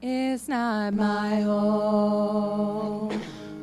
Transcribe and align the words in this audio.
is 0.00 0.48
not 0.48 0.94
my 0.94 1.40
home. 1.40 3.20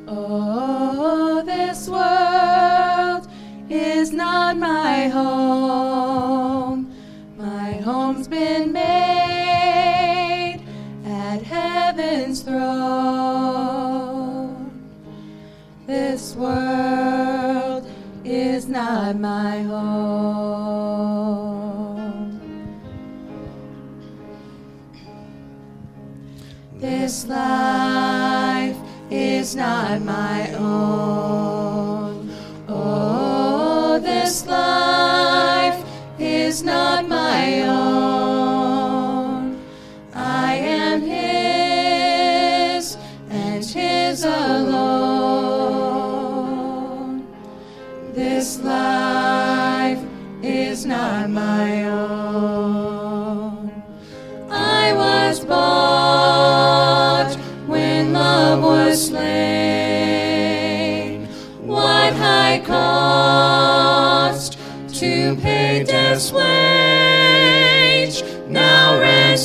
Oh, 0.08 1.42
this 1.46 1.88
world 1.88 3.28
is 3.70 4.12
not 4.12 4.58
my 4.58 5.08
home. 5.08 6.94
My 7.38 7.74
home's 7.74 8.28
been 8.28 8.74
made 8.74 10.62
at 11.06 11.42
heaven's 11.42 12.42
throne. 12.42 12.66
This 15.88 16.36
world 16.36 17.90
is 18.26 18.68
not 18.68 19.18
my 19.18 19.62
home. 19.64 20.35
Not 29.86 30.02
my 30.02 30.52
own. 30.54 32.32
Oh, 32.68 34.00
this 34.02 34.46
life 34.48 35.86
is 36.18 36.64
not 36.64 36.85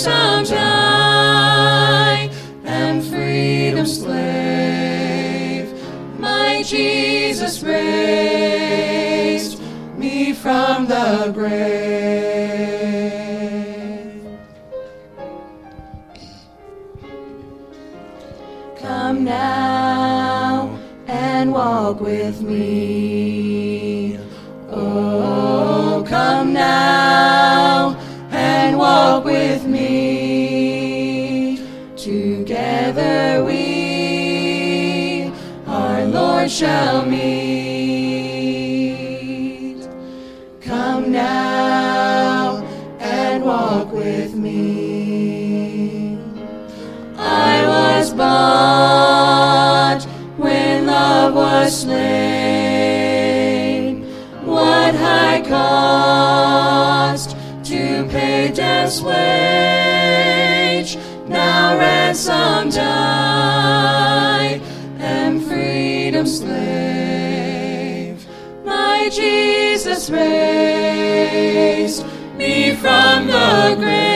I 0.07 0.57
am 2.65 3.03
freedom's 3.03 4.01
slave. 4.01 5.73
My 6.19 6.63
Jesus 6.63 7.63
raised 7.63 9.61
me 9.99 10.33
from 10.33 10.87
the 10.87 11.31
grave. 11.35 12.31
Come 18.79 19.25
now 19.25 20.79
and 21.09 21.53
walk 21.53 22.01
with 22.01 22.41
me. 22.41 23.70
Shall 36.51 37.07
meet. 37.07 37.31
Come 40.61 41.13
now 41.13 42.57
and 42.99 43.45
walk 43.45 43.93
with 43.93 44.35
me. 44.35 46.19
I 47.17 47.65
was 47.67 48.13
bought 48.13 50.03
when 50.39 50.87
love 50.87 51.35
was 51.35 51.83
slain. 51.83 52.03
What 54.45 54.97
high 54.97 55.43
cost 55.43 57.37
to 57.67 58.05
pay 58.11 58.51
death's 58.53 59.01
wage. 59.01 60.99
Now 61.29 61.79
ransomed 61.79 62.77
am 62.77 63.60
slave. 66.27 68.17
My 68.65 69.09
Jesus 69.13 70.11
raised 70.11 72.05
me 72.37 72.75
from 72.77 73.27
the 73.27 73.77
grave. 73.79 74.10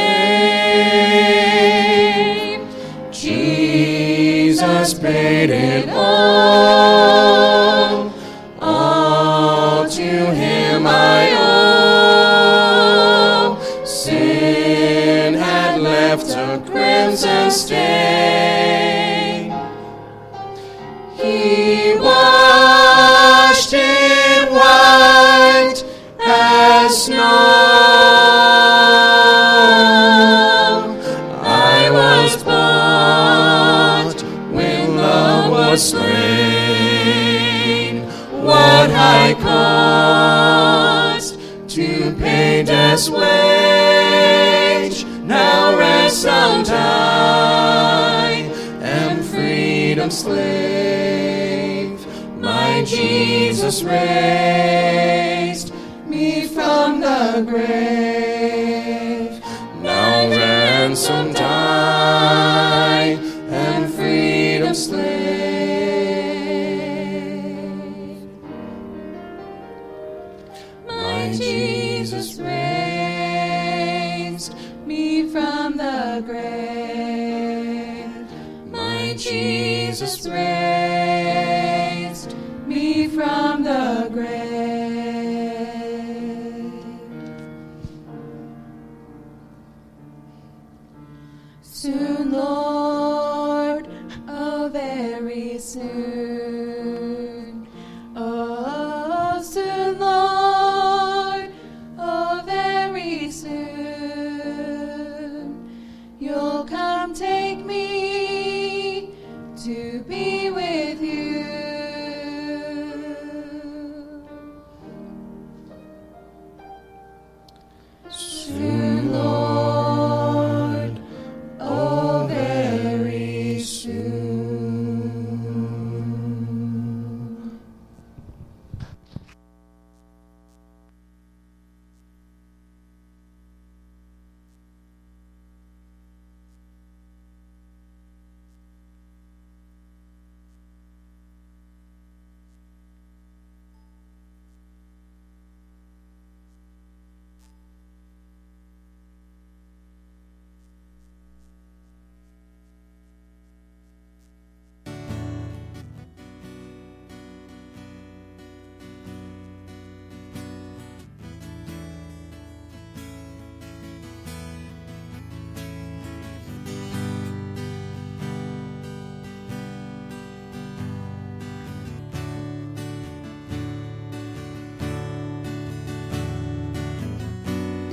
Raised 53.83 55.73
me 56.07 56.47
from 56.47 57.01
the 57.01 57.45
grave. 57.47 59.43
Now 59.83 60.29
ransomed 60.31 61.37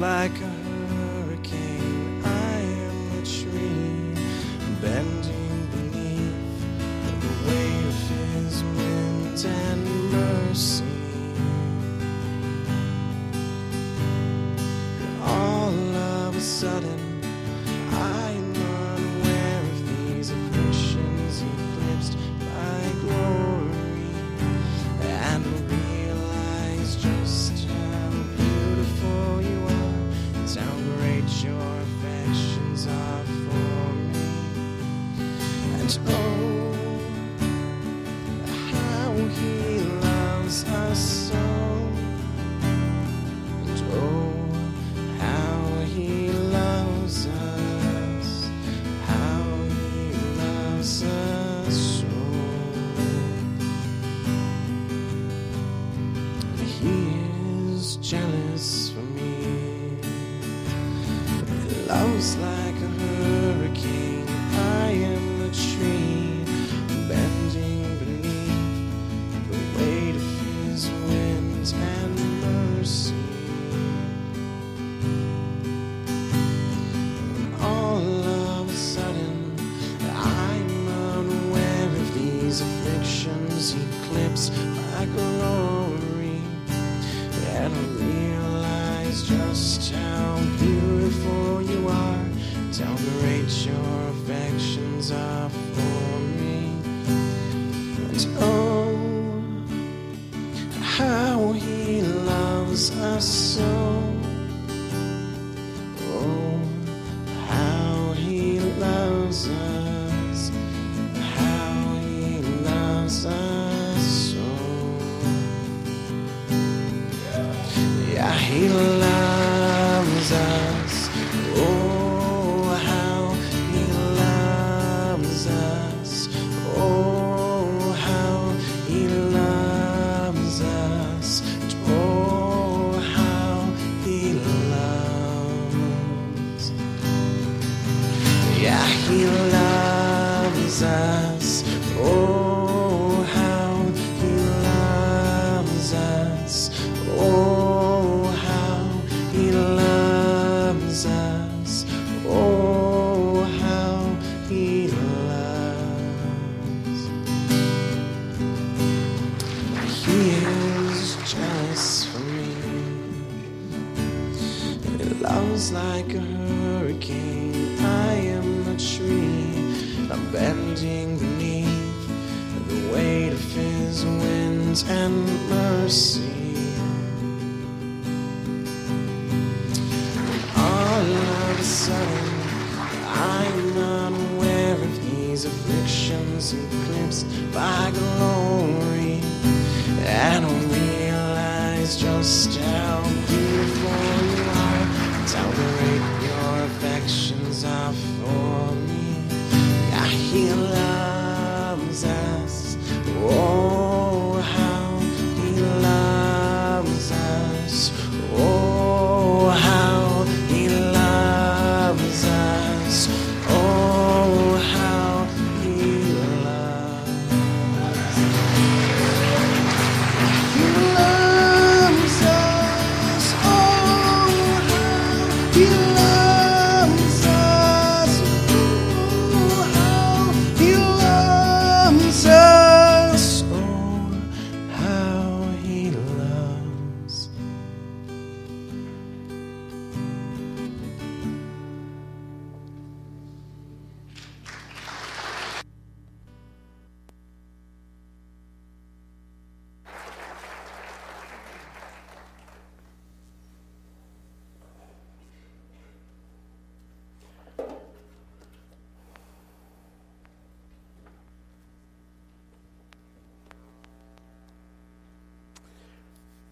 like 0.02 0.42
a 0.42 0.61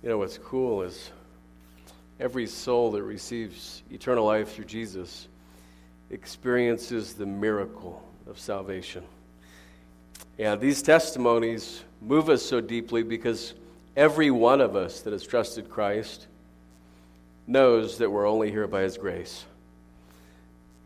You 0.10 0.16
know, 0.16 0.20
what's 0.22 0.40
cool 0.40 0.82
is 0.82 1.12
every 2.20 2.48
soul 2.48 2.90
that 2.94 3.04
receives 3.04 3.84
eternal 3.92 4.26
life 4.26 4.56
through 4.56 4.66
Jesus 4.66 5.28
experiences 6.10 7.14
the 7.14 7.28
miracle 7.28 8.02
of 8.28 8.40
salvation. 8.40 9.04
And 10.40 10.60
these 10.60 10.82
testimonies 10.82 11.84
move 12.02 12.28
us 12.30 12.42
so 12.42 12.60
deeply 12.60 13.04
because 13.04 13.54
every 13.96 14.32
one 14.32 14.62
of 14.62 14.76
us 14.76 15.02
that 15.02 15.14
has 15.14 15.24
trusted 15.24 15.70
Christ 15.70 16.26
knows 17.46 18.00
that 18.00 18.10
we're 18.10 18.28
only 18.28 18.50
here 18.50 18.66
by 18.66 18.82
His 18.82 18.98
grace. 18.98 19.46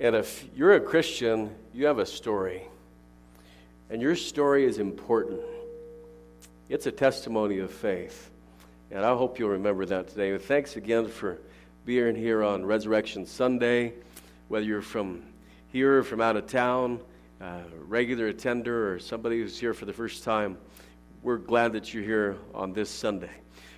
And 0.01 0.17
if 0.17 0.45
you're 0.53 0.75
a 0.75 0.81
Christian, 0.81 1.55
you 1.73 1.85
have 1.85 1.99
a 1.99 2.05
story. 2.05 2.63
And 3.89 4.01
your 4.01 4.17
story 4.17 4.65
is 4.65 4.79
important, 4.79 5.39
it's 6.67 6.87
a 6.87 6.91
testimony 6.91 7.59
of 7.59 7.71
faith. 7.71 8.31
And 8.93 9.03
I 9.03 9.15
hope 9.15 9.39
you'll 9.39 9.49
remember 9.49 9.87
that 9.87 10.07
today. 10.07 10.33
But 10.33 10.43
thanks 10.43 10.75
again 10.75 11.07
for 11.07 11.39
being 11.83 12.15
here 12.15 12.43
on 12.43 12.63
Resurrection 12.63 13.25
Sunday, 13.25 13.93
whether 14.49 14.63
you're 14.63 14.83
from 14.83 15.23
here 15.69 15.97
or 15.97 16.03
from 16.03 16.21
out 16.21 16.35
of 16.35 16.45
town, 16.45 16.99
a 17.41 17.63
regular 17.87 18.27
attender, 18.27 18.93
or 18.93 18.99
somebody 18.99 19.41
who's 19.41 19.57
here 19.57 19.73
for 19.73 19.85
the 19.85 19.93
first 19.93 20.23
time. 20.23 20.59
We're 21.23 21.37
glad 21.37 21.73
that 21.73 21.91
you're 21.91 22.03
here 22.03 22.37
on 22.53 22.71
this 22.71 22.91
Sunday. 22.91 23.31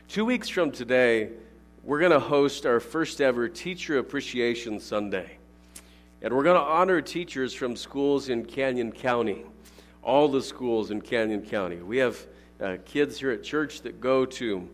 Two 0.10 0.26
weeks 0.26 0.50
from 0.50 0.70
today, 0.70 1.30
we're 1.82 2.00
going 2.00 2.12
to 2.12 2.20
host 2.20 2.66
our 2.66 2.82
first 2.82 3.22
ever 3.22 3.48
Teacher 3.48 4.00
Appreciation 4.00 4.82
Sunday. 4.82 5.38
And 6.24 6.34
we're 6.34 6.44
going 6.44 6.60
to 6.60 6.68
honor 6.68 7.00
teachers 7.00 7.54
from 7.54 7.78
schools 7.78 8.28
in 8.28 8.44
Canyon 8.44 8.92
County, 8.92 9.46
all 10.04 10.28
the 10.28 10.44
schools 10.44 10.92
in 10.92 11.00
Canyon 11.00 11.42
County. 11.42 11.78
We 11.78 12.00
have 12.00 12.20
uh, 12.60 12.76
kids 12.84 13.18
here 13.18 13.32
at 13.32 13.44
church 13.44 13.80
that 13.84 14.02
go 14.02 14.26
to 14.26 14.68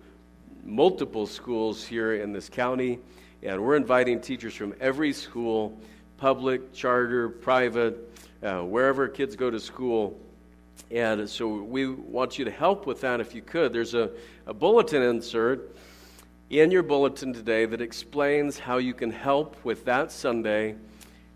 multiple 0.63 1.25
schools 1.25 1.86
here 1.86 2.15
in 2.15 2.32
this 2.34 2.50
county, 2.50 3.00
and 3.44 3.62
we're 3.62 3.75
inviting 3.75 4.20
teachers 4.22 4.53
from 4.53 4.74
every 4.80 5.13
school 5.13 5.77
public, 6.18 6.72
charter, 6.72 7.30
private, 7.30 7.98
uh, 8.44 8.60
wherever 8.60 9.08
kids 9.08 9.36
go 9.36 9.50
to 9.50 9.60
school. 9.60 10.20
And 10.91 11.27
so 11.27 11.48
we 11.48 11.88
want 11.88 12.38
you 12.38 12.46
to 12.46 12.51
help 12.51 12.86
with 12.86 13.01
that 13.01 13.20
if 13.20 13.34
you 13.34 13.41
could. 13.41 13.74
There's 13.74 13.96
a, 13.96 14.12
a 14.46 14.53
bulletin 14.53 15.01
insert 15.01 15.75
in 16.51 16.70
your 16.70 16.84
bulletin 16.84 17.34
today 17.34 17.65
that 17.65 17.82
explains 17.82 18.60
how 18.60 18.77
you 18.77 18.94
can 18.94 19.10
help 19.10 19.56
with 19.63 19.86
that 19.86 20.12
Sunday. 20.12 20.75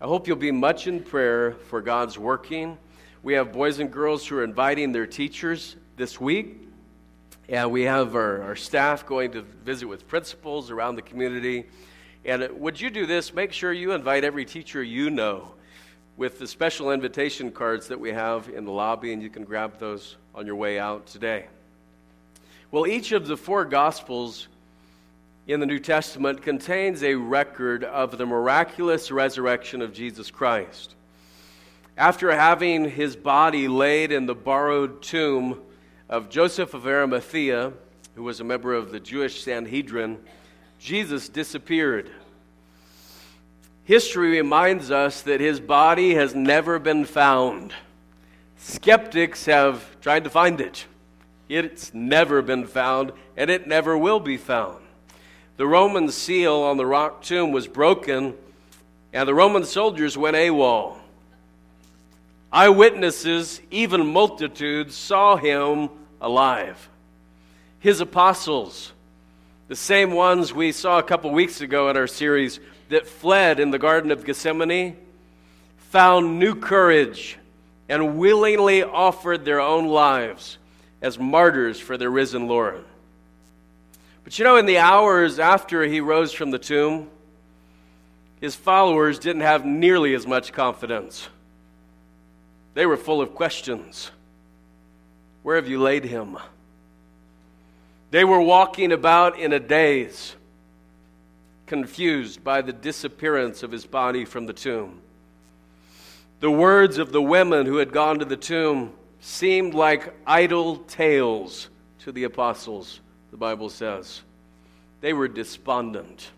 I 0.00 0.04
hope 0.04 0.28
you'll 0.28 0.36
be 0.36 0.52
much 0.52 0.86
in 0.86 1.02
prayer 1.02 1.52
for 1.52 1.80
God's 1.80 2.18
working. 2.18 2.76
We 3.22 3.34
have 3.34 3.52
boys 3.52 3.78
and 3.80 3.90
girls 3.90 4.26
who 4.26 4.36
are 4.36 4.44
inviting 4.44 4.92
their 4.92 5.06
teachers 5.06 5.76
this 5.96 6.20
week. 6.20 6.68
And 7.48 7.70
we 7.70 7.82
have 7.82 8.16
our, 8.16 8.42
our 8.42 8.56
staff 8.56 9.06
going 9.06 9.32
to 9.32 9.42
visit 9.42 9.86
with 9.86 10.08
principals 10.08 10.70
around 10.70 10.96
the 10.96 11.02
community. 11.02 11.66
And 12.24 12.42
uh, 12.42 12.48
would 12.52 12.80
you 12.80 12.90
do 12.90 13.06
this? 13.06 13.32
Make 13.32 13.52
sure 13.52 13.72
you 13.72 13.92
invite 13.92 14.24
every 14.24 14.44
teacher 14.44 14.82
you 14.82 15.10
know 15.10 15.52
with 16.16 16.40
the 16.40 16.46
special 16.46 16.90
invitation 16.90 17.52
cards 17.52 17.86
that 17.88 18.00
we 18.00 18.10
have 18.10 18.48
in 18.48 18.64
the 18.64 18.72
lobby, 18.72 19.12
and 19.12 19.22
you 19.22 19.30
can 19.30 19.44
grab 19.44 19.78
those 19.78 20.16
on 20.34 20.46
your 20.46 20.56
way 20.56 20.78
out 20.78 21.06
today. 21.06 21.46
Well, 22.72 22.86
each 22.86 23.12
of 23.12 23.28
the 23.28 23.36
four 23.36 23.64
Gospels 23.64 24.48
in 25.46 25.60
the 25.60 25.66
New 25.66 25.78
Testament 25.78 26.42
contains 26.42 27.04
a 27.04 27.14
record 27.14 27.84
of 27.84 28.18
the 28.18 28.26
miraculous 28.26 29.12
resurrection 29.12 29.82
of 29.82 29.92
Jesus 29.92 30.32
Christ. 30.32 30.94
After 31.96 32.32
having 32.32 32.90
his 32.90 33.14
body 33.14 33.68
laid 33.68 34.10
in 34.10 34.26
the 34.26 34.34
borrowed 34.34 35.00
tomb 35.02 35.60
of 36.08 36.28
Joseph 36.28 36.74
of 36.74 36.86
Arimathea, 36.86 37.72
who 38.14 38.22
was 38.22 38.40
a 38.40 38.44
member 38.44 38.74
of 38.74 38.92
the 38.92 39.00
Jewish 39.00 39.42
Sanhedrin, 39.42 40.18
Jesus 40.78 41.28
disappeared. 41.28 42.10
History 43.84 44.30
reminds 44.30 44.90
us 44.90 45.22
that 45.22 45.40
his 45.40 45.60
body 45.60 46.14
has 46.14 46.34
never 46.34 46.78
been 46.78 47.04
found. 47.04 47.72
Skeptics 48.58 49.46
have 49.46 50.00
tried 50.00 50.24
to 50.24 50.30
find 50.30 50.60
it. 50.60 50.86
It's 51.48 51.94
never 51.94 52.42
been 52.42 52.66
found, 52.66 53.12
and 53.36 53.50
it 53.50 53.66
never 53.66 53.96
will 53.96 54.20
be 54.20 54.36
found. 54.36 54.84
The 55.56 55.66
Roman 55.66 56.10
seal 56.10 56.54
on 56.54 56.76
the 56.76 56.86
rock 56.86 57.22
tomb 57.22 57.52
was 57.52 57.68
broken, 57.68 58.34
and 59.12 59.28
the 59.28 59.34
Roman 59.34 59.64
soldiers 59.64 60.18
went 60.18 60.36
AWOL. 60.36 60.96
Eyewitnesses, 62.56 63.60
even 63.70 64.06
multitudes, 64.06 64.94
saw 64.94 65.36
him 65.36 65.90
alive. 66.22 66.88
His 67.80 68.00
apostles, 68.00 68.94
the 69.68 69.76
same 69.76 70.12
ones 70.12 70.54
we 70.54 70.72
saw 70.72 70.98
a 70.98 71.02
couple 71.02 71.30
weeks 71.32 71.60
ago 71.60 71.90
in 71.90 71.98
our 71.98 72.06
series 72.06 72.58
that 72.88 73.06
fled 73.06 73.60
in 73.60 73.72
the 73.72 73.78
Garden 73.78 74.10
of 74.10 74.24
Gethsemane, 74.24 74.96
found 75.90 76.38
new 76.38 76.54
courage 76.54 77.36
and 77.90 78.16
willingly 78.16 78.82
offered 78.82 79.44
their 79.44 79.60
own 79.60 79.88
lives 79.88 80.56
as 81.02 81.18
martyrs 81.18 81.78
for 81.78 81.98
their 81.98 82.10
risen 82.10 82.48
Lord. 82.48 82.86
But 84.24 84.38
you 84.38 84.46
know, 84.46 84.56
in 84.56 84.64
the 84.64 84.78
hours 84.78 85.38
after 85.38 85.82
he 85.82 86.00
rose 86.00 86.32
from 86.32 86.52
the 86.52 86.58
tomb, 86.58 87.10
his 88.40 88.56
followers 88.56 89.18
didn't 89.18 89.42
have 89.42 89.66
nearly 89.66 90.14
as 90.14 90.26
much 90.26 90.54
confidence. 90.54 91.28
They 92.76 92.84
were 92.84 92.98
full 92.98 93.22
of 93.22 93.34
questions. 93.34 94.10
Where 95.42 95.56
have 95.56 95.66
you 95.66 95.80
laid 95.80 96.04
him? 96.04 96.36
They 98.10 98.22
were 98.22 98.42
walking 98.42 98.92
about 98.92 99.38
in 99.38 99.54
a 99.54 99.58
daze, 99.58 100.36
confused 101.64 102.44
by 102.44 102.60
the 102.60 102.74
disappearance 102.74 103.62
of 103.62 103.72
his 103.72 103.86
body 103.86 104.26
from 104.26 104.44
the 104.44 104.52
tomb. 104.52 105.00
The 106.40 106.50
words 106.50 106.98
of 106.98 107.12
the 107.12 107.22
women 107.22 107.64
who 107.64 107.78
had 107.78 107.92
gone 107.92 108.18
to 108.18 108.26
the 108.26 108.36
tomb 108.36 108.92
seemed 109.22 109.72
like 109.72 110.14
idle 110.26 110.76
tales 110.76 111.70
to 112.00 112.12
the 112.12 112.24
apostles 112.24 113.00
the 113.30 113.38
Bible 113.38 113.70
says. 113.70 114.20
They 115.00 115.14
were 115.14 115.28
despondent. 115.28 116.30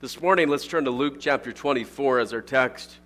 This 0.00 0.18
morning, 0.18 0.48
let's 0.48 0.66
turn 0.66 0.86
to 0.86 0.90
Luke 0.90 1.20
chapter 1.20 1.52
24 1.52 2.20
as 2.20 2.32
our 2.32 2.40
text. 2.40 2.99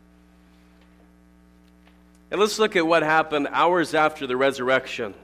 And 2.34 2.40
let's 2.40 2.58
look 2.58 2.74
at 2.74 2.84
what 2.84 3.04
happened 3.04 3.46
hours 3.52 3.94
after 3.94 4.26
the 4.26 4.36
resurrection. 4.36 5.14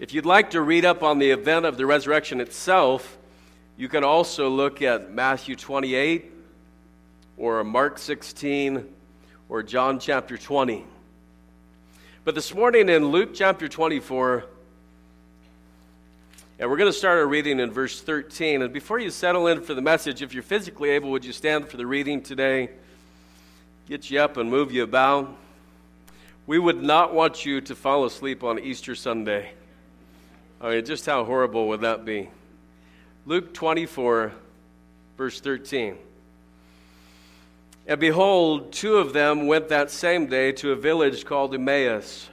If 0.00 0.12
you'd 0.12 0.26
like 0.26 0.50
to 0.50 0.60
read 0.60 0.84
up 0.84 1.04
on 1.04 1.20
the 1.20 1.30
event 1.30 1.66
of 1.66 1.76
the 1.76 1.86
resurrection 1.86 2.40
itself, 2.40 3.16
you 3.76 3.88
can 3.88 4.02
also 4.02 4.48
look 4.48 4.82
at 4.82 5.12
Matthew 5.12 5.54
28 5.54 6.32
or 7.36 7.62
Mark 7.62 8.00
16 8.00 8.92
or 9.48 9.62
John 9.62 10.00
chapter 10.00 10.36
20. 10.36 10.84
But 12.24 12.34
this 12.34 12.52
morning 12.52 12.88
in 12.88 13.06
Luke 13.06 13.30
chapter 13.32 13.68
24, 13.68 14.46
and 16.58 16.68
we're 16.68 16.76
going 16.76 16.90
to 16.90 16.98
start 16.98 17.20
our 17.20 17.26
reading 17.28 17.60
in 17.60 17.70
verse 17.70 18.00
13. 18.00 18.62
And 18.62 18.72
before 18.72 18.98
you 18.98 19.10
settle 19.10 19.46
in 19.46 19.60
for 19.60 19.74
the 19.74 19.80
message, 19.80 20.22
if 20.22 20.34
you're 20.34 20.42
physically 20.42 20.90
able, 20.90 21.12
would 21.12 21.24
you 21.24 21.32
stand 21.32 21.68
for 21.68 21.76
the 21.76 21.86
reading 21.86 22.20
today? 22.20 22.70
Get 23.90 24.08
you 24.08 24.20
up 24.20 24.36
and 24.36 24.48
move 24.48 24.70
you 24.70 24.84
about. 24.84 25.36
We 26.46 26.60
would 26.60 26.80
not 26.80 27.12
want 27.12 27.44
you 27.44 27.60
to 27.62 27.74
fall 27.74 28.04
asleep 28.04 28.44
on 28.44 28.60
Easter 28.60 28.94
Sunday. 28.94 29.50
I 30.60 30.70
mean, 30.70 30.84
just 30.84 31.06
how 31.06 31.24
horrible 31.24 31.66
would 31.66 31.80
that 31.80 32.04
be? 32.04 32.30
Luke 33.26 33.52
24, 33.52 34.30
verse 35.18 35.40
13. 35.40 35.98
And 37.88 37.98
behold, 37.98 38.70
two 38.70 38.98
of 38.98 39.12
them 39.12 39.48
went 39.48 39.70
that 39.70 39.90
same 39.90 40.28
day 40.28 40.52
to 40.52 40.70
a 40.70 40.76
village 40.76 41.24
called 41.24 41.52
Emmaus, 41.52 42.28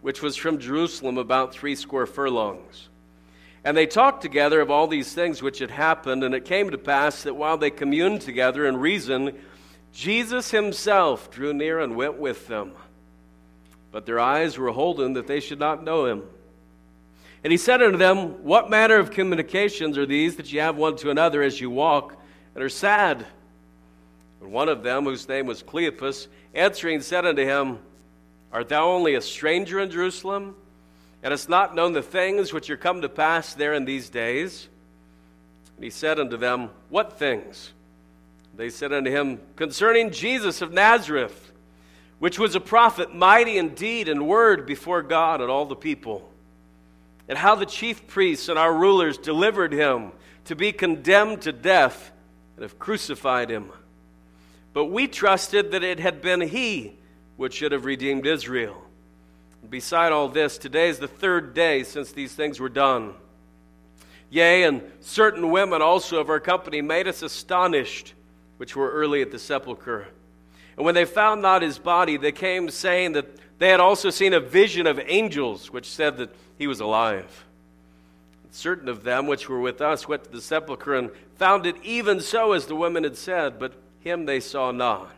which 0.00 0.22
was 0.22 0.36
from 0.36 0.58
Jerusalem 0.58 1.18
about 1.18 1.52
three 1.52 1.74
score 1.74 2.06
furlongs. 2.06 2.88
And 3.62 3.76
they 3.76 3.86
talked 3.86 4.22
together 4.22 4.62
of 4.62 4.70
all 4.70 4.86
these 4.86 5.12
things 5.12 5.42
which 5.42 5.58
had 5.58 5.70
happened, 5.70 6.24
and 6.24 6.34
it 6.34 6.46
came 6.46 6.70
to 6.70 6.78
pass 6.78 7.24
that 7.24 7.36
while 7.36 7.58
they 7.58 7.68
communed 7.68 8.22
together 8.22 8.64
and 8.64 8.80
reasoned, 8.80 9.34
Jesus 9.92 10.50
himself 10.50 11.30
drew 11.30 11.52
near 11.52 11.80
and 11.80 11.96
went 11.96 12.18
with 12.18 12.46
them. 12.46 12.72
But 13.90 14.06
their 14.06 14.20
eyes 14.20 14.58
were 14.58 14.70
holden 14.70 15.14
that 15.14 15.26
they 15.26 15.40
should 15.40 15.58
not 15.58 15.82
know 15.82 16.06
him. 16.06 16.22
And 17.42 17.50
he 17.50 17.56
said 17.56 17.82
unto 17.82 17.98
them, 17.98 18.44
What 18.44 18.70
manner 18.70 18.98
of 18.98 19.10
communications 19.10 19.96
are 19.96 20.06
these 20.06 20.36
that 20.36 20.52
ye 20.52 20.58
have 20.58 20.76
one 20.76 20.96
to 20.96 21.10
another 21.10 21.42
as 21.42 21.60
you 21.60 21.70
walk, 21.70 22.16
and 22.54 22.62
are 22.62 22.68
sad? 22.68 23.26
And 24.40 24.52
one 24.52 24.68
of 24.68 24.82
them, 24.82 25.04
whose 25.04 25.28
name 25.28 25.46
was 25.46 25.62
Cleopas, 25.62 26.26
answering 26.54 27.00
said 27.00 27.24
unto 27.24 27.44
him, 27.44 27.78
Art 28.52 28.68
thou 28.68 28.90
only 28.90 29.14
a 29.14 29.20
stranger 29.20 29.80
in 29.80 29.90
Jerusalem? 29.90 30.54
and 31.22 31.32
hast 31.32 31.48
not 31.48 31.74
known 31.74 31.92
the 31.92 32.02
things 32.02 32.52
which 32.52 32.70
are 32.70 32.76
come 32.76 33.02
to 33.02 33.08
pass 33.08 33.54
there 33.54 33.74
in 33.74 33.84
these 33.84 34.08
days? 34.08 34.68
And 35.76 35.84
he 35.84 35.90
said 35.90 36.18
unto 36.18 36.36
them, 36.36 36.70
What 36.88 37.18
things? 37.18 37.72
They 38.58 38.70
said 38.70 38.92
unto 38.92 39.08
him, 39.08 39.40
Concerning 39.54 40.10
Jesus 40.10 40.62
of 40.62 40.72
Nazareth, 40.72 41.52
which 42.18 42.40
was 42.40 42.56
a 42.56 42.60
prophet, 42.60 43.14
mighty 43.14 43.56
in 43.56 43.74
deed 43.74 44.08
and 44.08 44.26
word 44.26 44.66
before 44.66 45.00
God 45.00 45.40
and 45.40 45.48
all 45.48 45.64
the 45.64 45.76
people, 45.76 46.28
and 47.28 47.38
how 47.38 47.54
the 47.54 47.64
chief 47.64 48.08
priests 48.08 48.48
and 48.48 48.58
our 48.58 48.74
rulers 48.74 49.16
delivered 49.16 49.72
him 49.72 50.10
to 50.46 50.56
be 50.56 50.72
condemned 50.72 51.42
to 51.42 51.52
death 51.52 52.10
and 52.56 52.64
have 52.64 52.80
crucified 52.80 53.48
him. 53.48 53.70
But 54.72 54.86
we 54.86 55.06
trusted 55.06 55.70
that 55.70 55.84
it 55.84 56.00
had 56.00 56.20
been 56.20 56.40
he 56.40 56.96
which 57.36 57.54
should 57.54 57.70
have 57.70 57.84
redeemed 57.84 58.26
Israel. 58.26 58.82
Beside 59.70 60.10
all 60.10 60.28
this, 60.28 60.58
today 60.58 60.88
is 60.88 60.98
the 60.98 61.06
third 61.06 61.54
day 61.54 61.84
since 61.84 62.10
these 62.10 62.32
things 62.32 62.58
were 62.58 62.68
done. 62.68 63.14
Yea, 64.30 64.64
and 64.64 64.82
certain 64.98 65.52
women 65.52 65.80
also 65.80 66.18
of 66.18 66.28
our 66.28 66.40
company 66.40 66.82
made 66.82 67.06
us 67.06 67.22
astonished, 67.22 68.14
which 68.58 68.76
were 68.76 68.90
early 68.90 69.22
at 69.22 69.30
the 69.30 69.38
sepulchre. 69.38 70.08
And 70.76 70.84
when 70.84 70.94
they 70.94 71.04
found 71.04 71.42
not 71.42 71.62
his 71.62 71.78
body, 71.78 72.16
they 72.16 72.32
came 72.32 72.70
saying 72.70 73.12
that 73.12 73.26
they 73.58 73.68
had 73.68 73.80
also 73.80 74.10
seen 74.10 74.32
a 74.32 74.40
vision 74.40 74.86
of 74.86 75.00
angels, 75.06 75.72
which 75.72 75.90
said 75.90 76.18
that 76.18 76.34
he 76.58 76.66
was 76.66 76.80
alive. 76.80 77.44
Certain 78.50 78.88
of 78.88 79.04
them 79.04 79.26
which 79.26 79.48
were 79.48 79.60
with 79.60 79.80
us 79.80 80.06
went 80.08 80.24
to 80.24 80.30
the 80.30 80.40
sepulchre 80.40 80.94
and 80.94 81.10
found 81.36 81.66
it 81.66 81.76
even 81.82 82.20
so 82.20 82.52
as 82.52 82.66
the 82.66 82.76
women 82.76 83.04
had 83.04 83.16
said, 83.16 83.58
but 83.58 83.72
him 84.00 84.26
they 84.26 84.40
saw 84.40 84.70
not. 84.70 85.10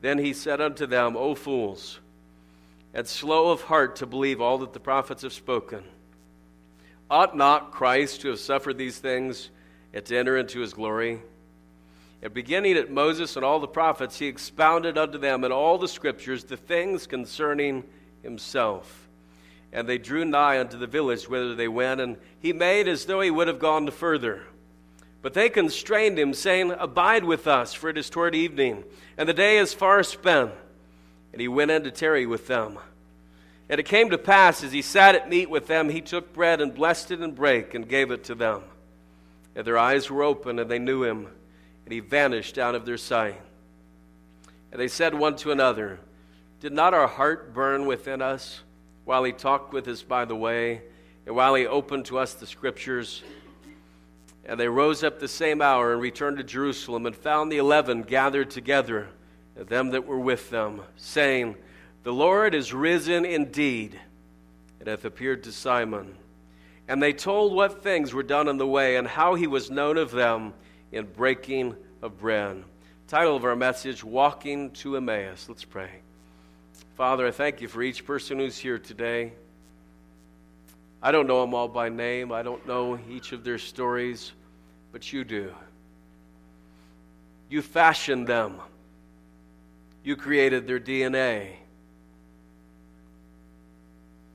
Then 0.00 0.18
he 0.18 0.32
said 0.32 0.60
unto 0.60 0.86
them, 0.86 1.16
O 1.16 1.34
fools, 1.34 1.98
and 2.94 3.06
slow 3.06 3.50
of 3.50 3.62
heart 3.62 3.96
to 3.96 4.06
believe 4.06 4.40
all 4.40 4.58
that 4.58 4.72
the 4.72 4.80
prophets 4.80 5.22
have 5.22 5.32
spoken. 5.32 5.82
Ought 7.10 7.36
not 7.36 7.72
Christ 7.72 8.22
to 8.22 8.28
have 8.28 8.40
suffered 8.40 8.78
these 8.78 8.98
things 8.98 9.50
and 9.92 10.04
to 10.04 10.16
enter 10.16 10.36
into 10.36 10.60
his 10.60 10.74
glory? 10.74 11.20
And 12.26 12.34
beginning 12.34 12.76
at 12.76 12.90
Moses 12.90 13.36
and 13.36 13.44
all 13.44 13.60
the 13.60 13.68
prophets, 13.68 14.18
he 14.18 14.26
expounded 14.26 14.98
unto 14.98 15.16
them 15.16 15.44
in 15.44 15.52
all 15.52 15.78
the 15.78 15.86
scriptures 15.86 16.42
the 16.42 16.56
things 16.56 17.06
concerning 17.06 17.84
himself. 18.20 19.06
And 19.72 19.88
they 19.88 19.98
drew 19.98 20.24
nigh 20.24 20.58
unto 20.58 20.76
the 20.76 20.88
village 20.88 21.28
whither 21.28 21.54
they 21.54 21.68
went, 21.68 22.00
and 22.00 22.16
he 22.40 22.52
made 22.52 22.88
as 22.88 23.04
though 23.04 23.20
he 23.20 23.30
would 23.30 23.46
have 23.46 23.60
gone 23.60 23.88
further. 23.92 24.42
But 25.22 25.34
they 25.34 25.48
constrained 25.48 26.18
him, 26.18 26.34
saying, 26.34 26.72
Abide 26.72 27.22
with 27.22 27.46
us, 27.46 27.72
for 27.72 27.90
it 27.90 27.96
is 27.96 28.10
toward 28.10 28.34
evening, 28.34 28.82
and 29.16 29.28
the 29.28 29.32
day 29.32 29.58
is 29.58 29.72
far 29.72 30.02
spent. 30.02 30.50
And 31.32 31.40
he 31.40 31.46
went 31.46 31.70
in 31.70 31.84
to 31.84 31.92
tarry 31.92 32.26
with 32.26 32.48
them. 32.48 32.80
And 33.68 33.78
it 33.78 33.86
came 33.86 34.10
to 34.10 34.18
pass, 34.18 34.64
as 34.64 34.72
he 34.72 34.82
sat 34.82 35.14
at 35.14 35.30
meat 35.30 35.48
with 35.48 35.68
them, 35.68 35.90
he 35.90 36.00
took 36.00 36.32
bread 36.32 36.60
and 36.60 36.74
blessed 36.74 37.12
it 37.12 37.20
and 37.20 37.36
brake 37.36 37.72
and 37.72 37.88
gave 37.88 38.10
it 38.10 38.24
to 38.24 38.34
them. 38.34 38.62
And 39.54 39.64
their 39.64 39.78
eyes 39.78 40.10
were 40.10 40.24
open, 40.24 40.58
and 40.58 40.68
they 40.68 40.80
knew 40.80 41.04
him, 41.04 41.28
and 41.86 41.92
he 41.92 42.00
vanished 42.00 42.58
out 42.58 42.74
of 42.74 42.84
their 42.84 42.96
sight. 42.96 43.40
And 44.72 44.80
they 44.80 44.88
said 44.88 45.14
one 45.14 45.36
to 45.36 45.52
another, 45.52 46.00
Did 46.60 46.72
not 46.72 46.92
our 46.92 47.06
heart 47.06 47.54
burn 47.54 47.86
within 47.86 48.20
us 48.20 48.62
while 49.04 49.22
he 49.22 49.30
talked 49.30 49.72
with 49.72 49.86
us 49.86 50.02
by 50.02 50.24
the 50.24 50.34
way, 50.34 50.82
and 51.24 51.36
while 51.36 51.54
he 51.54 51.64
opened 51.64 52.04
to 52.06 52.18
us 52.18 52.34
the 52.34 52.46
scriptures? 52.46 53.22
And 54.44 54.58
they 54.58 54.68
rose 54.68 55.04
up 55.04 55.20
the 55.20 55.28
same 55.28 55.62
hour 55.62 55.92
and 55.92 56.02
returned 56.02 56.38
to 56.38 56.44
Jerusalem, 56.44 57.06
and 57.06 57.14
found 57.14 57.52
the 57.52 57.58
eleven 57.58 58.02
gathered 58.02 58.50
together, 58.50 59.06
and 59.56 59.68
them 59.68 59.90
that 59.90 60.06
were 60.06 60.18
with 60.18 60.50
them, 60.50 60.82
saying, 60.96 61.54
The 62.02 62.12
Lord 62.12 62.52
is 62.52 62.74
risen 62.74 63.24
indeed, 63.24 63.98
and 64.80 64.88
hath 64.88 65.04
appeared 65.04 65.44
to 65.44 65.52
Simon. 65.52 66.16
And 66.88 67.00
they 67.00 67.12
told 67.12 67.54
what 67.54 67.84
things 67.84 68.12
were 68.12 68.24
done 68.24 68.48
in 68.48 68.56
the 68.56 68.66
way, 68.66 68.96
and 68.96 69.06
how 69.06 69.36
he 69.36 69.46
was 69.46 69.70
known 69.70 69.96
of 69.96 70.10
them 70.10 70.52
in 70.92 71.04
breaking 71.06 71.76
of 72.02 72.18
bread. 72.18 72.62
Title 73.08 73.36
of 73.36 73.44
our 73.44 73.56
message 73.56 74.02
Walking 74.02 74.70
to 74.72 74.96
Emmaus. 74.96 75.48
Let's 75.48 75.64
pray. 75.64 75.90
Father, 76.96 77.26
I 77.26 77.30
thank 77.30 77.60
you 77.60 77.68
for 77.68 77.82
each 77.82 78.04
person 78.04 78.38
who's 78.38 78.56
here 78.56 78.78
today. 78.78 79.32
I 81.02 81.12
don't 81.12 81.26
know 81.26 81.42
them 81.42 81.54
all 81.54 81.68
by 81.68 81.88
name, 81.88 82.32
I 82.32 82.42
don't 82.42 82.66
know 82.66 82.98
each 83.08 83.32
of 83.32 83.44
their 83.44 83.58
stories, 83.58 84.32
but 84.92 85.12
you 85.12 85.24
do. 85.24 85.52
You 87.48 87.62
fashioned 87.62 88.26
them, 88.26 88.60
you 90.02 90.16
created 90.16 90.66
their 90.66 90.80
DNA. 90.80 91.50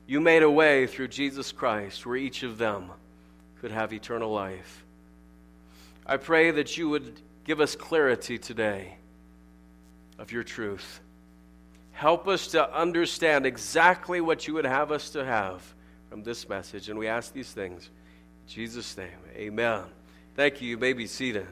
You 0.06 0.20
made 0.20 0.42
a 0.42 0.50
way 0.50 0.86
through 0.86 1.08
Jesus 1.08 1.52
Christ 1.52 2.04
where 2.06 2.16
each 2.16 2.42
of 2.42 2.58
them 2.58 2.90
could 3.60 3.70
have 3.70 3.92
eternal 3.92 4.32
life. 4.32 4.84
I 6.06 6.16
pray 6.16 6.50
that 6.50 6.76
you 6.76 6.88
would 6.88 7.20
give 7.44 7.60
us 7.60 7.76
clarity 7.76 8.38
today 8.38 8.96
of 10.18 10.32
your 10.32 10.42
truth. 10.42 11.00
Help 11.92 12.26
us 12.26 12.48
to 12.48 12.74
understand 12.74 13.46
exactly 13.46 14.20
what 14.20 14.48
you 14.48 14.54
would 14.54 14.64
have 14.64 14.90
us 14.90 15.10
to 15.10 15.24
have 15.24 15.62
from 16.10 16.22
this 16.22 16.48
message. 16.48 16.88
And 16.88 16.98
we 16.98 17.06
ask 17.08 17.32
these 17.32 17.50
things 17.52 17.88
in 18.46 18.52
Jesus' 18.52 18.96
name. 18.96 19.08
Amen. 19.34 19.82
Thank 20.34 20.60
you. 20.60 20.68
You 20.68 20.78
may 20.78 20.92
be 20.92 21.06
seated. 21.06 21.46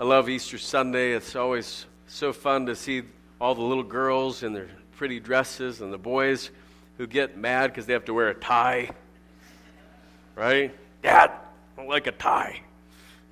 I 0.00 0.04
love 0.04 0.28
Easter 0.28 0.58
Sunday. 0.58 1.12
It's 1.12 1.34
always 1.34 1.84
so 2.06 2.32
fun 2.32 2.66
to 2.66 2.76
see 2.76 3.02
all 3.40 3.54
the 3.54 3.62
little 3.62 3.82
girls 3.82 4.42
in 4.42 4.52
their 4.52 4.68
pretty 4.96 5.20
dresses 5.20 5.80
and 5.80 5.92
the 5.92 5.98
boys 5.98 6.50
who 6.96 7.06
get 7.06 7.36
mad 7.36 7.70
because 7.70 7.86
they 7.86 7.92
have 7.92 8.04
to 8.04 8.14
wear 8.14 8.28
a 8.28 8.34
tie. 8.34 8.90
Right? 10.38 10.72
Dad, 11.02 11.32
I 11.76 11.82
like 11.82 12.06
a 12.06 12.12
tie. 12.12 12.60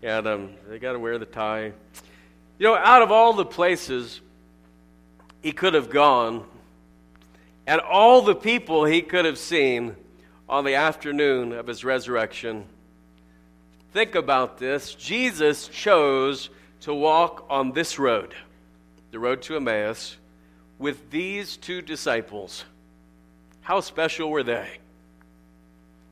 And 0.03 0.27
um, 0.27 0.51
they 0.69 0.81
got 0.81 0.95
to 0.95 0.99
wear 0.99 1.19
the 1.19 1.25
tie. 1.25 1.67
You 2.59 2.67
know, 2.67 2.75
out 2.75 3.01
of 3.01 3.13
all 3.13 3.33
the 3.33 3.45
places 3.45 4.21
he 5.41 5.53
could 5.53 5.75
have 5.75 5.89
gone, 5.89 6.45
and 7.65 7.81
all 7.81 8.23
the 8.23 8.35
people 8.35 8.85
he 8.85 9.03
could 9.03 9.25
have 9.25 9.39
seen 9.39 9.95
on 10.49 10.65
the 10.65 10.75
afternoon 10.75 11.53
of 11.53 11.69
his 11.69 11.85
resurrection, 11.85 12.65
think 13.93 14.17
about 14.17 14.59
this. 14.59 14.93
Jesus 14.93 15.69
chose 15.69 16.51
to 16.81 16.93
walk 16.93 17.47
on 17.49 17.71
this 17.71 18.01
road, 18.01 18.35
the 19.13 19.21
road 19.21 19.43
to 19.43 19.55
Emmaus, 19.55 20.17
with 20.77 21.09
these 21.13 21.57
two 21.57 21.83
disciples. 21.83 22.65
How 23.61 23.79
special 23.79 24.29
were 24.29 24.43
they? 24.43 24.79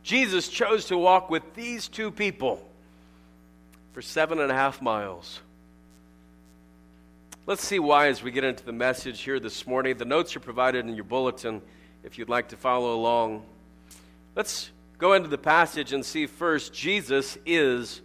Jesus 0.05 0.49
chose 0.49 0.85
to 0.87 0.99
walk 0.99 1.31
with 1.31 1.55
these 1.55 1.89
two 1.89 2.11
people 2.11 2.63
for 3.95 4.03
seven 4.03 4.39
and 4.39 4.53
a 4.53 4.55
half 4.55 4.83
miles. 4.83 5.41
Let's 7.47 7.67
see 7.67 7.79
why 7.79 8.09
as 8.09 8.23
we 8.23 8.31
get 8.31 8.45
into 8.45 8.65
the 8.65 8.73
message 8.73 9.23
here 9.23 9.41
this 9.41 9.67
morning. 9.67 9.97
The 9.97 10.05
notes 10.05 10.37
are 10.37 10.41
provided 10.41 10.85
in 10.87 10.95
your 10.95 11.05
bulletin 11.05 11.63
if 12.03 12.19
you'd 12.19 12.29
like 12.29 12.49
to 12.49 12.57
follow 12.57 12.95
along. 12.95 13.45
Let's 14.37 14.71
go 14.99 15.15
into 15.15 15.29
the 15.29 15.39
passage 15.39 15.95
and 15.95 16.05
see 16.05 16.27
first 16.27 16.75
Jesus 16.75 17.39
is 17.47 18.03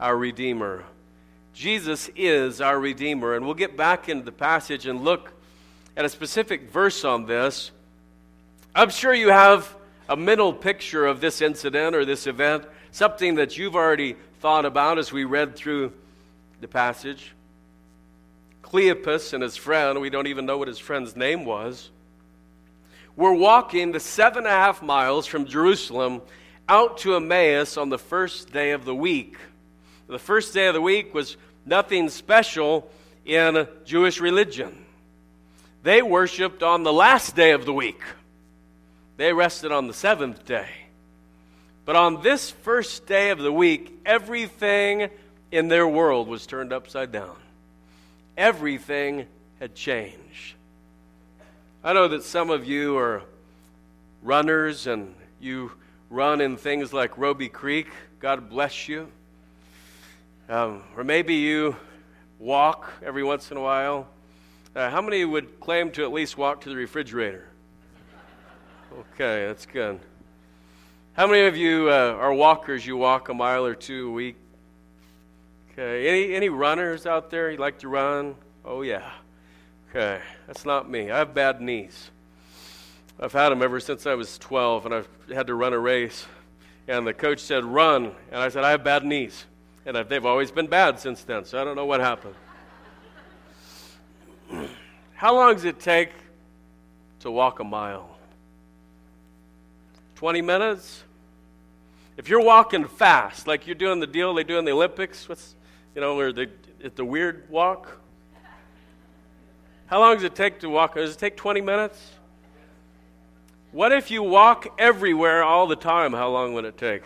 our 0.00 0.16
Redeemer. 0.16 0.82
Jesus 1.54 2.10
is 2.16 2.60
our 2.60 2.78
Redeemer. 2.78 3.36
And 3.36 3.44
we'll 3.44 3.54
get 3.54 3.76
back 3.76 4.08
into 4.08 4.24
the 4.24 4.32
passage 4.32 4.86
and 4.86 5.02
look 5.02 5.32
at 5.96 6.04
a 6.04 6.08
specific 6.08 6.70
verse 6.70 7.04
on 7.04 7.26
this. 7.26 7.70
I'm 8.74 8.90
sure 8.90 9.14
you 9.14 9.28
have 9.28 9.76
a 10.08 10.16
mental 10.16 10.52
picture 10.52 11.06
of 11.06 11.20
this 11.20 11.40
incident 11.40 11.96
or 11.96 12.04
this 12.04 12.26
event, 12.26 12.64
something 12.92 13.36
that 13.36 13.58
you've 13.58 13.76
already 13.76 14.16
thought 14.40 14.64
about 14.64 14.98
as 14.98 15.12
we 15.12 15.24
read 15.24 15.56
through 15.56 15.92
the 16.60 16.68
passage. 16.68 17.32
Cleopas 18.62 19.32
and 19.32 19.42
his 19.42 19.56
friend, 19.56 20.00
we 20.00 20.10
don't 20.10 20.26
even 20.26 20.46
know 20.46 20.58
what 20.58 20.68
his 20.68 20.78
friend's 20.78 21.16
name 21.16 21.44
was, 21.44 21.90
were 23.16 23.32
walking 23.32 23.92
the 23.92 24.00
seven 24.00 24.38
and 24.38 24.46
a 24.48 24.50
half 24.50 24.82
miles 24.82 25.26
from 25.26 25.46
Jerusalem 25.46 26.20
out 26.68 26.98
to 26.98 27.14
Emmaus 27.14 27.76
on 27.76 27.88
the 27.88 27.98
first 27.98 28.52
day 28.52 28.72
of 28.72 28.84
the 28.84 28.94
week. 28.94 29.36
The 30.08 30.18
first 30.18 30.52
day 30.52 30.66
of 30.66 30.74
the 30.74 30.80
week 30.80 31.14
was 31.14 31.36
nothing 31.64 32.08
special 32.08 32.90
in 33.24 33.66
Jewish 33.84 34.20
religion. 34.20 34.84
They 35.82 36.02
worshiped 36.02 36.62
on 36.62 36.82
the 36.82 36.92
last 36.92 37.36
day 37.36 37.52
of 37.52 37.64
the 37.64 37.72
week, 37.72 38.00
they 39.16 39.32
rested 39.32 39.72
on 39.72 39.86
the 39.86 39.94
seventh 39.94 40.44
day. 40.44 40.68
But 41.84 41.96
on 41.96 42.22
this 42.22 42.50
first 42.50 43.06
day 43.06 43.30
of 43.30 43.38
the 43.38 43.52
week, 43.52 44.00
everything 44.04 45.08
in 45.52 45.68
their 45.68 45.86
world 45.86 46.28
was 46.28 46.46
turned 46.46 46.72
upside 46.72 47.12
down 47.12 47.36
everything 48.36 49.26
had 49.60 49.74
changed. 49.74 50.54
I 51.82 51.92
know 51.92 52.08
that 52.08 52.22
some 52.22 52.50
of 52.50 52.66
you 52.66 52.98
are 52.98 53.22
runners 54.22 54.86
and 54.86 55.14
you 55.40 55.72
run 56.10 56.40
in 56.40 56.56
things 56.56 56.92
like 56.92 57.16
Robie 57.16 57.48
Creek. 57.48 57.88
God 58.18 58.50
bless 58.50 58.88
you. 58.88 59.10
Um, 60.48 60.82
or 60.96 61.04
maybe 61.04 61.34
you 61.34 61.76
walk 62.38 62.92
every 63.02 63.24
once 63.24 63.50
in 63.50 63.56
a 63.56 63.60
while. 63.60 64.08
Uh, 64.74 64.90
how 64.90 65.00
many 65.00 65.24
would 65.24 65.58
claim 65.60 65.90
to 65.92 66.04
at 66.04 66.12
least 66.12 66.36
walk 66.36 66.60
to 66.62 66.68
the 66.68 66.76
refrigerator? 66.76 67.48
Okay, 68.98 69.46
that's 69.46 69.66
good. 69.66 70.00
How 71.12 71.26
many 71.26 71.46
of 71.46 71.54
you 71.54 71.90
uh, 71.90 72.16
are 72.18 72.32
walkers? 72.32 72.86
You 72.86 72.96
walk 72.96 73.28
a 73.28 73.34
mile 73.34 73.66
or 73.66 73.74
two 73.74 74.08
a 74.08 74.10
week? 74.10 74.36
Okay. 75.70 76.08
Any 76.08 76.34
any 76.34 76.48
runners 76.48 77.04
out 77.04 77.28
there? 77.28 77.50
You 77.50 77.58
like 77.58 77.78
to 77.80 77.88
run? 77.88 78.36
Oh 78.64 78.80
yeah. 78.80 79.10
Okay. 79.90 80.22
That's 80.46 80.64
not 80.64 80.88
me. 80.88 81.10
I 81.10 81.18
have 81.18 81.34
bad 81.34 81.60
knees. 81.60 82.10
I've 83.20 83.34
had 83.34 83.50
them 83.50 83.62
ever 83.62 83.80
since 83.80 84.06
I 84.06 84.14
was 84.14 84.38
12, 84.38 84.86
and 84.86 84.94
I've 84.94 85.08
had 85.30 85.46
to 85.48 85.54
run 85.54 85.74
a 85.74 85.78
race. 85.78 86.24
And 86.88 87.06
the 87.06 87.12
coach 87.12 87.40
said, 87.40 87.64
"Run," 87.64 88.14
and 88.30 88.40
I 88.40 88.48
said, 88.48 88.64
"I 88.64 88.70
have 88.70 88.82
bad 88.82 89.04
knees," 89.04 89.44
and 89.84 89.94
they've 90.08 90.24
always 90.24 90.50
been 90.50 90.68
bad 90.68 90.98
since 90.98 91.22
then. 91.22 91.44
So 91.44 91.60
I 91.60 91.64
don't 91.64 91.76
know 91.76 91.84
what 91.84 92.00
happened. 92.00 92.34
How 95.14 95.34
long 95.34 95.52
does 95.52 95.64
it 95.64 95.80
take 95.80 96.12
to 97.20 97.30
walk 97.30 97.60
a 97.60 97.64
mile? 97.64 98.15
20 100.16 100.42
minutes? 100.42 101.04
If 102.16 102.28
you're 102.28 102.42
walking 102.42 102.86
fast, 102.86 103.46
like 103.46 103.66
you're 103.66 103.74
doing 103.74 104.00
the 104.00 104.06
deal 104.06 104.34
they 104.34 104.44
do 104.44 104.58
in 104.58 104.64
the 104.64 104.72
Olympics, 104.72 105.28
what's 105.28 105.54
you 105.94 106.00
know, 106.00 106.32
they, 106.32 106.48
it's 106.80 106.96
the 106.96 107.04
weird 107.04 107.48
walk. 107.48 108.00
How 109.86 110.00
long 110.00 110.14
does 110.14 110.24
it 110.24 110.34
take 110.34 110.60
to 110.60 110.68
walk? 110.68 110.94
Does 110.94 111.14
it 111.14 111.18
take 111.18 111.36
20 111.36 111.60
minutes? 111.60 112.12
What 113.72 113.92
if 113.92 114.10
you 114.10 114.22
walk 114.22 114.66
everywhere 114.78 115.42
all 115.44 115.66
the 115.66 115.76
time? 115.76 116.12
How 116.12 116.28
long 116.28 116.54
would 116.54 116.64
it 116.64 116.76
take? 116.76 117.02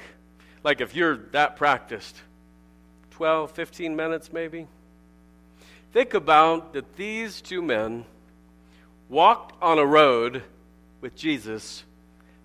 Like 0.63 0.81
if 0.81 0.95
you're 0.95 1.17
that 1.33 1.57
practiced? 1.57 2.21
12, 3.13 3.51
15 3.51 3.95
minutes 3.95 4.33
maybe? 4.33 4.67
Think 5.93 6.15
about 6.15 6.73
that 6.75 6.97
these 6.97 7.41
two 7.41 7.61
men 7.61 8.05
walked 9.09 9.61
on 9.61 9.79
a 9.79 9.87
road 9.87 10.43
with 11.01 11.17
Jesus 11.17 11.85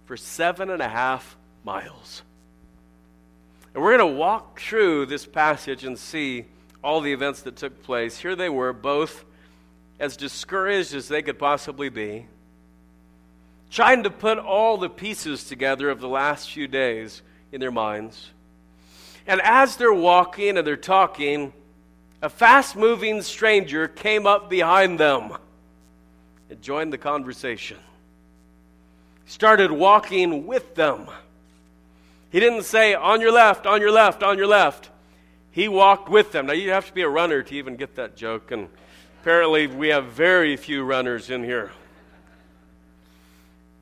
for 0.05 0.17
seven 0.17 0.69
and 0.69 0.81
a 0.81 0.87
half 0.87 1.35
miles. 1.63 2.21
And 3.73 3.83
we're 3.83 3.97
going 3.97 4.11
to 4.11 4.17
walk 4.17 4.59
through 4.59 5.07
this 5.07 5.25
passage 5.25 5.83
and 5.83 5.99
see 5.99 6.45
all 6.83 7.01
the 7.01 7.11
events 7.11 7.41
that 7.41 7.55
took 7.55 7.83
place. 7.83 8.17
Here 8.17 8.35
they 8.35 8.49
were, 8.49 8.71
both 8.71 9.25
as 9.99 10.15
discouraged 10.15 10.93
as 10.93 11.07
they 11.07 11.21
could 11.21 11.39
possibly 11.39 11.89
be, 11.89 12.27
trying 13.71 14.03
to 14.03 14.09
put 14.09 14.37
all 14.37 14.77
the 14.77 14.89
pieces 14.89 15.43
together 15.45 15.89
of 15.89 15.99
the 15.99 16.07
last 16.07 16.51
few 16.51 16.67
days 16.67 17.21
in 17.51 17.59
their 17.59 17.71
minds. 17.71 18.31
And 19.27 19.41
as 19.41 19.75
they're 19.77 19.93
walking 19.93 20.57
and 20.57 20.65
they're 20.65 20.77
talking, 20.77 21.51
a 22.21 22.29
fast 22.29 22.75
moving 22.75 23.21
stranger 23.21 23.87
came 23.87 24.27
up 24.27 24.49
behind 24.49 24.99
them 24.99 25.35
and 26.49 26.61
joined 26.61 26.93
the 26.93 26.97
conversation. 26.97 27.77
Started 29.25 29.71
walking 29.71 30.45
with 30.45 30.75
them. 30.75 31.07
He 32.31 32.39
didn't 32.39 32.63
say, 32.63 32.93
on 32.93 33.21
your 33.21 33.31
left, 33.31 33.65
on 33.65 33.81
your 33.81 33.91
left, 33.91 34.21
on 34.21 34.37
your 34.37 34.47
left. 34.47 34.89
He 35.51 35.67
walked 35.67 36.09
with 36.09 36.31
them. 36.31 36.47
Now, 36.47 36.53
you 36.53 36.71
have 36.71 36.87
to 36.87 36.93
be 36.93 37.01
a 37.01 37.09
runner 37.09 37.41
to 37.43 37.55
even 37.55 37.75
get 37.75 37.95
that 37.95 38.17
joke, 38.17 38.51
and 38.51 38.67
apparently, 39.21 39.67
we 39.67 39.87
have 39.87 40.05
very 40.07 40.57
few 40.57 40.83
runners 40.83 41.29
in 41.29 41.43
here. 41.43 41.71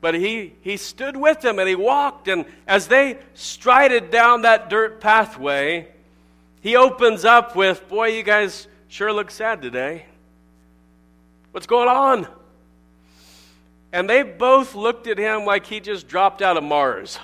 But 0.00 0.14
he, 0.14 0.52
he 0.60 0.76
stood 0.76 1.16
with 1.16 1.40
them 1.40 1.58
and 1.58 1.66
he 1.66 1.74
walked, 1.74 2.28
and 2.28 2.44
as 2.66 2.88
they 2.88 3.18
strided 3.32 4.10
down 4.10 4.42
that 4.42 4.68
dirt 4.68 5.00
pathway, 5.00 5.88
he 6.60 6.76
opens 6.76 7.24
up 7.24 7.56
with, 7.56 7.88
Boy, 7.88 8.08
you 8.08 8.22
guys 8.22 8.68
sure 8.88 9.12
look 9.12 9.30
sad 9.30 9.62
today. 9.62 10.04
What's 11.52 11.66
going 11.66 11.88
on? 11.88 12.28
And 13.94 14.10
they 14.10 14.24
both 14.24 14.74
looked 14.74 15.06
at 15.06 15.18
him 15.18 15.44
like 15.44 15.66
he 15.66 15.78
just 15.78 16.08
dropped 16.08 16.42
out 16.42 16.56
of 16.56 16.64
Mars. 16.64 17.20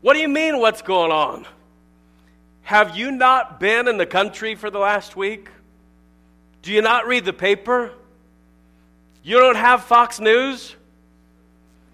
What 0.00 0.14
do 0.14 0.18
you 0.18 0.26
mean, 0.26 0.58
what's 0.58 0.82
going 0.82 1.12
on? 1.12 1.46
Have 2.62 2.96
you 2.96 3.12
not 3.12 3.60
been 3.60 3.86
in 3.86 3.98
the 3.98 4.04
country 4.04 4.56
for 4.56 4.68
the 4.68 4.80
last 4.80 5.14
week? 5.14 5.48
Do 6.62 6.72
you 6.72 6.82
not 6.82 7.06
read 7.06 7.24
the 7.24 7.32
paper? 7.32 7.92
You 9.22 9.38
don't 9.38 9.54
have 9.54 9.84
Fox 9.84 10.18
News? 10.18 10.74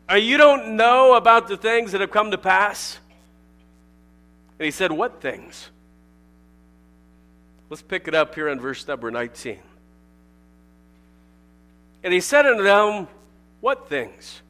Or 0.09 0.17
you 0.17 0.39
don't 0.39 0.79
know 0.79 1.15
about 1.15 1.49
the 1.49 1.59
things 1.59 1.93
that 1.93 2.01
have 2.01 2.11
come 2.11 2.31
to 2.31 2.39
pass? 2.39 2.99
And 4.59 4.65
he 4.65 4.71
said, 4.71 4.91
What 4.91 5.21
things? 5.21 5.69
Let's 7.69 7.83
pick 7.83 8.09
it 8.09 8.15
up 8.15 8.35
here 8.35 8.49
in 8.49 8.59
verse 8.59 8.89
number 8.89 9.11
19. 9.11 9.59
And 12.05 12.13
he 12.13 12.21
said 12.21 12.47
unto 12.47 12.63
them, 12.63 13.09
What 13.61 13.89
things? 13.89 14.43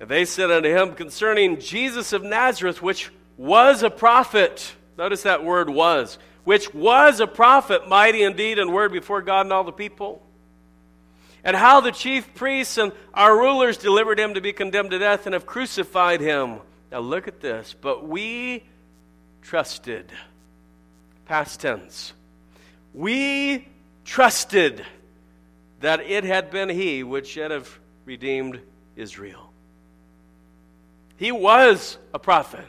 And 0.00 0.08
they 0.08 0.24
said 0.24 0.50
unto 0.50 0.68
him 0.68 0.94
concerning 0.94 1.60
Jesus 1.60 2.12
of 2.12 2.24
Nazareth, 2.24 2.82
which 2.82 3.10
was 3.36 3.84
a 3.84 3.90
prophet. 3.90 4.74
Notice 4.98 5.22
that 5.22 5.44
word 5.44 5.70
was. 5.70 6.18
Which 6.42 6.74
was 6.74 7.20
a 7.20 7.28
prophet, 7.28 7.88
mighty 7.88 8.24
indeed 8.24 8.58
in 8.58 8.72
word 8.72 8.92
before 8.92 9.22
God 9.22 9.46
and 9.46 9.52
all 9.52 9.62
the 9.62 9.70
people. 9.70 10.20
And 11.44 11.56
how 11.56 11.80
the 11.80 11.92
chief 11.92 12.34
priests 12.34 12.78
and 12.78 12.92
our 13.14 13.36
rulers 13.36 13.76
delivered 13.76 14.18
him 14.18 14.34
to 14.34 14.40
be 14.40 14.52
condemned 14.52 14.90
to 14.90 14.98
death 14.98 15.26
and 15.26 15.34
have 15.34 15.46
crucified 15.46 16.20
him. 16.20 16.58
Now 16.90 16.98
look 16.98 17.28
at 17.28 17.40
this. 17.40 17.74
But 17.80 18.06
we 18.06 18.64
trusted. 19.40 20.10
Past 21.26 21.60
tense. 21.60 22.12
We 22.92 23.68
trusted 24.04 24.84
that 25.82 26.00
it 26.00 26.24
had 26.24 26.50
been 26.50 26.68
he 26.68 27.02
which 27.02 27.28
should 27.28 27.50
have 27.50 27.68
redeemed 28.04 28.60
Israel. 28.96 29.50
He 31.16 31.30
was 31.30 31.98
a 32.14 32.18
prophet. 32.18 32.64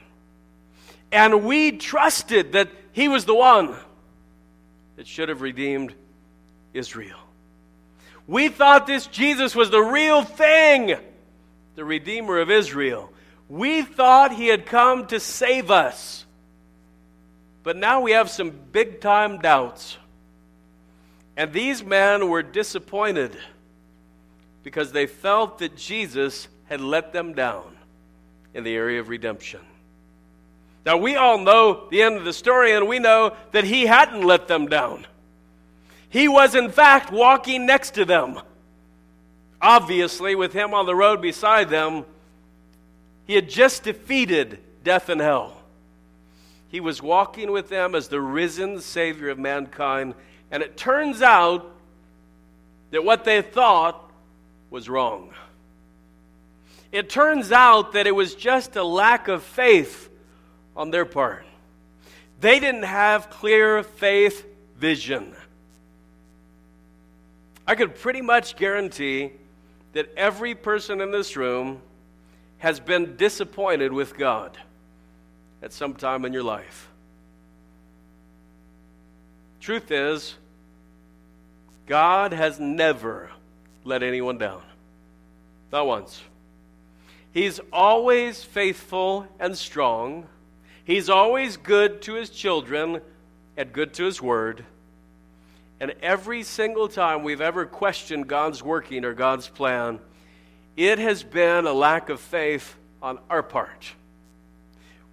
And 1.12 1.43
we 1.43 1.71
trusted 1.71 2.54
that 2.54 2.69
he 2.91 3.08
was 3.08 3.26
the 3.26 3.36
one 3.36 3.76
that 4.95 5.08
should 5.08 5.30
have 5.30 5.41
redeemed 5.41 5.93
Israel. 6.73 7.19
We 8.28 8.49
thought 8.49 8.88
this 8.88 9.06
Jesus 9.08 9.56
was 9.56 9.69
the 9.69 9.82
real 9.82 10.23
thing, 10.23 10.95
the 11.76 11.86
Redeemer 11.86 12.39
of 12.39 12.49
Israel. 12.49 13.12
We 13.49 13.84
thought 13.84 14.34
he 14.34 14.47
had 14.47 14.65
come 14.65 15.08
to 15.08 15.19
save 15.19 15.69
us. 15.69 16.26
But 17.62 17.78
now 17.78 18.02
we 18.02 18.12
have 18.12 18.30
some 18.30 18.52
big 18.71 19.02
time 19.02 19.39
doubts. 19.39 19.97
And 21.36 21.52
these 21.52 21.84
men 21.84 22.30
were 22.30 22.43
disappointed 22.43 23.36
because 24.63 24.91
they 24.91 25.08
felt 25.08 25.60
that 25.60 25.76
Jesus 25.76 26.48
had 26.65 26.80
let 26.80 27.12
them 27.12 27.34
down 27.34 27.76
in 28.54 28.63
the 28.63 28.76
area 28.76 29.00
of 29.00 29.10
redemption. 29.10 29.60
Now, 30.86 30.98
we 30.98 31.15
all 31.15 31.38
know 31.38 31.88
the 31.89 32.02
end 32.02 32.17
of 32.17 32.26
the 32.26 32.34
story, 32.34 32.74
and 32.74 32.88
we 32.88 33.00
know 33.00 33.36
that 33.52 33.63
he 33.63 33.86
hadn't 33.86 34.22
let 34.22 34.48
them 34.48 34.67
down. 34.67 35.08
He 36.10 36.28
was, 36.28 36.56
in 36.56 36.69
fact, 36.69 37.12
walking 37.12 37.65
next 37.65 37.91
to 37.91 38.06
them. 38.06 38.39
Obviously, 39.62 40.36
with 40.36 40.54
him 40.54 40.74
on 40.74 40.86
the 40.86 40.96
road 40.96 41.22
beside 41.22 41.69
them, 41.69 42.06
he 43.26 43.36
had 43.36 43.50
just 43.50 43.84
defeated 43.84 44.60
death 44.84 45.08
and 45.08 45.22
hell. 45.22 45.58
He 46.67 46.82
was 46.82 47.02
walking 47.02 47.52
with 47.52 47.69
them 47.69 47.96
as 47.96 48.10
the 48.10 48.19
risen 48.19 48.82
Savior 48.82 49.30
of 49.30 49.39
mankind, 49.39 50.15
and 50.54 50.62
it 50.62 50.78
turns 50.78 51.24
out 51.24 51.66
that 52.92 53.04
what 53.04 53.26
they 53.26 53.42
thought 53.42 54.12
was 54.70 54.88
wrong. 54.88 55.32
It 56.92 57.10
turns 57.10 57.52
out 57.52 57.94
that 57.94 58.06
it 58.06 58.12
was 58.12 58.36
just 58.36 58.76
a 58.76 58.84
lack 58.84 59.28
of 59.28 59.42
faith 59.42 60.12
on 60.78 60.92
their 60.92 61.06
part. 61.06 61.44
They 62.39 62.60
didn't 62.60 62.84
have 62.84 63.32
clear 63.32 63.82
faith 63.82 64.46
vision. 64.78 65.34
I 67.66 67.74
could 67.74 67.96
pretty 67.96 68.22
much 68.22 68.56
guarantee 68.56 69.32
that 69.94 70.13
every 70.16 70.54
person 70.54 71.02
in 71.02 71.10
this 71.10 71.36
room 71.36 71.82
has 72.60 72.80
been 72.80 73.16
disappointed 73.16 73.92
with 73.92 74.16
God 74.16 74.56
at 75.63 75.74
some 75.74 75.96
time 75.96 76.26
in 76.26 76.32
your 76.32 76.44
life. 76.44 76.89
Truth 79.60 79.89
is, 79.89 80.36
God 81.88 82.34
has 82.34 82.60
never 82.60 83.30
let 83.84 84.04
anyone 84.04 84.38
down. 84.38 84.62
Not 85.72 85.88
once. 85.88 86.22
He's 87.34 87.60
always 87.72 88.43
faithful 88.43 89.28
and 89.39 89.58
strong. 89.58 90.28
He's 90.86 91.10
always 91.10 91.58
good 91.58 92.02
to 92.04 92.13
his 92.13 92.30
children 92.30 93.02
and 93.58 93.74
good 93.74 93.93
to 93.96 94.04
his 94.04 94.22
word. 94.22 94.63
And 95.80 95.96
every 96.02 96.43
single 96.43 96.88
time 96.88 97.24
we've 97.24 97.41
ever 97.41 97.65
questioned 97.65 98.28
God's 98.28 98.62
working 98.63 99.04
or 99.04 99.13
God's 99.13 99.48
plan, 99.48 100.00
it 100.78 101.00
has 101.00 101.24
been 101.24 101.65
a 101.65 101.74
lack 101.74 102.10
of 102.10 102.19
faith 102.19 102.76
on 103.02 103.19
our 103.30 103.43
part. 103.43 103.91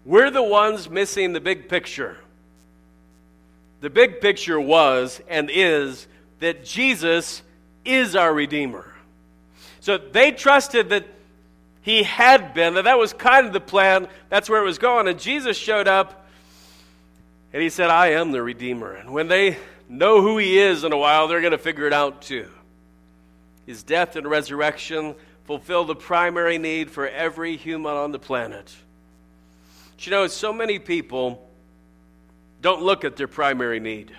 We're 0.05 0.31
the 0.31 0.43
ones 0.43 0.89
missing 0.89 1.33
the 1.33 1.41
big 1.41 1.69
picture. 1.69 2.19
The 3.81 3.91
big 3.91 4.21
picture 4.21 4.61
was 4.61 5.21
and 5.29 5.51
is 5.53 6.07
that 6.41 6.65
Jesus 6.65 7.43
is 7.85 8.17
our 8.17 8.33
Redeemer. 8.33 8.93
So 9.81 9.97
they 9.97 10.33
trusted 10.33 10.91
that 10.91 11.07
he 11.83 12.03
had 12.03 12.53
been, 12.53 12.75
that 12.75 12.85
that 12.85 12.99
was 12.99 13.13
kind 13.13 13.47
of 13.47 13.53
the 13.53 13.61
plan. 13.61 14.09
That's 14.29 14.51
where 14.51 14.61
it 14.61 14.67
was 14.67 14.79
going. 14.79 15.09
And 15.09 15.19
Jesus 15.19 15.57
showed 15.57 15.89
up 15.89 16.27
and 17.53 17.63
he 17.63 17.71
said, 17.71 17.89
I 17.91 18.09
am 18.09 18.33
the 18.33 18.43
Redeemer. 18.43 18.93
And 18.93 19.11
when 19.13 19.29
they 19.29 19.57
know 19.89 20.21
who 20.21 20.39
he 20.39 20.59
is 20.59 20.85
in 20.85 20.93
a 20.93 20.97
while, 20.97 21.29
they're 21.29 21.41
going 21.41 21.53
to 21.53 21.59
figure 21.59 21.87
it 21.87 21.93
out 21.93 22.23
too. 22.23 22.49
His 23.67 23.83
death 23.83 24.17
and 24.17 24.27
resurrection 24.27 25.15
fulfill 25.45 25.85
the 25.85 25.97
primary 25.97 26.59
need 26.59 26.91
for 26.91 27.09
every 27.09 27.57
human 27.57 27.97
on 27.97 28.13
the 28.13 28.19
planet. 28.19 28.75
You 29.99 30.11
know, 30.11 30.27
so 30.29 30.53
many 30.53 30.79
people 30.79 31.47
don't 32.63 32.83
look 32.83 33.05
at 33.05 33.17
their 33.17 33.29
primary 33.29 33.81
need, 33.81 34.13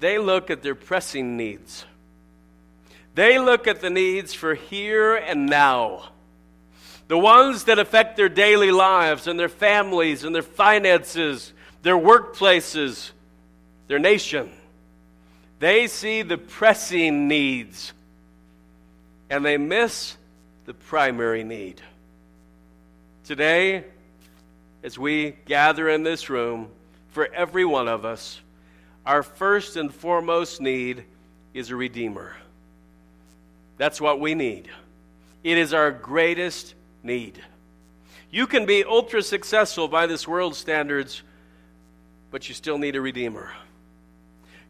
they 0.00 0.18
look 0.18 0.50
at 0.50 0.62
their 0.62 0.74
pressing 0.74 1.36
needs. 1.36 1.84
They 3.14 3.38
look 3.38 3.66
at 3.66 3.80
the 3.80 3.90
needs 3.90 4.34
for 4.34 4.54
here 4.54 5.14
and 5.14 5.46
now 5.46 6.10
the 7.10 7.18
ones 7.18 7.64
that 7.64 7.80
affect 7.80 8.16
their 8.16 8.28
daily 8.28 8.70
lives 8.70 9.26
and 9.26 9.36
their 9.36 9.48
families 9.48 10.22
and 10.22 10.32
their 10.32 10.42
finances, 10.42 11.52
their 11.82 11.96
workplaces, 11.96 13.10
their 13.88 13.98
nation. 13.98 14.48
They 15.58 15.88
see 15.88 16.22
the 16.22 16.38
pressing 16.38 17.26
needs. 17.26 17.92
and 19.28 19.44
they 19.44 19.56
miss 19.56 20.16
the 20.66 20.74
primary 20.74 21.42
need. 21.42 21.80
Today, 23.24 23.84
as 24.84 24.96
we 24.96 25.36
gather 25.46 25.88
in 25.88 26.04
this 26.04 26.30
room, 26.30 26.68
for 27.10 27.26
every 27.34 27.64
one 27.64 27.88
of 27.88 28.04
us, 28.04 28.40
our 29.04 29.22
first 29.22 29.76
and 29.76 29.92
foremost 29.92 30.60
need 30.60 31.04
is 31.54 31.70
a 31.70 31.76
Redeemer. 31.76 32.36
That's 33.76 34.00
what 34.00 34.20
we 34.20 34.34
need. 34.34 34.68
It 35.42 35.56
is 35.56 35.72
our 35.72 35.90
greatest 35.90 36.74
need. 37.02 37.42
You 38.30 38.46
can 38.46 38.66
be 38.66 38.84
ultra 38.84 39.22
successful 39.22 39.88
by 39.88 40.06
this 40.06 40.28
world's 40.28 40.58
standards, 40.58 41.22
but 42.30 42.48
you 42.48 42.54
still 42.54 42.78
need 42.78 42.94
a 42.94 43.00
Redeemer. 43.00 43.50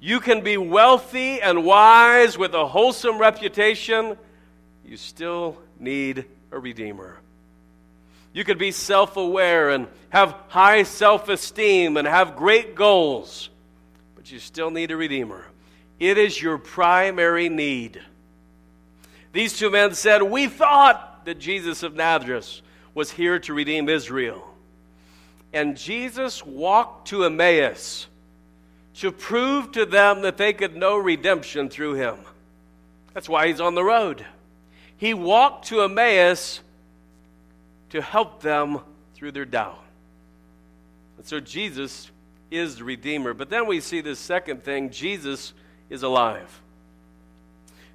You 0.00 0.20
can 0.20 0.42
be 0.42 0.56
wealthy 0.56 1.42
and 1.42 1.64
wise 1.64 2.38
with 2.38 2.54
a 2.54 2.66
wholesome 2.66 3.18
reputation, 3.18 4.16
you 4.86 4.96
still 4.96 5.58
need 5.78 6.24
a 6.50 6.58
Redeemer. 6.58 7.18
You 8.32 8.44
could 8.44 8.58
be 8.58 8.70
self 8.70 9.18
aware 9.18 9.70
and 9.70 9.88
have 10.08 10.34
high 10.48 10.84
self 10.84 11.28
esteem 11.28 11.98
and 11.98 12.08
have 12.08 12.36
great 12.36 12.74
goals, 12.74 13.49
but 14.20 14.30
you 14.30 14.38
still 14.38 14.70
need 14.70 14.90
a 14.90 14.96
Redeemer. 14.98 15.46
It 15.98 16.18
is 16.18 16.42
your 16.42 16.59
primary 16.59 17.48
need. 17.48 18.02
These 19.33 19.56
two 19.56 19.70
men 19.70 19.94
said, 19.94 20.22
We 20.22 20.46
thought 20.46 21.24
that 21.24 21.38
Jesus 21.38 21.83
of 21.83 21.94
Nazareth 21.94 22.61
was 22.92 23.11
here 23.11 23.38
to 23.38 23.54
redeem 23.54 23.88
Israel. 23.88 24.46
And 25.54 25.74
Jesus 25.74 26.44
walked 26.44 27.09
to 27.09 27.24
Emmaus 27.24 28.09
to 28.96 29.11
prove 29.11 29.72
to 29.72 29.87
them 29.87 30.20
that 30.20 30.37
they 30.37 30.52
could 30.52 30.76
know 30.76 30.98
redemption 30.98 31.70
through 31.70 31.94
him. 31.94 32.16
That's 33.14 33.26
why 33.26 33.46
he's 33.46 33.59
on 33.59 33.74
the 33.74 33.85
road. 33.85 34.26
He 34.98 35.14
walked 35.14 35.68
to 35.68 35.80
Emmaus 35.80 36.61
to 37.88 38.02
help 38.02 38.42
them 38.42 38.80
through 39.14 39.33
their 39.33 39.46
doubt. 39.46 39.83
And 41.16 41.26
so 41.26 41.40
Jesus 41.40 42.11
is 42.50 42.76
the 42.76 42.84
Redeemer. 42.84 43.34
But 43.34 43.50
then 43.50 43.66
we 43.66 43.80
see 43.80 44.00
this 44.00 44.18
second 44.18 44.64
thing 44.64 44.90
Jesus 44.90 45.52
is 45.88 46.02
alive. 46.02 46.60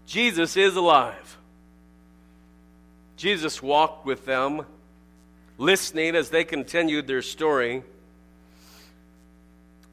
Jesus 0.05 0.55
is 0.55 0.75
alive. 0.75 1.37
Jesus 3.17 3.61
walked 3.61 4.05
with 4.05 4.25
them, 4.25 4.65
listening 5.57 6.15
as 6.15 6.29
they 6.29 6.43
continued 6.43 7.07
their 7.07 7.21
story. 7.21 7.83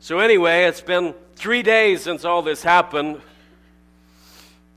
So, 0.01 0.18
anyway, 0.18 0.64
it's 0.64 0.81
been 0.81 1.14
three 1.37 1.62
days 1.62 2.03
since 2.03 2.25
all 2.25 2.42
this 2.42 2.62
happened. 2.62 3.20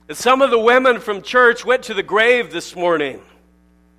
And 0.07 0.15
some 0.15 0.43
of 0.43 0.51
the 0.51 0.59
women 0.59 0.99
from 0.99 1.23
church 1.23 1.65
went 1.65 1.83
to 1.83 1.95
the 1.95 2.03
grave 2.03 2.51
this 2.51 2.75
morning. 2.75 3.19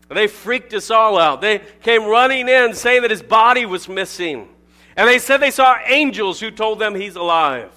They 0.09 0.29
freaked 0.29 0.73
us 0.73 0.91
all 0.91 1.19
out. 1.19 1.41
They 1.41 1.61
came 1.83 2.05
running 2.05 2.49
in 2.49 2.75
saying 2.75 3.03
that 3.03 3.11
his 3.11 3.25
body 3.25 3.67
was 3.67 3.89
missing. 3.89 4.49
And 4.97 5.09
they 5.09 5.19
said 5.19 5.39
they 5.39 5.51
saw 5.51 5.77
angels 5.85 6.41
who 6.41 6.51
told 6.51 6.79
them 6.79 6.95
he's 6.95 7.17
alive. 7.17 7.71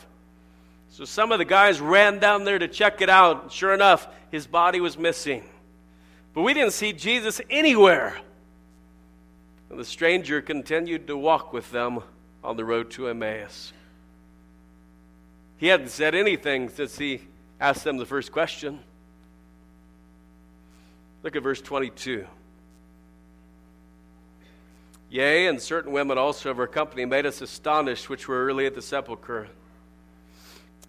So 0.89 1.05
some 1.05 1.31
of 1.31 1.39
the 1.39 1.45
guys 1.45 1.79
ran 1.81 2.19
down 2.19 2.45
there 2.45 2.59
to 2.59 2.67
check 2.67 3.01
it 3.01 3.09
out. 3.09 3.51
Sure 3.51 3.73
enough, 3.73 4.07
his 4.31 4.47
body 4.47 4.79
was 4.79 4.97
missing. 4.97 5.43
But 6.33 6.41
we 6.43 6.53
didn't 6.53 6.73
see 6.73 6.93
Jesus 6.93 7.41
anywhere. 7.49 8.17
And 9.69 9.79
the 9.79 9.85
stranger 9.85 10.41
continued 10.41 11.07
to 11.07 11.17
walk 11.17 11.53
with 11.53 11.69
them 11.71 11.99
on 12.43 12.57
the 12.57 12.65
road 12.65 12.91
to 12.91 13.09
Emmaus. 13.09 13.73
He 15.57 15.67
hadn't 15.67 15.89
said 15.89 16.15
anything 16.15 16.69
since 16.69 16.97
he 16.97 17.21
asked 17.59 17.83
them 17.83 17.97
the 17.97 18.05
first 18.05 18.31
question. 18.31 18.79
Look 21.21 21.35
at 21.35 21.43
verse 21.43 21.61
22. 21.61 22.25
Yea, 25.09 25.47
and 25.47 25.59
certain 25.59 25.91
women 25.91 26.17
also 26.17 26.51
of 26.51 26.59
our 26.59 26.67
company 26.67 27.03
made 27.05 27.25
us 27.25 27.41
astonished, 27.41 28.09
which 28.09 28.27
were 28.27 28.45
early 28.45 28.65
at 28.65 28.75
the 28.75 28.81
sepulchre. 28.81 29.47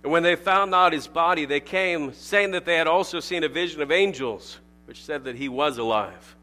And 0.02 0.12
when 0.12 0.22
they 0.22 0.36
found 0.36 0.70
not 0.70 0.92
his 0.92 1.06
body, 1.06 1.44
they 1.46 1.60
came, 1.60 2.12
saying 2.12 2.50
that 2.52 2.64
they 2.64 2.76
had 2.76 2.86
also 2.86 3.20
seen 3.20 3.44
a 3.44 3.48
vision 3.48 3.80
of 3.80 3.90
angels, 3.90 4.58
which 4.86 5.04
said 5.04 5.24
that 5.24 5.36
he 5.36 5.48
was 5.48 5.78
alive. 5.78 6.36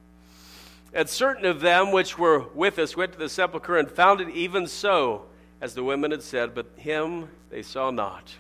And 0.94 1.08
certain 1.08 1.46
of 1.46 1.60
them 1.60 1.92
which 1.92 2.18
were 2.18 2.46
with 2.56 2.80
us 2.80 2.98
went 2.98 3.14
to 3.14 3.20
the 3.20 3.30
sepulchre 3.30 3.78
and 3.78 3.90
found 3.90 4.22
it 4.22 4.30
even 4.30 4.68
so, 4.68 5.26
as 5.62 5.74
the 5.74 5.84
women 5.84 6.12
had 6.12 6.24
said, 6.24 6.56
but 6.56 6.68
him 6.78 7.30
they 7.50 7.62
saw 7.62 7.92
not. 7.92 8.34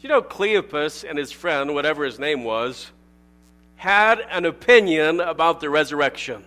You 0.00 0.08
know, 0.10 0.22
Cleopas 0.22 1.08
and 1.08 1.18
his 1.18 1.32
friend, 1.32 1.74
whatever 1.74 2.04
his 2.04 2.18
name 2.18 2.44
was, 2.44 2.90
had 3.76 4.20
an 4.30 4.44
opinion 4.44 5.20
about 5.20 5.60
the 5.60 5.70
resurrection. 5.70 6.44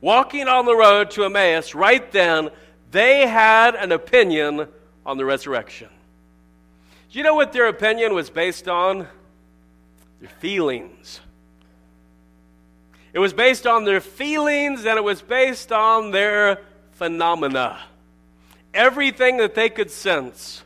Walking 0.00 0.46
on 0.46 0.64
the 0.64 0.76
road 0.76 1.10
to 1.12 1.24
Emmaus, 1.24 1.74
right 1.74 2.10
then, 2.12 2.50
they 2.90 3.26
had 3.26 3.74
an 3.74 3.92
opinion 3.92 4.68
on 5.04 5.16
the 5.18 5.24
resurrection. 5.24 5.88
Do 7.10 7.18
you 7.18 7.24
know 7.24 7.34
what 7.34 7.52
their 7.52 7.66
opinion 7.66 8.14
was 8.14 8.30
based 8.30 8.68
on? 8.68 9.08
Their 10.20 10.28
feelings. 10.40 11.20
It 13.12 13.18
was 13.18 13.32
based 13.32 13.66
on 13.66 13.84
their 13.84 14.00
feelings 14.00 14.84
and 14.84 14.98
it 14.98 15.04
was 15.04 15.22
based 15.22 15.72
on 15.72 16.10
their 16.10 16.60
phenomena. 16.92 17.78
Everything 18.74 19.38
that 19.38 19.54
they 19.54 19.70
could 19.70 19.90
sense, 19.90 20.62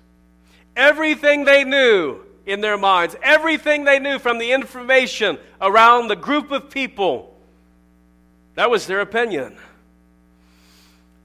everything 0.77 1.45
they 1.45 1.65
knew 1.65 2.21
in 2.45 2.61
their 2.61 2.77
minds, 2.77 3.15
everything 3.23 3.85
they 3.85 4.01
knew 4.01 4.19
from 4.19 4.39
the 4.39 4.53
information 4.53 5.39
around 5.61 6.09
the 6.09 6.17
group 6.17 6.51
of 6.51 6.71
people, 6.71 7.32
that 8.55 8.71
was 8.71 8.87
their 8.87 9.01
opinion. 9.01 9.57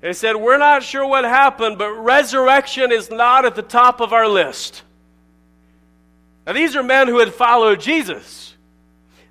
They 0.01 0.13
said, 0.13 0.35
We're 0.35 0.57
not 0.57 0.83
sure 0.83 1.05
what 1.05 1.23
happened, 1.23 1.77
but 1.77 1.91
resurrection 1.91 2.91
is 2.91 3.09
not 3.09 3.45
at 3.45 3.55
the 3.55 3.61
top 3.61 3.99
of 3.99 4.13
our 4.13 4.27
list. 4.27 4.83
Now, 6.45 6.53
these 6.53 6.75
are 6.75 6.83
men 6.83 7.07
who 7.07 7.19
had 7.19 7.33
followed 7.33 7.81
Jesus. 7.81 8.55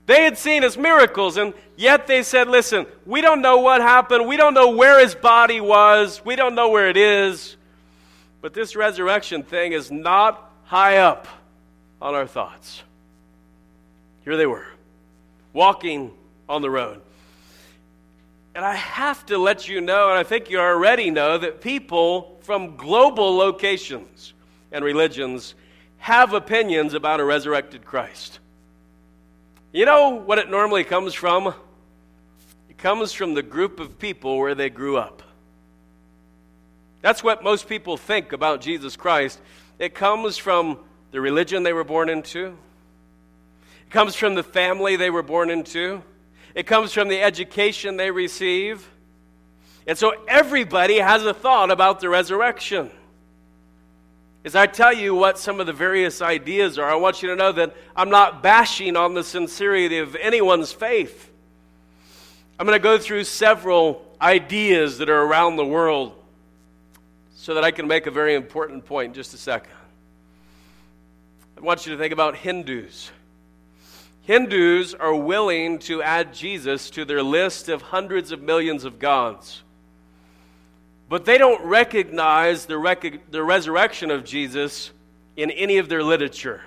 They 0.05 0.23
had 0.23 0.39
seen 0.39 0.63
his 0.63 0.77
miracles, 0.77 1.37
and 1.37 1.55
yet 1.77 2.07
they 2.07 2.23
said, 2.23 2.49
Listen, 2.49 2.87
we 3.07 3.21
don't 3.21 3.43
know 3.43 3.59
what 3.59 3.81
happened. 3.81 4.27
We 4.27 4.37
don't 4.37 4.55
know 4.55 4.71
where 4.71 5.01
his 5.01 5.15
body 5.15 5.61
was. 5.61 6.25
We 6.25 6.37
don't 6.37 6.55
know 6.55 6.69
where 6.69 6.89
it 6.89 6.97
is. 6.97 7.57
But 8.41 8.55
this 8.55 8.77
resurrection 8.77 9.43
thing 9.43 9.73
is 9.73 9.91
not 9.91 10.53
high 10.65 10.99
up 10.99 11.27
on 12.01 12.15
our 12.15 12.27
thoughts. 12.27 12.83
Here 14.25 14.37
they 14.37 14.47
were, 14.47 14.67
walking 15.53 16.13
on 16.49 16.63
the 16.63 16.71
road. 16.71 17.01
And 18.57 18.65
I 18.65 18.75
have 18.75 19.27
to 19.27 19.37
let 19.37 19.69
you 19.69 19.83
know, 19.83 20.09
and 20.09 20.19
I 20.19 20.23
think 20.23 20.49
you 20.49 20.59
already 20.59 21.11
know, 21.11 21.37
that 21.37 21.61
people 21.61 22.39
from 22.41 22.75
global 22.79 23.37
locations 23.37 24.33
and 24.73 24.83
religions 24.83 25.55
have 25.99 26.33
opinions 26.33 26.95
about 26.95 27.21
a 27.21 27.25
resurrected 27.25 27.85
Christ. 27.85 28.39
You 29.73 29.85
know 29.85 30.15
what 30.15 30.39
it 30.39 30.49
normally 30.49 30.85
comes 30.85 31.13
from? 31.13 31.49
It 32.71 32.79
comes 32.79 33.13
from 33.13 33.35
the 33.35 33.43
group 33.43 33.79
of 33.79 33.99
people 33.99 34.39
where 34.39 34.55
they 34.55 34.71
grew 34.71 34.97
up. 34.97 35.23
That's 37.03 37.23
what 37.23 37.45
most 37.45 37.69
people 37.69 37.99
think 37.99 38.33
about 38.33 38.63
Jesus 38.63 38.97
Christ. 38.97 39.39
It 39.79 39.95
comes 39.95 40.39
from 40.39 40.79
the 41.11 41.21
religion 41.21 41.63
they 41.63 41.75
were 41.75 41.85
born 41.85 42.09
into, 42.09 42.57
it 43.87 43.91
comes 43.91 44.15
from 44.15 44.35
the 44.35 44.43
family 44.43 44.97
they 44.97 45.11
were 45.11 45.23
born 45.23 45.51
into. 45.51 46.03
It 46.57 46.67
comes 46.67 46.95
from 46.95 47.09
the 47.09 47.23
education 47.23 47.99
they 47.99 48.11
receive. 48.11 48.89
And 49.87 49.97
so 49.97 50.15
everybody 50.27 50.97
has 50.97 51.25
a 51.25 51.35
thought 51.35 51.71
about 51.71 52.01
the 52.01 52.09
resurrection. 52.09 52.91
As 54.43 54.57
I 54.57 54.67
tell 54.67 54.93
you 54.93 55.15
what 55.15 55.39
some 55.39 55.61
of 55.61 55.67
the 55.67 55.75
various 55.75 56.23
ideas 56.23 56.79
are, 56.79 56.91
I 56.91 56.95
want 56.95 57.23
you 57.23 57.29
to 57.29 57.37
know 57.37 57.53
that 57.53 57.77
I'm 57.95 58.09
not 58.09 58.43
bashing 58.43 58.97
on 58.97 59.13
the 59.13 59.23
sincerity 59.23 59.99
of 59.99 60.17
anyone's 60.17 60.73
faith. 60.73 61.31
I'm 62.59 62.67
going 62.67 62.79
to 62.79 62.83
go 62.83 62.97
through 62.97 63.25
several 63.25 64.07
ideas 64.21 64.97
that 64.99 65.11
are 65.11 65.23
around 65.23 65.57
the 65.57 65.67
world 65.67 66.15
so 67.35 67.53
that 67.55 67.65
I 67.65 67.71
can 67.71 67.87
make 67.87 68.07
a 68.07 68.11
very 68.11 68.35
important 68.35 68.87
point 68.87 69.09
in 69.09 69.15
just 69.15 69.35
a 69.35 69.37
second. 69.37 69.73
I 71.59 71.61
want 71.61 71.85
you 71.85 71.93
to 71.93 71.99
think 71.99 72.15
about 72.15 72.35
Hindus. 72.35 73.11
Hindus 74.27 74.93
are 74.93 75.15
willing 75.15 75.79
to 75.81 76.03
add 76.03 76.35
Jesus 76.35 76.91
to 76.91 77.05
their 77.05 77.23
list 77.23 77.69
of 77.69 77.81
hundreds 77.81 78.33
of 78.33 78.43
millions 78.43 78.85
of 78.85 78.99
gods. 78.99 79.63
But 81.09 81.25
they 81.25 81.39
don't 81.39 81.65
recognize 81.65 82.67
the, 82.67 82.77
rec- 82.77 83.31
the 83.31 83.45
resurrection 83.45 84.11
of 84.11 84.25
Jesus 84.25 84.91
in 85.37 85.53
any 85.53 85.79
of 85.79 85.89
their 85.89 86.03
literature. 86.03 86.63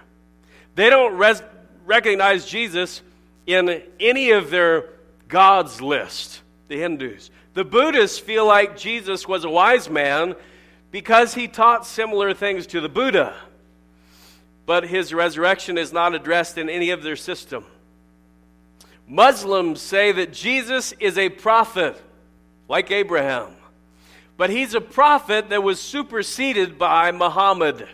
They 0.76 0.90
don't 0.90 1.18
res- 1.18 1.44
recognize 1.86 2.46
Jesus 2.46 3.02
in 3.46 3.84
any 4.00 4.32
of 4.32 4.52
their 4.52 4.86
gods 5.28 5.82
list, 5.82 6.42
the 6.70 6.80
Hindus. 6.80 7.30
The 7.56 7.66
Buddhists 7.66 8.20
feel 8.20 8.46
like 8.46 8.78
Jesus 8.78 9.28
was 9.28 9.44
a 9.44 9.50
wise 9.50 9.90
man 9.90 10.36
because 10.92 11.34
he 11.34 11.50
taught 11.50 11.86
similar 11.86 12.34
things 12.34 12.68
to 12.68 12.80
the 12.80 12.88
Buddha. 12.88 13.36
But 14.70 14.86
his 14.86 15.16
resurrection 15.16 15.80
is 15.80 15.92
not 15.92 16.14
addressed 16.14 16.56
in 16.56 16.70
any 16.70 16.92
of 16.92 17.02
their 17.02 17.16
system. 17.16 17.66
Muslims 19.08 19.82
say 19.82 20.12
that 20.12 20.32
Jesus 20.32 20.92
is 21.00 21.18
a 21.18 21.30
prophet, 21.30 22.00
like 22.68 22.92
Abraham, 22.92 23.48
but 24.38 24.52
he's 24.52 24.76
a 24.76 24.80
prophet 24.80 25.50
that 25.50 25.64
was 25.64 25.82
superseded 25.82 26.78
by 26.78 27.12
Muhammad. 27.12 27.88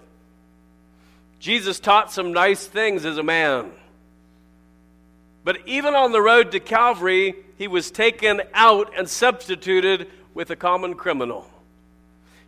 Jesus 1.40 1.80
taught 1.80 2.12
some 2.12 2.34
nice 2.34 2.68
things 2.68 3.06
as 3.06 3.18
a 3.18 3.24
man. 3.24 3.72
But 5.46 5.66
even 5.66 5.96
on 5.96 6.12
the 6.12 6.22
road 6.22 6.52
to 6.52 6.60
Calvary, 6.60 7.36
he 7.58 7.70
was 7.70 7.90
taken 7.90 8.42
out 8.54 8.92
and 8.98 9.10
substituted 9.10 10.12
with 10.34 10.50
a 10.50 10.58
common 10.58 10.96
criminal. 10.96 11.50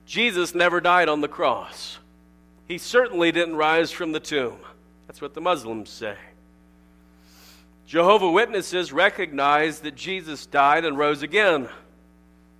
Jesus 0.05 0.53
never 0.53 0.81
died 0.81 1.07
on 1.07 1.21
the 1.21 1.29
cross. 1.29 1.97
He 2.67 2.77
certainly 2.77 3.31
didn't 3.31 3.55
rise 3.55 3.91
from 3.91 4.11
the 4.11 4.19
tomb. 4.19 4.57
That's 5.07 5.21
what 5.21 5.33
the 5.33 5.41
Muslims 5.41 5.89
say. 5.89 6.15
Jehovah 7.85 8.29
Witnesses 8.29 8.91
recognize 8.91 9.79
that 9.79 9.95
Jesus 9.95 10.45
died 10.45 10.83
and 10.83 10.97
rose 10.97 11.23
again, 11.23 11.69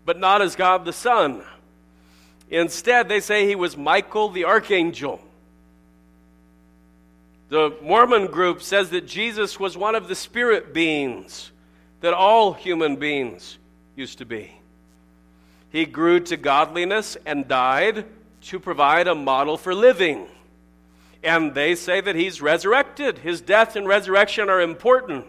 but 0.06 0.18
not 0.18 0.42
as 0.42 0.56
God 0.56 0.86
the 0.86 0.94
Son. 0.94 1.44
Instead, 2.50 3.10
they 3.10 3.20
say 3.20 3.46
he 3.46 3.56
was 3.56 3.76
Michael 3.76 4.30
the 4.30 4.46
archangel. 4.46 5.20
The 7.50 7.76
Mormon 7.82 8.28
group 8.28 8.62
says 8.62 8.90
that 8.92 9.06
Jesus 9.06 9.60
was 9.60 9.78
one 9.78 9.96
of 9.96 10.08
the 10.08 10.16
spirit 10.16 10.74
beings 10.74 11.52
that 12.00 12.14
all 12.14 12.54
human 12.54 12.96
beings 12.96 13.58
used 13.96 14.20
to 14.20 14.26
be. 14.26 14.54
He 15.70 15.86
grew 15.86 16.22
to 16.22 16.38
godliness 16.38 17.18
and 17.26 17.48
died 17.48 18.06
to 18.48 18.60
provide 18.60 19.08
a 19.08 19.16
model 19.16 19.58
for 19.58 19.76
living. 19.76 20.28
And 21.24 21.54
they 21.54 21.76
say 21.76 22.00
that 22.00 22.16
he's 22.16 22.42
resurrected. 22.42 23.20
His 23.20 23.42
death 23.42 23.76
and 23.76 23.88
resurrection 23.88 24.50
are 24.50 24.62
important. 24.62 25.26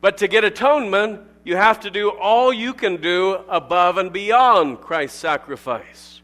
But 0.00 0.18
to 0.18 0.28
get 0.28 0.44
atonement, 0.44 1.22
you 1.44 1.56
have 1.56 1.80
to 1.80 1.90
do 1.90 2.10
all 2.10 2.52
you 2.52 2.72
can 2.72 3.00
do 3.00 3.34
above 3.48 3.98
and 3.98 4.12
beyond 4.12 4.80
Christ's 4.80 5.18
sacrifice. 5.18 6.20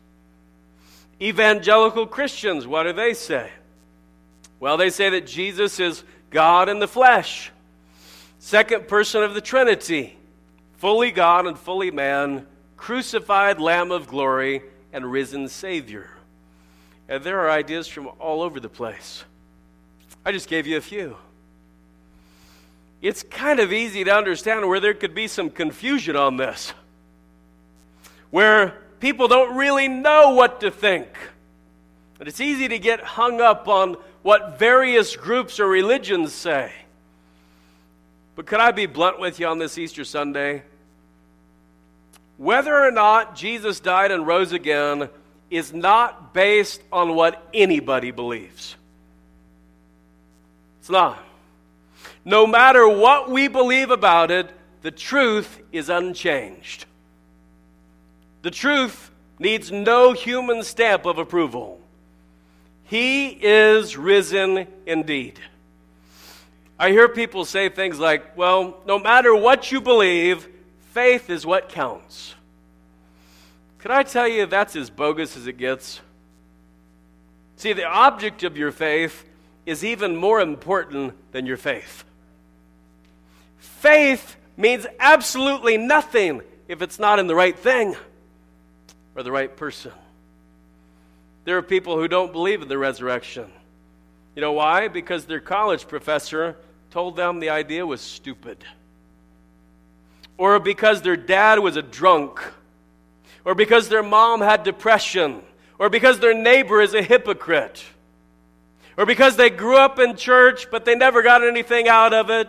Evangelical 1.20 2.06
Christians, 2.06 2.66
what 2.66 2.84
do 2.84 2.92
they 2.92 3.12
say? 3.12 3.50
Well, 4.60 4.76
they 4.76 4.90
say 4.90 5.10
that 5.10 5.26
Jesus 5.26 5.80
is 5.80 6.04
God 6.30 6.68
in 6.68 6.78
the 6.78 6.88
flesh, 6.88 7.50
second 8.38 8.86
person 8.86 9.22
of 9.22 9.34
the 9.34 9.40
Trinity, 9.40 10.16
fully 10.76 11.10
God 11.10 11.46
and 11.46 11.58
fully 11.58 11.90
man, 11.90 12.46
crucified 12.76 13.58
Lamb 13.58 13.90
of 13.90 14.06
glory, 14.06 14.62
and 14.92 15.10
risen 15.10 15.48
Savior. 15.48 16.10
And 17.08 17.24
there 17.24 17.40
are 17.40 17.50
ideas 17.50 17.88
from 17.88 18.08
all 18.18 18.42
over 18.42 18.60
the 18.60 18.68
place. 18.68 19.24
I 20.24 20.32
just 20.32 20.48
gave 20.48 20.66
you 20.66 20.76
a 20.76 20.80
few. 20.80 21.16
It's 23.02 23.22
kind 23.22 23.60
of 23.60 23.72
easy 23.72 24.04
to 24.04 24.14
understand 24.14 24.68
where 24.68 24.80
there 24.80 24.94
could 24.94 25.14
be 25.14 25.26
some 25.26 25.50
confusion 25.50 26.16
on 26.16 26.36
this, 26.36 26.72
where 28.30 28.78
people 29.00 29.26
don't 29.26 29.56
really 29.56 29.88
know 29.88 30.30
what 30.30 30.60
to 30.60 30.70
think. 30.70 31.08
And 32.18 32.28
it's 32.28 32.40
easy 32.40 32.68
to 32.68 32.78
get 32.78 33.00
hung 33.00 33.40
up 33.40 33.66
on 33.66 33.96
what 34.22 34.58
various 34.58 35.16
groups 35.16 35.58
or 35.58 35.66
religions 35.66 36.34
say. 36.34 36.72
But 38.36 38.46
could 38.46 38.60
I 38.60 38.70
be 38.70 38.84
blunt 38.84 39.18
with 39.18 39.40
you 39.40 39.46
on 39.46 39.58
this 39.58 39.78
Easter 39.78 40.04
Sunday? 40.04 40.62
Whether 42.40 42.74
or 42.74 42.90
not 42.90 43.36
Jesus 43.36 43.80
died 43.80 44.10
and 44.10 44.26
rose 44.26 44.52
again 44.52 45.10
is 45.50 45.74
not 45.74 46.32
based 46.32 46.80
on 46.90 47.14
what 47.14 47.46
anybody 47.52 48.12
believes. 48.12 48.76
It's 50.78 50.88
not. 50.88 51.22
No 52.24 52.46
matter 52.46 52.88
what 52.88 53.30
we 53.30 53.48
believe 53.48 53.90
about 53.90 54.30
it, 54.30 54.50
the 54.80 54.90
truth 54.90 55.60
is 55.70 55.90
unchanged. 55.90 56.86
The 58.40 58.50
truth 58.50 59.10
needs 59.38 59.70
no 59.70 60.14
human 60.14 60.62
stamp 60.62 61.04
of 61.04 61.18
approval. 61.18 61.78
He 62.84 63.28
is 63.28 63.98
risen 63.98 64.66
indeed. 64.86 65.38
I 66.78 66.90
hear 66.90 67.06
people 67.06 67.44
say 67.44 67.68
things 67.68 67.98
like, 67.98 68.34
well, 68.34 68.78
no 68.86 68.98
matter 68.98 69.36
what 69.36 69.70
you 69.70 69.82
believe, 69.82 70.48
faith 70.92 71.30
is 71.30 71.46
what 71.46 71.68
counts. 71.68 72.34
Can 73.78 73.90
I 73.90 74.02
tell 74.02 74.28
you 74.28 74.46
that's 74.46 74.76
as 74.76 74.90
bogus 74.90 75.36
as 75.36 75.46
it 75.46 75.56
gets? 75.56 76.00
See, 77.56 77.72
the 77.72 77.84
object 77.84 78.42
of 78.42 78.56
your 78.56 78.72
faith 78.72 79.24
is 79.66 79.84
even 79.84 80.16
more 80.16 80.40
important 80.40 81.14
than 81.32 81.46
your 81.46 81.56
faith. 81.56 82.04
Faith 83.58 84.36
means 84.56 84.86
absolutely 84.98 85.76
nothing 85.76 86.42
if 86.68 86.82
it's 86.82 86.98
not 86.98 87.18
in 87.18 87.26
the 87.26 87.34
right 87.34 87.58
thing 87.58 87.96
or 89.14 89.22
the 89.22 89.32
right 89.32 89.54
person. 89.56 89.92
There 91.44 91.56
are 91.56 91.62
people 91.62 91.96
who 91.96 92.08
don't 92.08 92.32
believe 92.32 92.62
in 92.62 92.68
the 92.68 92.78
resurrection. 92.78 93.50
You 94.34 94.42
know 94.42 94.52
why? 94.52 94.88
Because 94.88 95.24
their 95.24 95.40
college 95.40 95.88
professor 95.88 96.56
told 96.90 97.16
them 97.16 97.40
the 97.40 97.50
idea 97.50 97.86
was 97.86 98.00
stupid. 98.00 98.64
Or 100.40 100.58
because 100.58 101.02
their 101.02 101.18
dad 101.18 101.58
was 101.58 101.76
a 101.76 101.82
drunk. 101.82 102.40
Or 103.44 103.54
because 103.54 103.90
their 103.90 104.02
mom 104.02 104.40
had 104.40 104.62
depression. 104.62 105.42
Or 105.78 105.90
because 105.90 106.18
their 106.18 106.32
neighbor 106.32 106.80
is 106.80 106.94
a 106.94 107.02
hypocrite. 107.02 107.84
Or 108.96 109.04
because 109.04 109.36
they 109.36 109.50
grew 109.50 109.76
up 109.76 109.98
in 109.98 110.16
church 110.16 110.70
but 110.70 110.86
they 110.86 110.94
never 110.94 111.22
got 111.22 111.46
anything 111.46 111.88
out 111.88 112.14
of 112.14 112.30
it. 112.30 112.48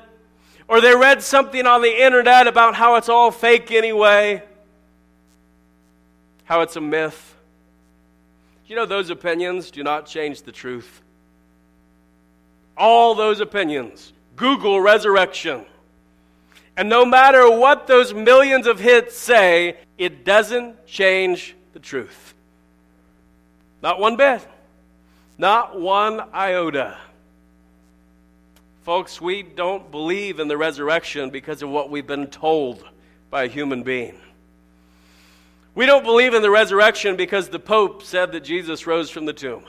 Or 0.70 0.80
they 0.80 0.96
read 0.96 1.22
something 1.22 1.68
on 1.68 1.82
the 1.82 2.02
internet 2.06 2.48
about 2.48 2.76
how 2.76 2.96
it's 2.96 3.10
all 3.10 3.30
fake 3.30 3.72
anyway, 3.72 4.42
how 6.46 6.62
it's 6.62 6.78
a 6.78 6.82
myth. 6.82 7.36
You 8.68 8.78
know, 8.78 8.86
those 8.86 9.10
opinions 9.10 9.70
do 9.70 9.84
not 9.84 10.06
change 10.06 10.44
the 10.44 10.54
truth. 10.54 11.02
All 12.78 13.16
those 13.16 13.42
opinions. 13.42 14.14
Google 14.38 14.80
resurrection. 14.80 15.66
And 16.78 16.90
no 16.90 17.06
matter 17.06 17.50
what 17.50 17.88
those 17.88 18.14
millions 18.14 18.66
of 18.66 18.80
hits 18.80 19.18
say, 19.18 19.78
it 19.98 20.24
doesn't 20.26 20.86
change 20.88 21.56
the 21.74 21.80
truth. 21.80 22.34
Not 23.82 24.00
one 24.00 24.16
bit. 24.16 24.48
Not 25.38 25.80
one 25.80 26.22
iota. 26.34 26.98
Folks, 28.84 29.22
we 29.22 29.44
don't 29.44 29.92
believe 29.92 30.40
in 30.40 30.48
the 30.48 30.58
resurrection 30.58 31.30
because 31.30 31.62
of 31.62 31.70
what 31.70 31.90
we've 31.90 32.08
been 32.08 32.28
told 32.28 32.84
by 33.30 33.44
a 33.44 33.48
human 33.48 33.84
being. 33.84 34.18
We 35.74 35.86
don't 35.86 36.04
believe 36.04 36.34
in 36.34 36.42
the 36.42 36.50
resurrection 36.50 37.16
because 37.16 37.50
the 37.50 37.60
Pope 37.60 38.04
said 38.04 38.32
that 38.34 38.44
Jesus 38.44 38.86
rose 38.86 39.10
from 39.10 39.26
the 39.26 39.34
tomb. 39.34 39.64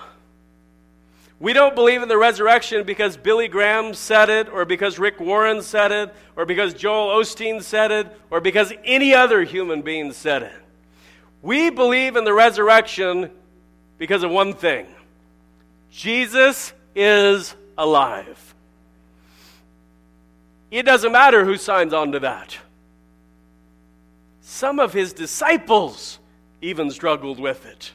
We 1.42 1.54
don't 1.54 1.74
believe 1.74 2.02
in 2.02 2.08
the 2.08 2.16
resurrection 2.16 2.84
because 2.84 3.16
Billy 3.16 3.48
Graham 3.48 3.94
said 3.94 4.30
it, 4.30 4.48
or 4.48 4.64
because 4.64 5.00
Rick 5.00 5.18
Warren 5.18 5.60
said 5.60 5.90
it, 5.90 6.14
or 6.36 6.46
because 6.46 6.72
Joel 6.72 7.20
Osteen 7.20 7.60
said 7.60 7.90
it, 7.90 8.06
or 8.30 8.40
because 8.40 8.72
any 8.84 9.12
other 9.12 9.42
human 9.42 9.82
being 9.82 10.12
said 10.12 10.44
it. 10.44 10.52
We 11.42 11.68
believe 11.68 12.14
in 12.14 12.22
the 12.22 12.32
resurrection 12.32 13.28
because 13.98 14.22
of 14.22 14.30
one 14.30 14.54
thing 14.54 14.86
Jesus 15.90 16.72
is 16.94 17.56
alive. 17.76 18.54
It 20.70 20.84
doesn't 20.84 21.10
matter 21.10 21.44
who 21.44 21.56
signs 21.56 21.92
on 21.92 22.12
to 22.12 22.20
that. 22.20 22.56
Some 24.42 24.78
of 24.78 24.92
his 24.92 25.12
disciples 25.12 26.20
even 26.60 26.88
struggled 26.92 27.40
with 27.40 27.66
it. 27.66 27.90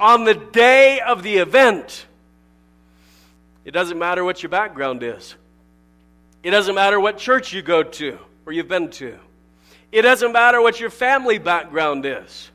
On 0.00 0.24
the 0.24 0.34
day 0.34 0.98
of 0.98 1.22
the 1.22 1.36
event, 1.36 2.06
it 3.68 3.72
doesn't 3.72 3.98
matter 3.98 4.24
what 4.24 4.42
your 4.42 4.48
background 4.48 5.02
is. 5.02 5.34
It 6.42 6.52
doesn't 6.52 6.74
matter 6.74 6.98
what 6.98 7.18
church 7.18 7.52
you 7.52 7.60
go 7.60 7.82
to 7.82 8.18
or 8.46 8.52
you've 8.54 8.66
been 8.66 8.88
to. 8.92 9.18
It 9.92 10.00
doesn't 10.00 10.32
matter 10.32 10.62
what 10.62 10.80
your 10.80 10.88
family 10.88 11.36
background 11.36 12.06
is. 12.06 12.50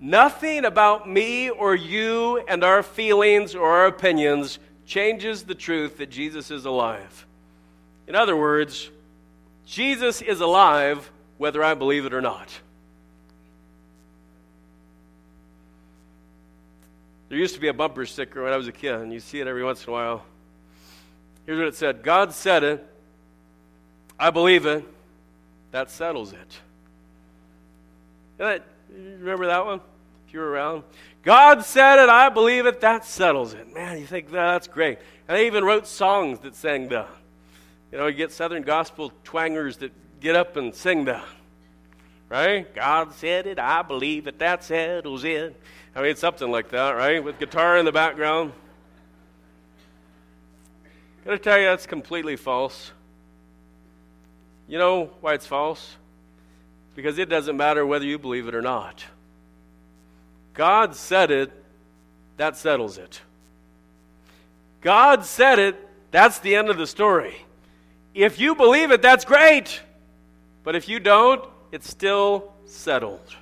Nothing 0.00 0.64
about 0.64 1.08
me 1.08 1.50
or 1.50 1.76
you 1.76 2.42
and 2.48 2.64
our 2.64 2.82
feelings 2.82 3.54
or 3.54 3.64
our 3.64 3.86
opinions 3.86 4.58
changes 4.84 5.44
the 5.44 5.54
truth 5.54 5.98
that 5.98 6.10
Jesus 6.10 6.50
is 6.50 6.64
alive. 6.64 7.26
In 8.08 8.16
other 8.16 8.36
words, 8.36 8.90
Jesus 9.66 10.20
is 10.20 10.40
alive 10.40 11.12
whether 11.38 11.62
I 11.62 11.74
believe 11.74 12.06
it 12.06 12.12
or 12.12 12.20
not. 12.20 12.48
There 17.28 17.38
used 17.38 17.54
to 17.54 17.60
be 17.60 17.68
a 17.68 17.74
bumper 17.74 18.06
sticker 18.06 18.42
when 18.42 18.52
I 18.52 18.56
was 18.56 18.68
a 18.68 18.72
kid, 18.72 18.94
and 18.94 19.12
you 19.12 19.20
see 19.20 19.40
it 19.40 19.46
every 19.46 19.64
once 19.64 19.84
in 19.84 19.90
a 19.90 19.92
while. 19.92 20.24
Here's 21.46 21.58
what 21.58 21.68
it 21.68 21.74
said 21.74 22.02
God 22.02 22.32
said 22.32 22.64
it. 22.64 22.86
I 24.18 24.30
believe 24.30 24.66
it. 24.66 24.84
That 25.72 25.90
settles 25.90 26.32
it. 26.32 26.60
Remember 28.38 29.46
that 29.46 29.64
one? 29.66 29.80
If 30.28 30.34
you 30.34 30.40
were 30.40 30.50
around? 30.50 30.84
God 31.22 31.64
said 31.64 32.02
it, 32.02 32.08
I 32.08 32.28
believe 32.28 32.66
it, 32.66 32.80
that 32.82 33.04
settles 33.04 33.54
it. 33.54 33.72
Man, 33.74 33.98
you 33.98 34.06
think 34.06 34.30
that's 34.30 34.68
great. 34.68 34.98
And 35.26 35.36
they 35.36 35.46
even 35.46 35.64
wrote 35.64 35.86
songs 35.86 36.38
that 36.40 36.54
sang 36.54 36.88
that. 36.90 37.08
You 37.90 37.98
know, 37.98 38.06
you 38.06 38.14
get 38.14 38.30
Southern 38.30 38.62
gospel 38.62 39.10
twangers 39.24 39.78
that 39.78 39.92
get 40.20 40.36
up 40.36 40.56
and 40.56 40.74
sing 40.74 41.06
that. 41.06 41.24
Right? 42.28 42.74
God 42.74 43.12
said 43.14 43.46
it, 43.46 43.58
I 43.58 43.82
believe 43.82 44.26
it, 44.26 44.38
that 44.38 44.64
settles 44.64 45.24
it. 45.24 45.60
I 45.94 46.02
mean, 46.02 46.16
something 46.16 46.50
like 46.50 46.70
that, 46.70 46.92
right? 46.92 47.22
With 47.22 47.38
guitar 47.38 47.78
in 47.78 47.84
the 47.84 47.92
background. 47.92 48.52
Gotta 51.24 51.38
tell 51.38 51.58
you, 51.58 51.66
that's 51.66 51.86
completely 51.86 52.36
false. 52.36 52.92
You 54.66 54.78
know 54.78 55.10
why 55.20 55.34
it's 55.34 55.46
false? 55.46 55.96
Because 56.94 57.18
it 57.18 57.28
doesn't 57.28 57.56
matter 57.56 57.86
whether 57.86 58.04
you 58.04 58.18
believe 58.18 58.48
it 58.48 58.54
or 58.54 58.62
not. 58.62 59.04
God 60.54 60.94
said 60.94 61.30
it, 61.30 61.52
that 62.36 62.56
settles 62.56 62.98
it. 62.98 63.20
God 64.80 65.24
said 65.24 65.58
it, 65.58 65.76
that's 66.10 66.38
the 66.38 66.56
end 66.56 66.70
of 66.70 66.76
the 66.76 66.86
story. 66.86 67.44
If 68.14 68.38
you 68.38 68.54
believe 68.54 68.90
it, 68.90 69.02
that's 69.02 69.24
great. 69.24 69.80
But 70.62 70.76
if 70.76 70.88
you 70.88 71.00
don't, 71.00 71.44
it's 71.74 71.90
still 71.90 72.52
settled. 72.66 73.34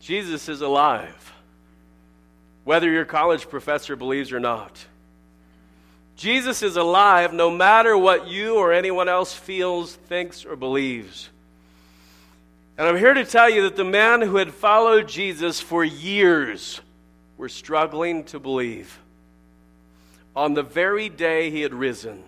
Jesus 0.00 0.50
is 0.50 0.60
alive, 0.60 1.32
whether 2.64 2.90
your 2.90 3.06
college 3.06 3.48
professor 3.48 3.96
believes 3.96 4.32
or 4.32 4.38
not. 4.38 4.84
Jesus 6.14 6.62
is 6.62 6.76
alive 6.76 7.32
no 7.32 7.48
matter 7.48 7.96
what 7.96 8.28
you 8.28 8.56
or 8.56 8.70
anyone 8.70 9.08
else 9.08 9.32
feels, 9.32 9.94
thinks, 9.94 10.44
or 10.44 10.54
believes. 10.54 11.30
And 12.76 12.86
I'm 12.86 12.98
here 12.98 13.14
to 13.14 13.24
tell 13.24 13.48
you 13.48 13.62
that 13.62 13.76
the 13.76 13.82
man 13.82 14.20
who 14.20 14.36
had 14.36 14.52
followed 14.52 15.08
Jesus 15.08 15.58
for 15.58 15.82
years 15.82 16.82
were 17.38 17.48
struggling 17.48 18.24
to 18.24 18.38
believe 18.38 18.98
on 20.36 20.52
the 20.52 20.62
very 20.62 21.08
day 21.08 21.50
he 21.50 21.62
had 21.62 21.72
risen. 21.72 22.22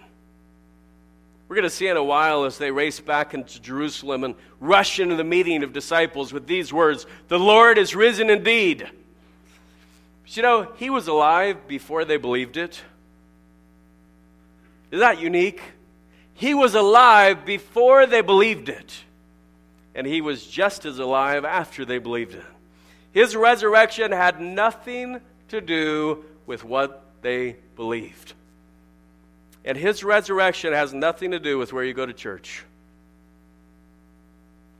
We're 1.48 1.56
going 1.56 1.64
to 1.64 1.70
see 1.70 1.88
in 1.88 1.96
a 1.96 2.04
while 2.04 2.44
as 2.44 2.58
they 2.58 2.70
race 2.70 3.00
back 3.00 3.34
into 3.34 3.60
Jerusalem 3.60 4.24
and 4.24 4.34
rush 4.60 4.98
into 4.98 5.14
the 5.14 5.24
meeting 5.24 5.62
of 5.62 5.72
disciples 5.72 6.32
with 6.32 6.46
these 6.46 6.72
words 6.72 7.06
The 7.28 7.38
Lord 7.38 7.78
is 7.78 7.94
risen 7.94 8.30
indeed. 8.30 8.88
But 10.22 10.36
you 10.36 10.42
know, 10.42 10.72
he 10.76 10.90
was 10.90 11.06
alive 11.06 11.68
before 11.68 12.04
they 12.04 12.16
believed 12.16 12.56
it. 12.56 12.80
Is 14.90 15.00
that 15.00 15.20
unique? 15.20 15.60
He 16.32 16.54
was 16.54 16.74
alive 16.74 17.44
before 17.44 18.06
they 18.06 18.20
believed 18.22 18.68
it 18.68 19.04
and 19.94 20.06
he 20.06 20.20
was 20.20 20.46
just 20.46 20.84
as 20.84 20.98
alive 20.98 21.44
after 21.44 21.84
they 21.84 21.98
believed 21.98 22.34
it. 22.34 22.44
His 23.12 23.36
resurrection 23.36 24.10
had 24.10 24.40
nothing 24.40 25.20
to 25.48 25.60
do 25.60 26.24
with 26.46 26.64
what 26.64 27.04
they 27.22 27.56
believed. 27.76 28.34
And 29.64 29.78
his 29.78 30.04
resurrection 30.04 30.72
has 30.72 30.92
nothing 30.92 31.30
to 31.30 31.38
do 31.38 31.58
with 31.58 31.72
where 31.72 31.84
you 31.84 31.94
go 31.94 32.04
to 32.04 32.12
church. 32.12 32.64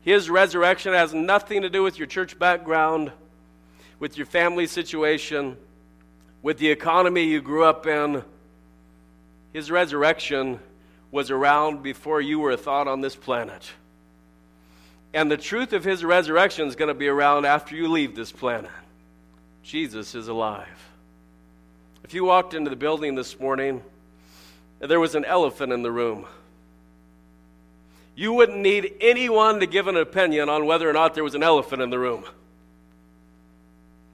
His 0.03 0.29
resurrection 0.29 0.93
has 0.93 1.15
nothing 1.15 1.63
to 1.63 1.71
do 1.71 1.83
with 1.83 1.99
your 1.99 2.07
church 2.07 2.39
background, 2.39 3.11
with 3.99 4.19
your 4.19 4.27
family 4.27 4.67
situation, 4.67 5.57
with 6.43 6.59
the 6.59 6.71
economy 6.71 7.25
you 7.25 7.41
grew 7.41 7.65
up 7.65 7.87
in. 7.87 8.23
His 9.55 9.71
resurrection 9.71 10.61
was 11.11 11.31
around 11.31 11.83
before 11.83 12.21
you 12.21 12.39
were 12.39 12.51
a 12.51 12.57
thought 12.57 12.87
on 12.87 13.01
this 13.01 13.17
planet. 13.17 13.71
And 15.15 15.31
the 15.31 15.39
truth 15.39 15.73
of 15.73 15.85
his 15.85 16.05
resurrection 16.05 16.67
is 16.69 16.77
going 16.77 16.89
to 16.89 16.95
be 16.95 17.09
around 17.09 17.47
after 17.47 17.75
you 17.75 17.89
leave 17.89 18.15
this 18.15 18.33
planet. 18.33 18.71
Jesus 19.63 20.15
is 20.15 20.29
alive. 20.29 20.69
If 22.03 22.13
you 22.13 22.25
walked 22.25 22.53
into 22.53 22.69
the 22.69 22.77
building 22.77 23.15
this 23.15 23.41
morning 23.41 23.81
there 24.91 25.01
was 25.01 25.15
an 25.15 25.25
elephant 25.25 25.73
in 25.73 25.83
the 25.83 25.91
room, 25.91 26.27
you 28.15 28.33
wouldn't 28.33 28.59
need 28.59 28.95
anyone 29.01 29.61
to 29.61 29.67
give 29.67 29.89
an 29.89 29.97
opinion 29.97 30.49
on 30.49 30.67
whether 30.67 30.89
or 30.89 30.93
not 30.93 31.15
there 31.15 31.25
was 31.25 31.35
an 31.35 31.43
elephant 31.43 31.83
in 31.83 31.91
the 31.91 31.99
room. 31.99 32.25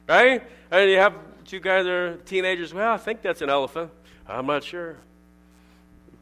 Right? 0.09 0.43
And 0.71 0.91
you 0.91 0.97
have 0.97 1.15
two 1.45 1.61
guys 1.61 1.85
that 1.85 1.93
are 1.93 2.17
teenagers, 2.17 2.73
well, 2.73 2.93
I 2.93 2.97
think 2.97 3.23
that's 3.23 3.43
an 3.43 3.51
elephant. 3.51 3.91
I'm 4.27 4.47
not 4.47 4.65
sure. 4.65 4.97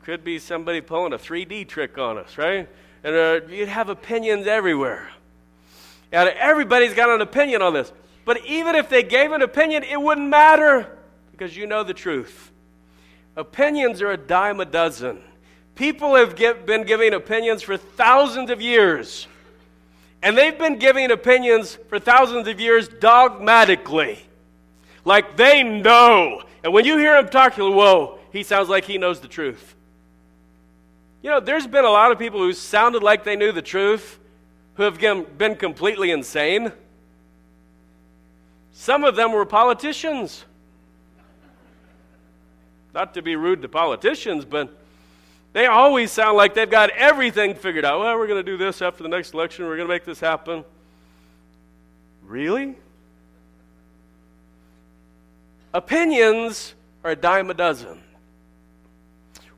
Could 0.02 0.24
be 0.24 0.38
somebody 0.38 0.80
pulling 0.80 1.12
a 1.12 1.18
3D 1.18 1.68
trick 1.68 1.98
on 1.98 2.18
us, 2.18 2.38
right? 2.38 2.68
and 3.04 3.14
uh, 3.14 3.46
you'd 3.48 3.68
have 3.68 3.88
opinions 3.88 4.46
everywhere. 4.46 5.08
And 6.10 6.28
everybody's 6.30 6.94
got 6.94 7.10
an 7.10 7.20
opinion 7.20 7.62
on 7.62 7.74
this. 7.74 7.92
But 8.24 8.44
even 8.46 8.74
if 8.74 8.88
they 8.88 9.02
gave 9.02 9.32
an 9.32 9.42
opinion, 9.42 9.82
it 9.82 10.00
wouldn't 10.00 10.28
matter 10.28 10.98
because 11.30 11.56
you 11.56 11.66
know 11.66 11.84
the 11.84 11.94
truth. 11.94 12.50
Opinions 13.38 14.02
are 14.02 14.10
a 14.10 14.16
dime 14.16 14.58
a 14.58 14.64
dozen. 14.64 15.22
People 15.76 16.16
have 16.16 16.34
get, 16.34 16.66
been 16.66 16.82
giving 16.82 17.14
opinions 17.14 17.62
for 17.62 17.76
thousands 17.76 18.50
of 18.50 18.60
years. 18.60 19.28
And 20.20 20.36
they've 20.36 20.58
been 20.58 20.80
giving 20.80 21.12
opinions 21.12 21.78
for 21.88 22.00
thousands 22.00 22.48
of 22.48 22.58
years 22.58 22.88
dogmatically. 22.88 24.18
Like 25.04 25.36
they 25.36 25.62
know. 25.62 26.42
And 26.64 26.72
when 26.72 26.84
you 26.84 26.98
hear 26.98 27.16
him 27.16 27.28
talk, 27.28 27.56
you'll, 27.56 27.74
whoa, 27.74 28.18
he 28.32 28.42
sounds 28.42 28.68
like 28.68 28.84
he 28.84 28.98
knows 28.98 29.20
the 29.20 29.28
truth. 29.28 29.76
You 31.22 31.30
know, 31.30 31.38
there's 31.38 31.68
been 31.68 31.84
a 31.84 31.90
lot 31.90 32.10
of 32.10 32.18
people 32.18 32.40
who 32.40 32.52
sounded 32.52 33.04
like 33.04 33.22
they 33.22 33.36
knew 33.36 33.52
the 33.52 33.62
truth 33.62 34.18
who 34.74 34.82
have 34.82 34.98
been 34.98 35.54
completely 35.54 36.10
insane. 36.10 36.72
Some 38.72 39.04
of 39.04 39.14
them 39.14 39.30
were 39.30 39.46
politicians. 39.46 40.44
Not 42.98 43.14
to 43.14 43.22
be 43.22 43.36
rude 43.36 43.62
to 43.62 43.68
politicians, 43.68 44.44
but 44.44 44.76
they 45.52 45.66
always 45.66 46.10
sound 46.10 46.36
like 46.36 46.54
they've 46.54 46.68
got 46.68 46.90
everything 46.90 47.54
figured 47.54 47.84
out. 47.84 48.00
Well, 48.00 48.18
we're 48.18 48.26
going 48.26 48.44
to 48.44 48.50
do 48.50 48.56
this 48.56 48.82
after 48.82 49.04
the 49.04 49.08
next 49.08 49.34
election. 49.34 49.66
We're 49.66 49.76
going 49.76 49.86
to 49.86 49.94
make 49.94 50.04
this 50.04 50.18
happen. 50.18 50.64
Really? 52.24 52.74
Opinions 55.72 56.74
are 57.04 57.12
a 57.12 57.16
dime 57.16 57.50
a 57.50 57.54
dozen. 57.54 58.00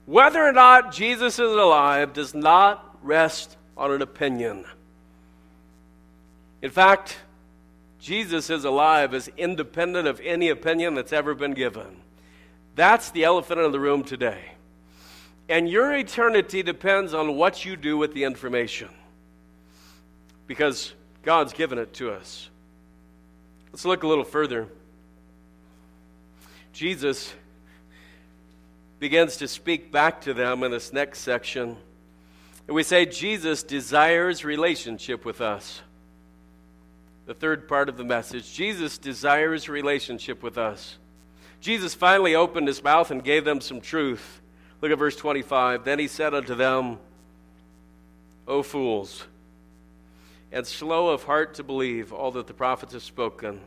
Whether 0.04 0.46
or 0.46 0.52
not 0.52 0.92
Jesus 0.92 1.38
is 1.38 1.50
alive 1.50 2.12
does 2.12 2.34
not 2.34 2.98
rest 3.02 3.56
on 3.74 3.90
an 3.90 4.02
opinion. 4.02 4.66
In 6.60 6.70
fact, 6.70 7.16
Jesus 8.00 8.50
is 8.50 8.66
alive 8.66 9.14
is 9.14 9.30
independent 9.38 10.06
of 10.06 10.20
any 10.20 10.50
opinion 10.50 10.94
that's 10.94 11.14
ever 11.14 11.34
been 11.34 11.54
given. 11.54 12.02
That's 12.80 13.10
the 13.10 13.24
elephant 13.24 13.60
in 13.60 13.72
the 13.72 13.78
room 13.78 14.04
today. 14.04 14.40
And 15.50 15.68
your 15.68 15.92
eternity 15.94 16.62
depends 16.62 17.12
on 17.12 17.36
what 17.36 17.62
you 17.66 17.76
do 17.76 17.98
with 17.98 18.14
the 18.14 18.24
information. 18.24 18.88
Because 20.46 20.94
God's 21.22 21.52
given 21.52 21.76
it 21.76 21.92
to 21.96 22.10
us. 22.10 22.48
Let's 23.70 23.84
look 23.84 24.02
a 24.02 24.06
little 24.06 24.24
further. 24.24 24.66
Jesus 26.72 27.34
begins 28.98 29.36
to 29.36 29.46
speak 29.46 29.92
back 29.92 30.22
to 30.22 30.32
them 30.32 30.62
in 30.62 30.70
this 30.70 30.90
next 30.90 31.18
section. 31.18 31.76
And 32.66 32.74
we 32.74 32.82
say 32.82 33.04
Jesus 33.04 33.62
desires 33.62 34.42
relationship 34.42 35.26
with 35.26 35.42
us. 35.42 35.82
The 37.26 37.34
third 37.34 37.68
part 37.68 37.90
of 37.90 37.98
the 37.98 38.04
message 38.04 38.54
Jesus 38.54 38.96
desires 38.96 39.68
relationship 39.68 40.42
with 40.42 40.56
us. 40.56 40.96
Jesus 41.60 41.94
finally 41.94 42.34
opened 42.34 42.66
his 42.66 42.82
mouth 42.82 43.10
and 43.10 43.22
gave 43.22 43.44
them 43.44 43.60
some 43.60 43.80
truth. 43.80 44.40
Look 44.80 44.90
at 44.90 44.98
verse 44.98 45.16
25. 45.16 45.84
Then 45.84 45.98
he 45.98 46.08
said 46.08 46.34
unto 46.34 46.54
them, 46.54 46.98
O 48.48 48.62
fools, 48.62 49.24
and 50.50 50.66
slow 50.66 51.08
of 51.08 51.24
heart 51.24 51.54
to 51.54 51.62
believe 51.62 52.12
all 52.12 52.30
that 52.32 52.46
the 52.46 52.54
prophets 52.54 52.94
have 52.94 53.02
spoken. 53.02 53.60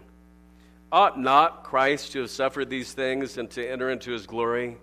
Ought 0.91 1.20
not 1.20 1.64
Christ 1.64 2.12
to 2.14 2.22
have 2.22 2.30
suffered 2.30 2.70
these 2.70 2.94
things 2.94 3.38
and 3.38 3.50
to 3.52 3.66
enter 3.66 3.89
into 3.89 4.12
his 4.12 4.28
glory? 4.28 4.78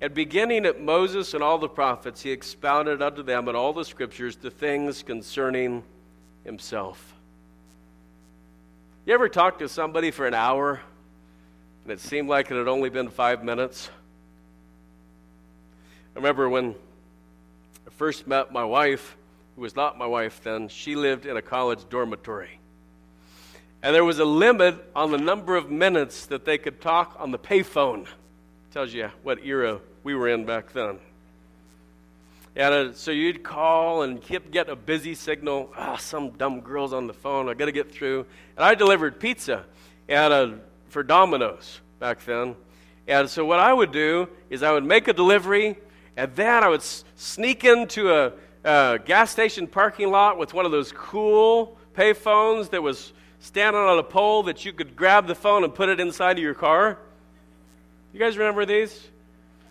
And 0.00 0.14
beginning 0.14 0.66
at 0.66 0.80
Moses 0.80 1.34
and 1.34 1.42
all 1.42 1.58
the 1.58 1.68
prophets, 1.68 2.22
he 2.22 2.30
expounded 2.30 3.02
unto 3.02 3.22
them 3.22 3.48
in 3.48 3.54
all 3.54 3.72
the 3.72 3.84
scriptures 3.84 4.36
the 4.36 4.50
things 4.50 5.02
concerning 5.02 5.82
himself. 6.44 7.14
You 9.06 9.14
ever 9.14 9.28
talk 9.28 9.58
to 9.58 9.68
somebody 9.68 10.10
for 10.10 10.26
an 10.26 10.34
hour 10.34 10.80
and 11.90 11.98
it 11.98 12.02
seemed 12.02 12.28
like 12.28 12.52
it 12.52 12.54
had 12.54 12.68
only 12.68 12.88
been 12.88 13.08
five 13.08 13.42
minutes? 13.42 13.90
I 16.14 16.20
remember 16.20 16.48
when 16.48 16.76
I 17.84 17.90
first 17.90 18.28
met 18.28 18.52
my 18.52 18.64
wife, 18.64 19.16
who 19.56 19.62
was 19.62 19.74
not 19.74 19.98
my 19.98 20.06
wife 20.06 20.40
then, 20.44 20.68
she 20.68 20.94
lived 20.94 21.26
in 21.26 21.36
a 21.36 21.42
college 21.42 21.80
dormitory. 21.90 22.60
And 23.82 23.92
there 23.92 24.04
was 24.04 24.20
a 24.20 24.24
limit 24.24 24.76
on 24.94 25.10
the 25.10 25.18
number 25.18 25.56
of 25.56 25.68
minutes 25.68 26.26
that 26.26 26.44
they 26.44 26.58
could 26.58 26.80
talk 26.80 27.16
on 27.18 27.32
the 27.32 27.40
payphone. 27.40 28.06
Tells 28.72 28.94
you 28.94 29.10
what 29.24 29.44
era 29.44 29.80
we 30.04 30.14
were 30.14 30.28
in 30.28 30.46
back 30.46 30.72
then. 30.72 31.00
And 32.54 32.72
uh, 32.72 32.92
so 32.92 33.10
you'd 33.10 33.42
call 33.42 34.02
and 34.02 34.22
keep 34.22 34.52
getting 34.52 34.72
a 34.72 34.76
busy 34.76 35.16
signal. 35.16 35.72
Ah, 35.76 35.96
some 35.96 36.30
dumb 36.30 36.60
girl's 36.60 36.92
on 36.92 37.08
the 37.08 37.14
phone. 37.14 37.48
I 37.48 37.54
got 37.54 37.64
to 37.64 37.72
get 37.72 37.90
through. 37.90 38.26
And 38.56 38.64
I 38.64 38.76
delivered 38.76 39.18
pizza 39.18 39.64
and 40.08 40.32
uh, 40.32 40.50
for 40.90 41.02
Domino's 41.02 41.80
back 41.98 42.24
then. 42.24 42.56
And 43.08 43.28
so 43.28 43.44
what 43.44 43.58
I 43.58 43.72
would 43.72 43.92
do 43.92 44.28
is 44.50 44.62
I 44.62 44.72
would 44.72 44.84
make 44.84 45.08
a 45.08 45.12
delivery, 45.12 45.78
and 46.16 46.34
then 46.36 46.62
I 46.62 46.68
would 46.68 46.80
s- 46.80 47.04
sneak 47.16 47.64
into 47.64 48.12
a, 48.12 48.32
a 48.64 48.98
gas 49.04 49.30
station 49.30 49.66
parking 49.66 50.10
lot 50.10 50.38
with 50.38 50.54
one 50.54 50.66
of 50.66 50.72
those 50.72 50.92
cool 50.92 51.76
pay 51.94 52.12
phones 52.12 52.68
that 52.68 52.82
was 52.82 53.12
standing 53.40 53.80
on 53.80 53.98
a 53.98 54.02
pole 54.02 54.44
that 54.44 54.64
you 54.64 54.72
could 54.72 54.94
grab 54.94 55.26
the 55.26 55.34
phone 55.34 55.64
and 55.64 55.74
put 55.74 55.88
it 55.88 55.98
inside 55.98 56.36
of 56.36 56.42
your 56.42 56.54
car. 56.54 56.98
You 58.12 58.20
guys 58.20 58.36
remember 58.36 58.66
these? 58.66 59.08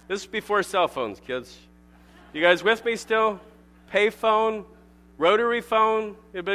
This 0.07 0.21
is 0.21 0.27
before 0.27 0.63
cell 0.63 0.87
phones, 0.87 1.19
kids. 1.19 1.55
You 2.33 2.41
guys 2.41 2.63
with 2.63 2.83
me 2.83 2.95
still? 2.95 3.39
Payphone, 3.93 4.65
rotary 5.17 5.61
phone. 5.61 6.15
But, 6.33 6.45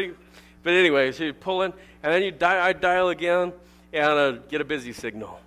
but 0.63 0.73
anyway, 0.73 1.13
so 1.13 1.25
you 1.25 1.33
pull 1.33 1.63
in, 1.63 1.73
and 2.03 2.13
then 2.13 2.23
you 2.23 2.31
di- 2.31 2.61
I 2.61 2.73
dial 2.73 3.11
again 3.11 3.53
and 3.95 4.13
uh, 4.13 4.33
get 4.49 4.61
a 4.61 4.65
busy 4.65 4.93
signal. 4.93 5.41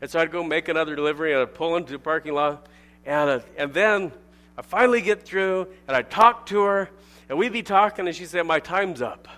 And 0.00 0.10
so 0.10 0.18
I'd 0.18 0.32
go 0.32 0.42
make 0.42 0.68
another 0.68 0.96
delivery, 0.96 1.32
and 1.32 1.42
I'd 1.42 1.54
pull 1.54 1.76
into 1.76 1.92
the 1.92 1.98
parking 1.98 2.32
lot, 2.32 2.66
and, 3.04 3.30
uh, 3.30 3.40
and 3.56 3.72
then 3.74 4.12
I 4.56 4.62
finally 4.62 5.02
get 5.02 5.24
through, 5.24 5.68
and 5.86 5.96
I 5.96 6.02
talk 6.02 6.46
to 6.46 6.62
her, 6.62 6.90
and 7.28 7.38
we'd 7.38 7.52
be 7.52 7.62
talking, 7.62 8.06
and 8.06 8.16
she 8.16 8.24
said, 8.24 8.46
My 8.46 8.60
time's 8.60 9.02
up. 9.02 9.28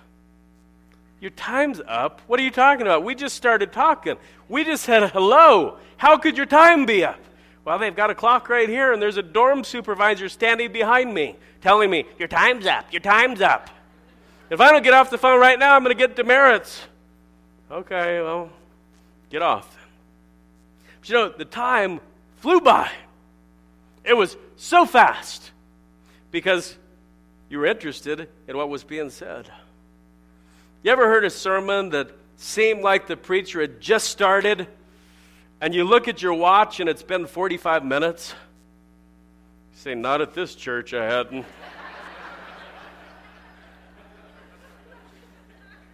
Your 1.20 1.32
time's 1.32 1.80
up? 1.86 2.20
What 2.26 2.38
are 2.38 2.42
you 2.42 2.50
talking 2.50 2.86
about? 2.86 3.02
We 3.02 3.14
just 3.14 3.34
started 3.34 3.72
talking. 3.72 4.16
We 4.48 4.64
just 4.64 4.84
said 4.84 5.10
hello. 5.10 5.78
How 5.96 6.16
could 6.16 6.36
your 6.36 6.46
time 6.46 6.86
be 6.86 7.04
up? 7.04 7.18
Well, 7.64 7.78
they've 7.78 7.96
got 7.96 8.10
a 8.10 8.14
clock 8.14 8.48
right 8.48 8.68
here, 8.68 8.92
and 8.92 9.02
there's 9.02 9.16
a 9.16 9.22
dorm 9.22 9.64
supervisor 9.64 10.28
standing 10.28 10.70
behind 10.70 11.12
me 11.12 11.36
telling 11.60 11.90
me, 11.90 12.04
Your 12.18 12.28
time's 12.28 12.66
up, 12.66 12.92
your 12.92 13.00
time's 13.00 13.40
up. 13.40 13.68
If 14.50 14.60
I 14.60 14.70
don't 14.70 14.84
get 14.84 14.92
off 14.92 15.10
the 15.10 15.18
phone 15.18 15.40
right 15.40 15.58
now, 15.58 15.74
I'm 15.74 15.82
going 15.82 15.96
to 15.96 16.00
get 16.00 16.14
demerits. 16.14 16.86
Okay, 17.70 18.20
well, 18.20 18.50
get 19.30 19.42
off. 19.42 19.76
But 21.00 21.08
you 21.08 21.14
know, 21.14 21.28
the 21.30 21.44
time 21.44 22.00
flew 22.36 22.60
by. 22.60 22.90
It 24.04 24.14
was 24.14 24.36
so 24.56 24.84
fast 24.84 25.50
because 26.30 26.76
you 27.48 27.58
were 27.58 27.66
interested 27.66 28.28
in 28.46 28.56
what 28.56 28.68
was 28.68 28.84
being 28.84 29.10
said. 29.10 29.50
You 30.82 30.92
ever 30.92 31.08
heard 31.08 31.24
a 31.24 31.30
sermon 31.30 31.90
that 31.90 32.10
seemed 32.36 32.82
like 32.82 33.06
the 33.06 33.16
preacher 33.16 33.60
had 33.62 33.80
just 33.80 34.08
started 34.08 34.66
and 35.60 35.74
you 35.74 35.84
look 35.84 36.08
at 36.08 36.20
your 36.20 36.34
watch 36.34 36.80
and 36.80 36.90
it's 36.90 37.02
been 37.02 37.26
45 37.26 37.84
minutes? 37.84 38.34
You 39.72 39.78
say, 39.78 39.94
Not 39.94 40.20
at 40.20 40.34
this 40.34 40.54
church, 40.54 40.92
I 40.92 41.04
hadn't. 41.06 41.46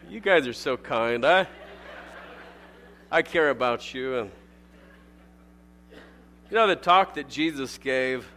you 0.09 0.19
guys 0.19 0.49
are 0.49 0.53
so 0.53 0.77
kind. 0.77 1.25
I, 1.25 1.47
I 3.11 3.23
care 3.23 3.51
about 3.51 3.93
you. 3.93 4.19
And 4.19 4.31
you 6.51 6.57
know, 6.57 6.69
the 6.69 6.77
talk 6.77 7.15
that 7.15 7.29
Jesus 7.29 7.77
gave 7.79 8.29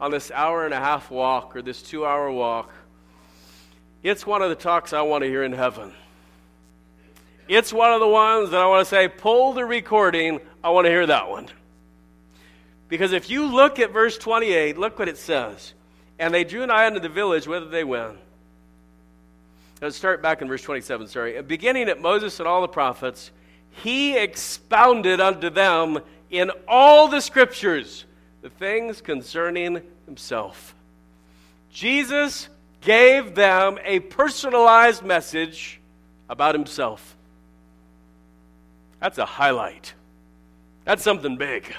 on 0.00 0.10
this 0.10 0.30
hour 0.30 0.64
and 0.64 0.72
a 0.72 0.78
half 0.78 1.10
walk 1.10 1.56
or 1.56 1.62
this 1.62 1.82
two 1.82 2.06
hour 2.06 2.30
walk, 2.30 2.70
it's 4.02 4.24
one 4.24 4.42
of 4.42 4.50
the 4.50 4.56
talks 4.56 4.92
I 4.92 5.02
want 5.02 5.24
to 5.24 5.28
hear 5.28 5.42
in 5.42 5.52
heaven. 5.52 5.92
It's 7.48 7.72
one 7.72 7.92
of 7.92 8.00
the 8.00 8.08
ones 8.08 8.50
that 8.50 8.60
I 8.60 8.66
want 8.66 8.86
to 8.86 8.90
say, 8.90 9.08
pull 9.08 9.52
the 9.52 9.64
recording. 9.64 10.40
I 10.62 10.70
want 10.70 10.84
to 10.86 10.90
hear 10.90 11.06
that 11.06 11.28
one. 11.28 11.48
Because 12.88 13.12
if 13.12 13.30
you 13.30 13.46
look 13.46 13.78
at 13.80 13.92
verse 13.92 14.16
28, 14.16 14.78
look 14.78 14.98
what 14.98 15.08
it 15.08 15.18
says. 15.18 15.74
And 16.18 16.32
they 16.32 16.44
drew 16.44 16.64
nigh 16.66 16.86
unto 16.86 17.00
the 17.00 17.08
village, 17.08 17.46
whither 17.46 17.68
they 17.68 17.84
went. 17.84 18.18
Let's 19.82 19.96
start 19.96 20.22
back 20.22 20.40
in 20.40 20.48
verse 20.48 20.62
27, 20.62 21.08
sorry. 21.08 21.42
Beginning 21.42 21.88
at 21.88 22.00
Moses 22.00 22.38
and 22.40 22.48
all 22.48 22.62
the 22.62 22.68
prophets, 22.68 23.30
he 23.82 24.16
expounded 24.16 25.20
unto 25.20 25.50
them 25.50 26.00
in 26.30 26.50
all 26.66 27.08
the 27.08 27.20
scriptures 27.20 28.04
the 28.42 28.50
things 28.50 29.00
concerning 29.00 29.82
himself. 30.06 30.74
Jesus 31.70 32.48
gave 32.80 33.34
them 33.34 33.78
a 33.84 34.00
personalized 34.00 35.04
message 35.04 35.80
about 36.28 36.54
himself. 36.54 37.16
That's 39.00 39.18
a 39.18 39.26
highlight. 39.26 39.94
That's 40.84 41.02
something 41.02 41.36
big. 41.36 41.74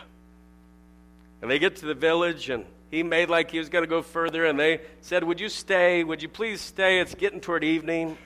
And 1.42 1.50
they 1.50 1.60
get 1.60 1.78
to 1.78 1.86
the 1.86 1.94
village, 1.94 2.50
and 2.50 2.66
he 2.92 3.04
made 3.04 3.30
like 3.30 3.52
he 3.52 3.60
was 3.60 3.70
going 3.70 3.84
to 3.84 3.90
go 3.90 4.02
further, 4.02 4.46
and 4.46 4.60
they 4.60 4.82
said, 5.02 5.24
Would 5.24 5.40
you 5.40 5.50
stay? 5.50 6.04
Would 6.04 6.22
you 6.22 6.30
please 6.30 6.62
stay? 6.62 7.00
It's 7.00 7.16
getting 7.16 7.40
toward 7.40 7.64
evening. 7.64 8.18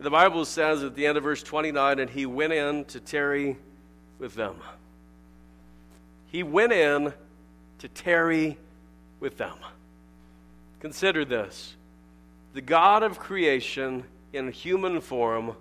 The 0.00 0.08
Bible 0.08 0.46
says 0.46 0.82
at 0.82 0.94
the 0.94 1.06
end 1.06 1.18
of 1.18 1.24
verse 1.24 1.42
29, 1.42 1.98
and 1.98 2.08
he 2.08 2.24
went 2.24 2.54
in 2.54 2.86
to 2.86 3.00
tarry 3.00 3.58
with 4.18 4.34
them. 4.34 4.56
He 6.32 6.42
went 6.42 6.72
in 6.72 7.12
to 7.80 7.88
tarry 7.88 8.56
with 9.20 9.36
them. 9.36 9.56
Consider 10.80 11.26
this 11.26 11.76
the 12.54 12.62
God 12.62 13.02
of 13.02 13.18
creation 13.18 14.04
in 14.32 14.50
human 14.50 15.02
form 15.02 15.54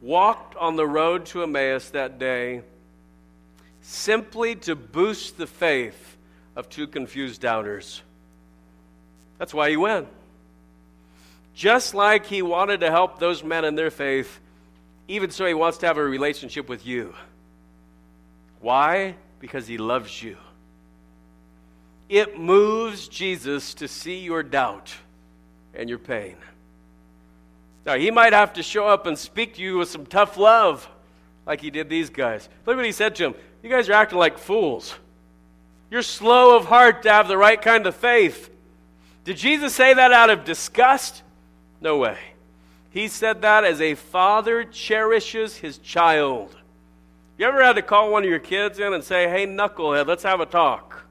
walked 0.00 0.56
on 0.56 0.76
the 0.76 0.86
road 0.86 1.26
to 1.26 1.42
Emmaus 1.42 1.90
that 1.90 2.18
day 2.18 2.62
simply 3.82 4.54
to 4.54 4.74
boost 4.74 5.36
the 5.36 5.46
faith 5.46 6.16
of 6.56 6.70
two 6.70 6.86
confused 6.86 7.42
doubters. 7.42 8.00
That's 9.38 9.52
why 9.52 9.68
he 9.68 9.76
went. 9.76 10.08
Just 11.54 11.94
like 11.94 12.26
he 12.26 12.42
wanted 12.42 12.80
to 12.80 12.90
help 12.90 13.18
those 13.18 13.42
men 13.42 13.64
in 13.64 13.74
their 13.74 13.90
faith, 13.90 14.40
even 15.08 15.30
so, 15.30 15.44
he 15.44 15.54
wants 15.54 15.78
to 15.78 15.86
have 15.86 15.98
a 15.98 16.04
relationship 16.04 16.68
with 16.68 16.86
you. 16.86 17.14
Why? 18.60 19.16
Because 19.40 19.66
he 19.66 19.76
loves 19.76 20.22
you. 20.22 20.36
It 22.08 22.38
moves 22.38 23.08
Jesus 23.08 23.74
to 23.74 23.88
see 23.88 24.20
your 24.20 24.44
doubt 24.44 24.94
and 25.74 25.88
your 25.88 25.98
pain. 25.98 26.36
Now, 27.84 27.96
he 27.96 28.10
might 28.10 28.32
have 28.32 28.52
to 28.52 28.62
show 28.62 28.86
up 28.86 29.06
and 29.06 29.18
speak 29.18 29.54
to 29.54 29.62
you 29.62 29.78
with 29.78 29.88
some 29.88 30.06
tough 30.06 30.36
love, 30.36 30.88
like 31.46 31.60
he 31.60 31.70
did 31.70 31.88
these 31.88 32.10
guys. 32.10 32.48
Look 32.64 32.76
what 32.76 32.84
he 32.84 32.92
said 32.92 33.16
to 33.16 33.24
them 33.24 33.34
You 33.62 33.70
guys 33.70 33.88
are 33.88 33.94
acting 33.94 34.18
like 34.18 34.38
fools. 34.38 34.94
You're 35.90 36.02
slow 36.02 36.56
of 36.56 36.66
heart 36.66 37.02
to 37.02 37.10
have 37.10 37.26
the 37.26 37.36
right 37.36 37.60
kind 37.60 37.86
of 37.86 37.96
faith. 37.96 38.48
Did 39.24 39.38
Jesus 39.38 39.74
say 39.74 39.92
that 39.92 40.12
out 40.12 40.30
of 40.30 40.44
disgust? 40.44 41.24
No 41.80 41.98
way. 41.98 42.18
He 42.90 43.08
said 43.08 43.42
that 43.42 43.64
as 43.64 43.80
a 43.80 43.94
father 43.94 44.64
cherishes 44.64 45.56
his 45.56 45.78
child. 45.78 46.56
You 47.38 47.46
ever 47.46 47.62
had 47.62 47.76
to 47.76 47.82
call 47.82 48.12
one 48.12 48.24
of 48.24 48.28
your 48.28 48.38
kids 48.38 48.78
in 48.78 48.92
and 48.92 49.02
say, 49.02 49.28
Hey, 49.28 49.46
knucklehead, 49.46 50.06
let's 50.06 50.24
have 50.24 50.40
a 50.40 50.46
talk? 50.46 51.04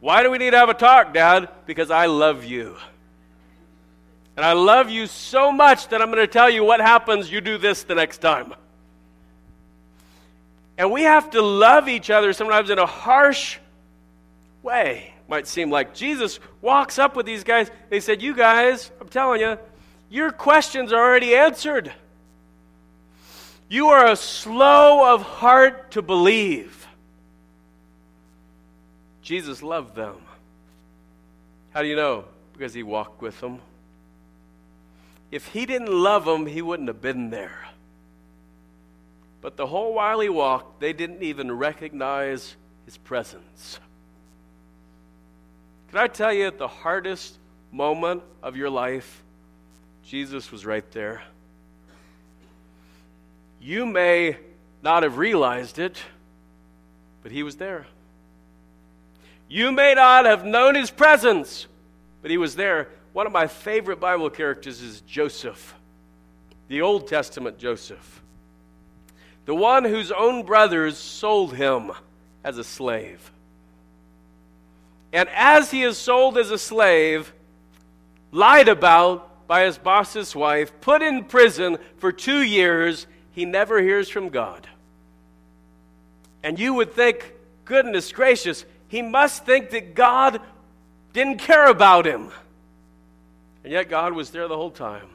Why 0.00 0.22
do 0.22 0.30
we 0.30 0.38
need 0.38 0.50
to 0.50 0.58
have 0.58 0.68
a 0.68 0.74
talk, 0.74 1.14
Dad? 1.14 1.48
Because 1.64 1.90
I 1.90 2.06
love 2.06 2.44
you. 2.44 2.76
And 4.36 4.44
I 4.44 4.52
love 4.52 4.90
you 4.90 5.06
so 5.06 5.52
much 5.52 5.88
that 5.88 6.02
I'm 6.02 6.10
going 6.10 6.18
to 6.18 6.26
tell 6.26 6.50
you 6.50 6.64
what 6.64 6.80
happens 6.80 7.30
you 7.30 7.40
do 7.40 7.56
this 7.56 7.84
the 7.84 7.94
next 7.94 8.18
time. 8.18 8.52
And 10.76 10.90
we 10.90 11.02
have 11.02 11.30
to 11.30 11.40
love 11.40 11.88
each 11.88 12.10
other 12.10 12.32
sometimes 12.32 12.68
in 12.68 12.78
a 12.78 12.86
harsh 12.86 13.58
way. 14.62 15.13
Might 15.28 15.46
seem 15.46 15.70
like 15.70 15.94
Jesus 15.94 16.38
walks 16.60 16.98
up 16.98 17.16
with 17.16 17.26
these 17.26 17.44
guys. 17.44 17.70
They 17.88 18.00
said, 18.00 18.20
You 18.20 18.34
guys, 18.34 18.90
I'm 19.00 19.08
telling 19.08 19.40
you, 19.40 19.58
your 20.10 20.30
questions 20.30 20.92
are 20.92 21.02
already 21.02 21.34
answered. 21.34 21.92
You 23.68 23.88
are 23.88 24.14
slow 24.14 25.14
of 25.14 25.22
heart 25.22 25.92
to 25.92 26.02
believe. 26.02 26.86
Jesus 29.22 29.62
loved 29.62 29.96
them. 29.96 30.16
How 31.72 31.82
do 31.82 31.88
you 31.88 31.96
know? 31.96 32.26
Because 32.52 32.74
he 32.74 32.82
walked 32.82 33.22
with 33.22 33.40
them. 33.40 33.60
If 35.30 35.48
he 35.48 35.66
didn't 35.66 35.90
love 35.90 36.26
them, 36.26 36.46
he 36.46 36.62
wouldn't 36.62 36.88
have 36.88 37.00
been 37.00 37.30
there. 37.30 37.66
But 39.40 39.56
the 39.56 39.66
whole 39.66 39.94
while 39.94 40.20
he 40.20 40.28
walked, 40.28 40.80
they 40.80 40.92
didn't 40.92 41.22
even 41.22 41.50
recognize 41.50 42.54
his 42.84 42.96
presence. 42.98 43.80
Can 45.94 46.02
I 46.02 46.08
tell 46.08 46.32
you, 46.32 46.48
at 46.48 46.58
the 46.58 46.66
hardest 46.66 47.38
moment 47.70 48.24
of 48.42 48.56
your 48.56 48.68
life, 48.68 49.22
Jesus 50.04 50.50
was 50.50 50.66
right 50.66 50.84
there. 50.90 51.22
You 53.60 53.86
may 53.86 54.36
not 54.82 55.04
have 55.04 55.18
realized 55.18 55.78
it, 55.78 56.02
but 57.22 57.30
he 57.30 57.44
was 57.44 57.58
there. 57.58 57.86
You 59.48 59.70
may 59.70 59.94
not 59.94 60.24
have 60.24 60.44
known 60.44 60.74
his 60.74 60.90
presence, 60.90 61.68
but 62.22 62.30
he 62.32 62.38
was 62.38 62.56
there. 62.56 62.88
One 63.12 63.28
of 63.28 63.32
my 63.32 63.46
favorite 63.46 64.00
Bible 64.00 64.30
characters 64.30 64.82
is 64.82 65.00
Joseph, 65.02 65.76
the 66.66 66.82
Old 66.82 67.06
Testament 67.06 67.56
Joseph, 67.56 68.20
the 69.44 69.54
one 69.54 69.84
whose 69.84 70.10
own 70.10 70.44
brothers 70.44 70.98
sold 70.98 71.54
him 71.54 71.92
as 72.42 72.58
a 72.58 72.64
slave. 72.64 73.30
And 75.14 75.28
as 75.32 75.70
he 75.70 75.84
is 75.84 75.96
sold 75.96 76.36
as 76.36 76.50
a 76.50 76.58
slave, 76.58 77.32
lied 78.32 78.68
about 78.68 79.46
by 79.46 79.64
his 79.64 79.78
boss's 79.78 80.34
wife, 80.34 80.72
put 80.80 81.02
in 81.02 81.24
prison 81.24 81.78
for 81.98 82.10
two 82.10 82.42
years, 82.42 83.06
he 83.30 83.44
never 83.44 83.80
hears 83.80 84.08
from 84.08 84.30
God. 84.30 84.66
And 86.42 86.58
you 86.58 86.74
would 86.74 86.94
think, 86.94 87.32
goodness 87.64 88.10
gracious, 88.10 88.64
he 88.88 89.02
must 89.02 89.46
think 89.46 89.70
that 89.70 89.94
God 89.94 90.40
didn't 91.12 91.38
care 91.38 91.68
about 91.68 92.06
him. 92.06 92.32
And 93.62 93.72
yet 93.72 93.88
God 93.88 94.14
was 94.14 94.30
there 94.30 94.48
the 94.48 94.56
whole 94.56 94.72
time, 94.72 95.06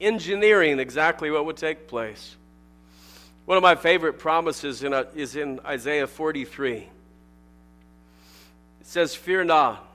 engineering 0.00 0.78
exactly 0.78 1.30
what 1.30 1.44
would 1.44 1.58
take 1.58 1.88
place. 1.88 2.36
One 3.44 3.58
of 3.58 3.62
my 3.62 3.74
favorite 3.74 4.18
promises 4.18 4.82
in 4.82 4.94
a, 4.94 5.08
is 5.14 5.36
in 5.36 5.60
Isaiah 5.66 6.06
43. 6.06 6.88
It 8.82 8.88
says, 8.88 9.14
Fear 9.14 9.44
not, 9.44 9.86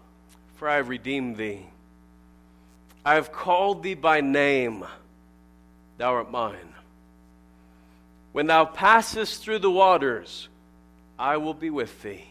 for 0.55 0.69
I 0.69 0.77
have 0.77 0.87
redeemed 0.87 1.35
thee. 1.35 1.65
I 3.03 3.15
have 3.15 3.33
called 3.33 3.83
thee 3.83 3.95
by 3.95 4.21
name, 4.21 4.85
thou 5.97 6.13
art 6.13 6.31
mine. 6.31 6.73
When 8.31 8.47
thou 8.47 8.63
passest 8.63 9.43
through 9.43 9.59
the 9.59 9.69
waters, 9.69 10.47
I 11.19 11.35
will 11.35 11.53
be 11.53 11.69
with 11.69 12.01
thee. 12.01 12.23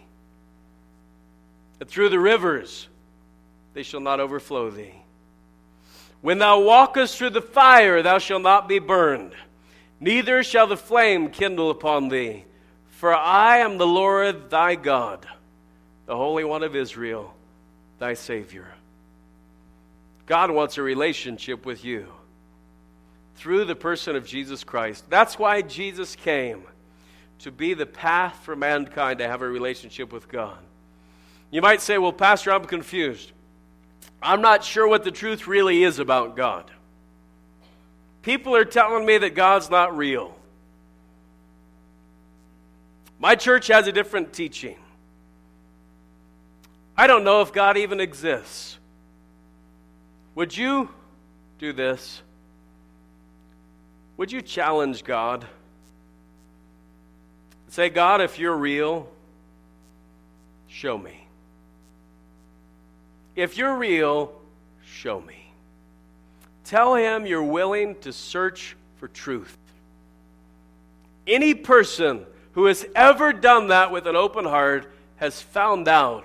And 1.79 1.91
through 1.91 2.09
the 2.09 2.19
rivers, 2.19 2.89
they 3.75 3.83
shall 3.83 4.01
not 4.01 4.19
overflow 4.19 4.71
thee. 4.71 4.95
When 6.23 6.39
thou 6.39 6.61
walkest 6.61 7.19
through 7.19 7.31
the 7.31 7.43
fire, 7.43 8.03
thou 8.03 8.17
shalt 8.17 8.41
not 8.41 8.67
be 8.67 8.79
burned, 8.79 9.35
neither 10.01 10.43
shall 10.43 10.67
the 10.67 10.79
flame 10.79 11.29
kindle 11.29 11.71
upon 11.71 12.09
thee. 12.09 12.47
For 12.93 13.15
I 13.15 13.59
am 13.59 13.77
the 13.77 13.87
Lord 13.87 14.49
thy 14.49 14.75
God, 14.75 15.27
the 16.07 16.17
Holy 16.17 16.45
One 16.45 16.63
of 16.63 16.75
Israel, 16.75 17.35
thy 17.99 18.15
Savior. 18.15 18.69
God 20.27 20.51
wants 20.51 20.79
a 20.79 20.83
relationship 20.83 21.67
with 21.67 21.85
you 21.85 22.07
through 23.37 23.65
the 23.65 23.77
person 23.77 24.17
of 24.17 24.27
Jesus 24.27 24.65
Christ. 24.65 25.05
That's 25.11 25.39
why 25.39 25.63
Jesus 25.63 26.17
came 26.17 26.65
to 27.41 27.51
be 27.51 27.75
the 27.75 27.87
path 27.87 28.41
for 28.43 28.57
mankind 28.57 29.19
to 29.19 29.29
have 29.29 29.43
a 29.43 29.49
relationship 29.49 30.13
with 30.13 30.29
God. 30.29 30.59
You 31.51 31.61
might 31.61 31.81
say, 31.81 31.99
Well, 31.99 32.13
Pastor, 32.13 32.53
I'm 32.53 32.65
confused. 32.65 33.33
I'm 34.23 34.41
not 34.41 34.65
sure 34.65 34.89
what 34.89 35.05
the 35.05 35.11
truth 35.11 35.47
really 35.47 35.85
is 35.85 35.99
about 35.99 36.37
God. 36.37 36.71
People 38.23 38.57
are 38.57 38.65
telling 38.65 39.05
me 39.07 39.19
that 39.19 39.35
God's 39.35 39.71
not 39.71 39.97
real. 39.97 40.35
My 43.19 43.35
church 43.35 43.69
has 43.69 43.87
a 43.87 43.93
different 43.93 44.33
teaching. 44.33 44.77
I 46.97 47.07
don't 47.07 47.25
know 47.25 47.43
if 47.43 47.53
God 47.53 47.77
even 47.77 48.01
exists. 48.01 48.79
Would 50.35 50.57
you 50.57 50.89
do 51.59 51.73
this? 51.73 52.23
Would 54.17 54.33
you 54.33 54.41
challenge 54.41 55.05
God? 55.05 55.47
Say, 57.69 57.91
God, 57.91 58.23
if 58.23 58.39
you're 58.39 58.57
real, 58.57 59.09
show 60.69 60.97
me. 60.97 61.27
If 63.35 63.59
you're 63.59 63.77
real, 63.77 64.33
show 64.85 65.21
me. 65.21 65.53
Tell 66.65 66.95
him 66.95 67.27
you're 67.27 67.43
willing 67.43 67.97
to 67.97 68.13
search 68.13 68.75
for 68.97 69.09
truth. 69.09 69.57
Any 71.27 71.55
person 71.55 72.25
who 72.53 72.65
has 72.65 72.87
ever 72.95 73.33
done 73.35 73.69
that 73.69 73.91
with 73.93 74.07
an 74.07 74.17
open 74.17 74.47
heart 74.47 74.91
has 75.17 75.43
found 75.43 75.89
out 75.89 76.25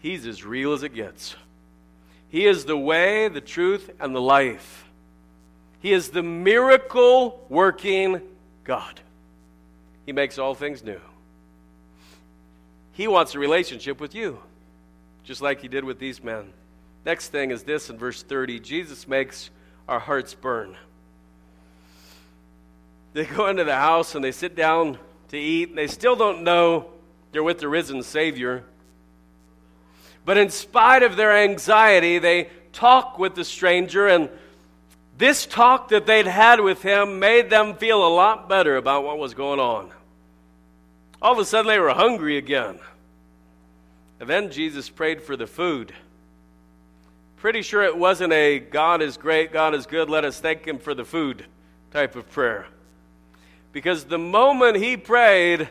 he's 0.00 0.26
as 0.26 0.44
real 0.44 0.72
as 0.72 0.82
it 0.82 0.94
gets. 0.94 1.36
He 2.28 2.46
is 2.46 2.64
the 2.64 2.76
way, 2.76 3.28
the 3.28 3.40
truth, 3.40 3.90
and 4.00 4.14
the 4.14 4.20
life. 4.20 4.84
He 5.80 5.92
is 5.92 6.10
the 6.10 6.22
miracle 6.22 7.44
working 7.48 8.20
God. 8.64 9.00
He 10.04 10.12
makes 10.12 10.38
all 10.38 10.54
things 10.54 10.82
new. 10.82 11.00
He 12.92 13.06
wants 13.06 13.34
a 13.34 13.38
relationship 13.38 14.00
with 14.00 14.14
you 14.14 14.38
just 15.28 15.42
like 15.42 15.60
he 15.60 15.68
did 15.68 15.84
with 15.84 15.98
these 15.98 16.24
men. 16.24 16.54
Next 17.04 17.28
thing 17.28 17.50
is 17.50 17.62
this 17.62 17.90
in 17.90 17.98
verse 17.98 18.22
30 18.22 18.60
Jesus 18.60 19.06
makes 19.06 19.50
our 19.86 19.98
hearts 19.98 20.32
burn. 20.32 20.74
They 23.12 23.26
go 23.26 23.46
into 23.48 23.64
the 23.64 23.74
house 23.74 24.14
and 24.14 24.24
they 24.24 24.32
sit 24.32 24.56
down 24.56 24.98
to 25.28 25.36
eat, 25.36 25.68
and 25.68 25.76
they 25.76 25.86
still 25.86 26.16
don't 26.16 26.44
know 26.44 26.88
they're 27.32 27.42
with 27.42 27.58
the 27.58 27.68
risen 27.68 28.02
Savior. 28.02 28.64
But 30.28 30.36
in 30.36 30.50
spite 30.50 31.02
of 31.02 31.16
their 31.16 31.34
anxiety, 31.34 32.18
they 32.18 32.50
talk 32.74 33.18
with 33.18 33.34
the 33.34 33.46
stranger, 33.46 34.06
and 34.06 34.28
this 35.16 35.46
talk 35.46 35.88
that 35.88 36.04
they'd 36.04 36.26
had 36.26 36.60
with 36.60 36.82
him 36.82 37.18
made 37.18 37.48
them 37.48 37.76
feel 37.76 38.06
a 38.06 38.12
lot 38.14 38.46
better 38.46 38.76
about 38.76 39.04
what 39.04 39.18
was 39.18 39.32
going 39.32 39.58
on. 39.58 39.90
All 41.22 41.32
of 41.32 41.38
a 41.38 41.46
sudden, 41.46 41.66
they 41.66 41.78
were 41.78 41.94
hungry 41.94 42.36
again. 42.36 42.78
And 44.20 44.28
then 44.28 44.50
Jesus 44.50 44.90
prayed 44.90 45.22
for 45.22 45.34
the 45.34 45.46
food. 45.46 45.94
Pretty 47.38 47.62
sure 47.62 47.82
it 47.82 47.96
wasn't 47.96 48.34
a 48.34 48.58
God 48.58 49.00
is 49.00 49.16
great, 49.16 49.50
God 49.50 49.74
is 49.74 49.86
good, 49.86 50.10
let 50.10 50.26
us 50.26 50.38
thank 50.38 50.66
Him 50.66 50.78
for 50.78 50.92
the 50.92 51.06
food 51.06 51.46
type 51.90 52.16
of 52.16 52.30
prayer. 52.30 52.66
Because 53.72 54.04
the 54.04 54.18
moment 54.18 54.76
He 54.76 54.98
prayed 54.98 55.70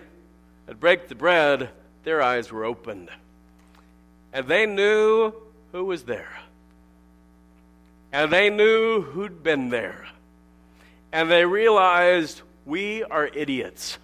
and 0.65 0.79
break 0.79 1.09
the 1.09 1.13
bread, 1.13 1.69
their 2.01 2.23
eyes 2.23 2.51
were 2.51 2.65
opened. 2.65 3.11
And 4.33 4.47
they 4.47 4.65
knew 4.65 5.33
who 5.71 5.85
was 5.85 6.03
there. 6.03 6.39
And 8.11 8.31
they 8.31 8.49
knew 8.49 9.01
who'd 9.01 9.43
been 9.43 9.69
there. 9.69 10.07
And 11.11 11.29
they 11.29 11.45
realized 11.45 12.41
we 12.65 13.03
are 13.03 13.27
idiots. 13.27 13.97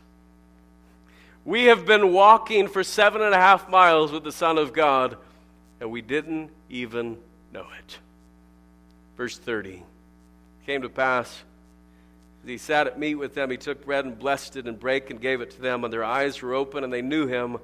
We 1.46 1.66
have 1.66 1.86
been 1.86 2.14
walking 2.14 2.68
for 2.68 2.84
seven 2.84 3.22
and 3.22 3.34
a 3.34 3.38
half 3.38 3.70
miles 3.70 4.12
with 4.12 4.24
the 4.24 4.32
Son 4.32 4.58
of 4.58 4.72
God, 4.72 5.18
and 5.82 5.92
we 5.92 6.02
didn't 6.02 6.52
even 6.70 7.18
know 7.52 7.66
it. 7.80 7.98
Verse 9.18 9.38
30 9.38 9.84
came 10.66 10.84
to 10.84 10.90
pass. 10.90 11.44
As 12.44 12.50
he 12.50 12.58
sat 12.58 12.88
at 12.88 12.98
meat 12.98 13.16
with 13.16 13.36
them, 13.36 13.50
he 13.50 13.58
took 13.58 13.86
bread 13.86 14.06
and 14.06 14.18
blessed 14.18 14.56
it 14.56 14.68
and 14.68 14.80
brake 14.80 15.10
and 15.10 15.20
gave 15.20 15.42
it 15.42 15.52
to 15.52 15.62
them, 15.62 15.84
and 15.84 15.92
their 15.92 16.04
eyes 16.04 16.42
were 16.42 16.54
open, 16.54 16.86
and 16.86 16.94
they 16.94 17.02
knew 17.02 17.28
him, 17.28 17.58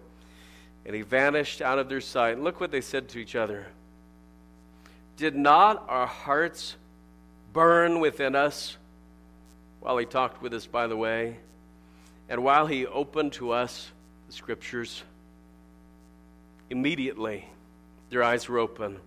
and 0.85 0.95
he 0.95 1.01
vanished 1.01 1.61
out 1.61 1.79
of 1.79 1.89
their 1.89 2.01
sight. 2.01 2.35
And 2.35 2.43
look 2.43 2.59
what 2.59 2.71
they 2.71 2.81
said 2.81 3.09
to 3.09 3.19
each 3.19 3.35
other 3.35 3.67
Did 5.17 5.35
not 5.35 5.85
our 5.87 6.07
hearts 6.07 6.75
burn 7.53 7.99
within 7.99 8.35
us 8.35 8.77
while 9.79 9.97
he 9.97 10.05
talked 10.05 10.41
with 10.41 10.53
us 10.53 10.65
by 10.65 10.87
the 10.87 10.97
way? 10.97 11.37
And 12.27 12.43
while 12.43 12.67
he 12.67 12.85
opened 12.85 13.33
to 13.33 13.51
us 13.51 13.91
the 14.27 14.33
scriptures, 14.33 15.03
immediately 16.69 17.47
their 18.09 18.23
eyes 18.23 18.47
were 18.47 18.59
open. 18.59 18.97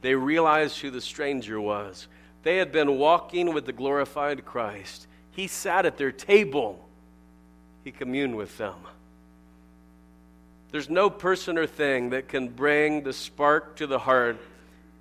They 0.00 0.14
realized 0.16 0.80
who 0.80 0.90
the 0.90 1.00
stranger 1.00 1.60
was. 1.60 2.08
They 2.42 2.56
had 2.56 2.72
been 2.72 2.98
walking 2.98 3.54
with 3.54 3.66
the 3.66 3.72
glorified 3.72 4.44
Christ. 4.44 5.06
He 5.30 5.46
sat 5.46 5.86
at 5.86 5.96
their 5.96 6.10
table, 6.10 6.84
he 7.84 7.92
communed 7.92 8.36
with 8.36 8.58
them. 8.58 8.74
There's 10.72 10.88
no 10.90 11.10
person 11.10 11.58
or 11.58 11.66
thing 11.66 12.10
that 12.10 12.28
can 12.28 12.48
bring 12.48 13.02
the 13.02 13.12
spark 13.12 13.76
to 13.76 13.86
the 13.86 13.98
heart 13.98 14.38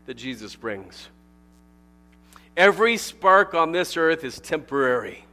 that 0.06 0.16
Jesus 0.16 0.54
brings. 0.54 1.08
Every 2.58 2.98
spark 2.98 3.54
on 3.54 3.72
this 3.72 3.96
earth 3.96 4.26
is 4.26 4.38
temporary. 4.38 5.24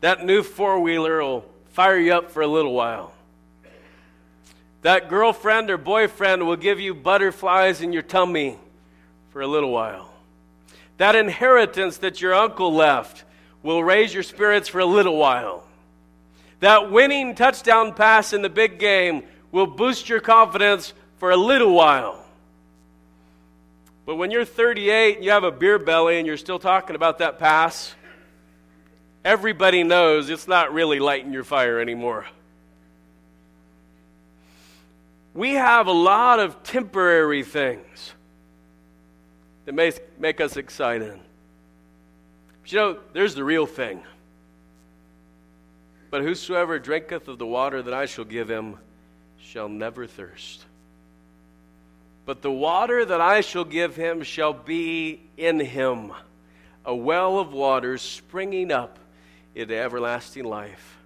That 0.00 0.24
new 0.24 0.44
four 0.44 0.78
wheeler 0.78 1.20
will 1.20 1.44
fire 1.70 1.98
you 1.98 2.14
up 2.14 2.30
for 2.30 2.42
a 2.42 2.46
little 2.46 2.72
while. 2.72 3.12
That 4.82 5.08
girlfriend 5.08 5.70
or 5.70 5.78
boyfriend 5.78 6.46
will 6.46 6.56
give 6.56 6.78
you 6.78 6.94
butterflies 6.94 7.80
in 7.80 7.92
your 7.92 8.02
tummy 8.02 8.58
for 9.30 9.40
a 9.40 9.46
little 9.48 9.72
while. 9.72 10.12
That 10.98 11.16
inheritance 11.16 11.96
that 11.98 12.20
your 12.20 12.34
uncle 12.34 12.72
left 12.72 13.24
will 13.62 13.82
raise 13.82 14.14
your 14.14 14.22
spirits 14.22 14.68
for 14.68 14.78
a 14.78 14.86
little 14.86 15.16
while. 15.16 15.64
That 16.64 16.90
winning 16.90 17.34
touchdown 17.34 17.92
pass 17.92 18.32
in 18.32 18.40
the 18.40 18.48
big 18.48 18.78
game 18.78 19.24
will 19.52 19.66
boost 19.66 20.08
your 20.08 20.20
confidence 20.20 20.94
for 21.18 21.30
a 21.30 21.36
little 21.36 21.74
while. 21.74 22.24
But 24.06 24.16
when 24.16 24.30
you're 24.30 24.46
38 24.46 25.16
and 25.16 25.24
you 25.26 25.30
have 25.32 25.44
a 25.44 25.50
beer 25.50 25.78
belly 25.78 26.16
and 26.16 26.26
you're 26.26 26.38
still 26.38 26.58
talking 26.58 26.96
about 26.96 27.18
that 27.18 27.38
pass, 27.38 27.94
everybody 29.26 29.82
knows 29.82 30.30
it's 30.30 30.48
not 30.48 30.72
really 30.72 31.00
lighting 31.00 31.34
your 31.34 31.44
fire 31.44 31.80
anymore. 31.80 32.24
We 35.34 35.52
have 35.52 35.86
a 35.86 35.92
lot 35.92 36.40
of 36.40 36.62
temporary 36.62 37.42
things 37.42 38.14
that 39.66 39.74
may 39.74 39.92
make 40.18 40.40
us 40.40 40.56
excited. 40.56 41.20
But 42.62 42.72
you 42.72 42.78
know, 42.78 42.98
there's 43.12 43.34
the 43.34 43.44
real 43.44 43.66
thing. 43.66 44.02
But 46.14 46.22
whosoever 46.22 46.78
drinketh 46.78 47.26
of 47.26 47.38
the 47.38 47.46
water 47.46 47.82
that 47.82 47.92
I 47.92 48.06
shall 48.06 48.24
give 48.24 48.48
him 48.48 48.76
shall 49.36 49.68
never 49.68 50.06
thirst. 50.06 50.64
But 52.24 52.40
the 52.40 52.52
water 52.52 53.04
that 53.04 53.20
I 53.20 53.40
shall 53.40 53.64
give 53.64 53.96
him 53.96 54.22
shall 54.22 54.52
be 54.52 55.22
in 55.36 55.58
him, 55.58 56.12
a 56.84 56.94
well 56.94 57.40
of 57.40 57.52
water 57.52 57.98
springing 57.98 58.70
up 58.70 59.00
into 59.56 59.76
everlasting 59.76 60.44
life. 60.44 60.98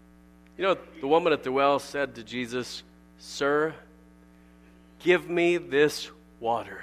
You 0.58 0.64
know, 0.64 0.76
the 1.00 1.08
woman 1.08 1.32
at 1.32 1.42
the 1.42 1.52
well 1.52 1.78
said 1.78 2.14
to 2.16 2.22
Jesus, 2.22 2.82
Sir, 3.18 3.74
give 4.98 5.26
me 5.30 5.56
this 5.56 6.10
water 6.38 6.82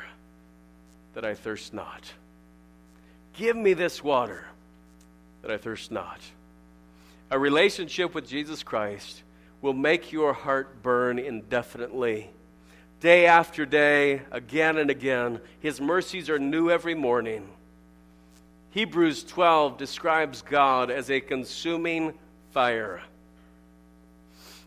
that 1.14 1.24
I 1.24 1.36
thirst 1.36 1.76
not. 1.76 2.12
Give 3.34 3.56
me 3.56 3.74
this 3.76 4.04
water 4.04 4.48
that 5.44 5.52
I 5.52 5.58
thirst 5.58 5.92
not. 5.92 6.22
A 7.36 7.38
relationship 7.38 8.16
with 8.16 8.30
Jesus 8.30 8.64
Christ 8.64 9.22
will 9.62 9.74
make 9.74 10.14
your 10.14 10.32
heart 10.32 10.82
burn 10.82 11.20
indefinitely. 11.20 12.30
Day 13.02 13.26
after 13.26 13.66
day, 13.66 14.22
again 14.32 14.78
and 14.78 14.90
again, 14.90 15.42
His 15.60 15.82
mercies 15.82 16.30
are 16.30 16.40
new 16.40 16.72
every 16.72 16.96
morning. 16.96 17.50
Hebrews 18.70 19.26
12 19.26 19.78
describes 19.78 20.44
God 20.44 20.90
as 20.90 21.12
a 21.12 21.20
consuming 21.20 22.14
fire. 22.52 23.02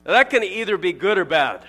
Now, 0.05 0.12
that 0.12 0.29
can 0.29 0.45
either 0.45 0.77
be 0.77 0.93
good 0.93 1.16
or 1.16 1.25
bad. 1.25 1.64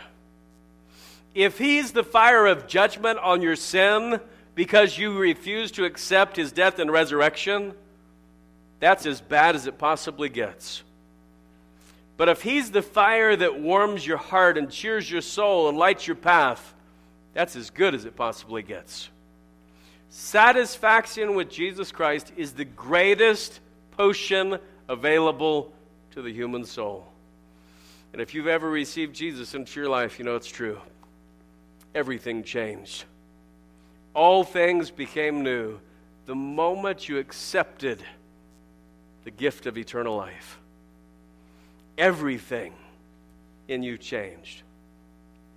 If 1.34 1.58
He's 1.58 1.94
the 1.94 2.04
fire 2.04 2.46
of 2.46 2.68
judgment 2.68 3.20
on 3.20 3.42
your 3.42 3.56
sin 3.56 4.20
because 4.54 4.98
you 4.98 5.18
refuse 5.18 5.72
to 5.72 5.86
accept 5.86 6.36
His 6.36 6.52
death 6.52 6.78
and 6.78 6.92
resurrection, 6.92 7.72
that's 8.82 9.06
as 9.06 9.22
bad 9.22 9.56
as 9.56 9.66
it 9.66 9.78
possibly 9.78 10.28
gets. 10.28 10.84
But 12.20 12.28
if 12.28 12.42
He's 12.42 12.70
the 12.70 12.82
fire 12.82 13.34
that 13.34 13.62
warms 13.62 14.06
your 14.06 14.18
heart 14.18 14.58
and 14.58 14.70
cheers 14.70 15.10
your 15.10 15.22
soul 15.22 15.70
and 15.70 15.78
lights 15.78 16.06
your 16.06 16.18
path, 16.18 16.74
that's 17.34 17.56
as 17.56 17.70
good 17.70 17.96
as 17.96 18.04
it 18.04 18.18
possibly 18.18 18.62
gets. 18.62 19.08
Satisfaction 20.10 21.34
with 21.34 21.50
Jesus 21.50 21.94
Christ 21.94 22.34
is 22.36 22.52
the 22.52 22.66
greatest 22.66 23.62
potion 23.92 24.60
available 24.90 25.72
to 26.12 26.22
the 26.22 26.34
human 26.34 26.66
soul. 26.66 27.08
And 28.12 28.22
if 28.22 28.34
you've 28.34 28.48
ever 28.48 28.70
received 28.70 29.16
Jesus 29.16 29.56
into 29.56 29.80
your 29.80 29.88
life, 29.88 30.20
you 30.20 30.26
know 30.26 30.36
it's 30.36 30.52
true. 30.52 30.78
Everything 31.96 32.44
changed. 32.44 33.06
All 34.14 34.44
things 34.44 34.92
became 34.92 35.42
new 35.42 35.80
the 36.26 36.36
moment 36.36 37.08
you 37.08 37.18
accepted 37.18 38.04
the 39.24 39.32
gift 39.32 39.68
of 39.68 39.78
eternal 39.78 40.18
life. 40.18 40.60
Everything 42.00 42.74
in 43.68 43.84
you 43.84 44.00
changed. 44.00 44.64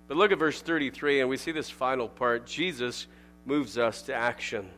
But 0.07 0.17
look 0.17 0.31
at 0.31 0.37
verse 0.37 0.61
33, 0.61 1.21
and 1.21 1.29
we 1.29 1.37
see 1.37 1.51
this 1.51 1.71
final 1.71 2.07
part. 2.07 2.45
Jesus 2.45 3.07
moves 3.45 3.77
us 3.79 4.03
to 4.03 4.13
action. 4.13 4.69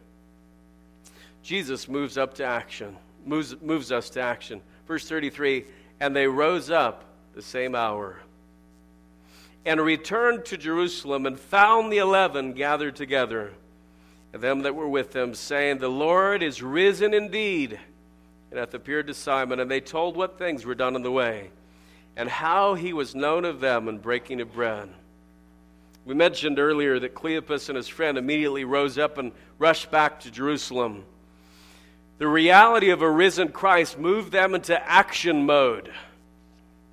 Jesus 1.44 1.90
moves 1.90 2.18
up 2.18 2.36
to 2.36 2.46
action, 2.46 2.96
moves, 3.26 3.56
moves 3.62 3.92
us 3.92 4.10
to 4.12 4.22
action. 4.22 4.62
Verse 4.88 5.10
33 5.10 5.66
And 6.00 6.16
they 6.16 6.28
rose 6.28 6.70
up 6.70 7.04
the 7.34 7.42
same 7.42 7.76
hour 7.76 8.20
and 9.66 9.82
returned 9.82 10.46
to 10.46 10.58
Jerusalem 10.58 11.26
and 11.26 11.40
found 11.40 11.92
the 11.92 11.98
eleven 11.98 12.54
gathered 12.54 12.96
together, 12.96 13.52
and 14.32 14.42
them 14.42 14.62
that 14.62 14.76
were 14.76 14.88
with 14.88 15.12
them, 15.12 15.34
saying, 15.34 15.80
The 15.80 15.90
Lord 15.90 16.44
is 16.44 16.62
risen 16.62 17.14
indeed, 17.14 17.80
and 18.56 18.62
hath 18.62 18.74
appeared 18.74 19.08
to 19.08 19.14
Simon. 19.14 19.60
And 19.60 19.70
they 19.70 19.82
told 19.82 20.16
what 20.16 20.38
things 20.38 20.66
were 20.66 20.76
done 20.76 20.96
in 20.96 21.04
the 21.04 21.12
way, 21.12 21.52
and 22.16 22.30
how 22.30 22.74
he 22.74 22.94
was 22.94 23.14
known 23.14 23.44
of 23.44 23.60
them 23.60 23.90
in 23.90 23.98
breaking 23.98 24.40
of 24.40 24.54
bread. 24.54 24.90
We 26.06 26.14
mentioned 26.14 26.58
earlier 26.58 26.98
that 27.00 27.16
Cleopas 27.16 27.68
and 27.68 27.76
his 27.76 27.90
friend 27.90 28.18
immediately 28.18 28.64
rose 28.64 28.98
up 28.98 29.18
and 29.18 29.34
rushed 29.60 29.92
back 29.92 30.22
to 30.22 30.32
Jerusalem. 30.32 31.04
The 32.18 32.28
reality 32.28 32.92
of 32.92 33.02
a 33.02 33.12
risen 33.12 33.50
Christ 33.50 34.00
moved 34.00 34.32
them 34.32 34.56
into 34.56 34.82
action 34.90 35.46
mode. 35.46 35.92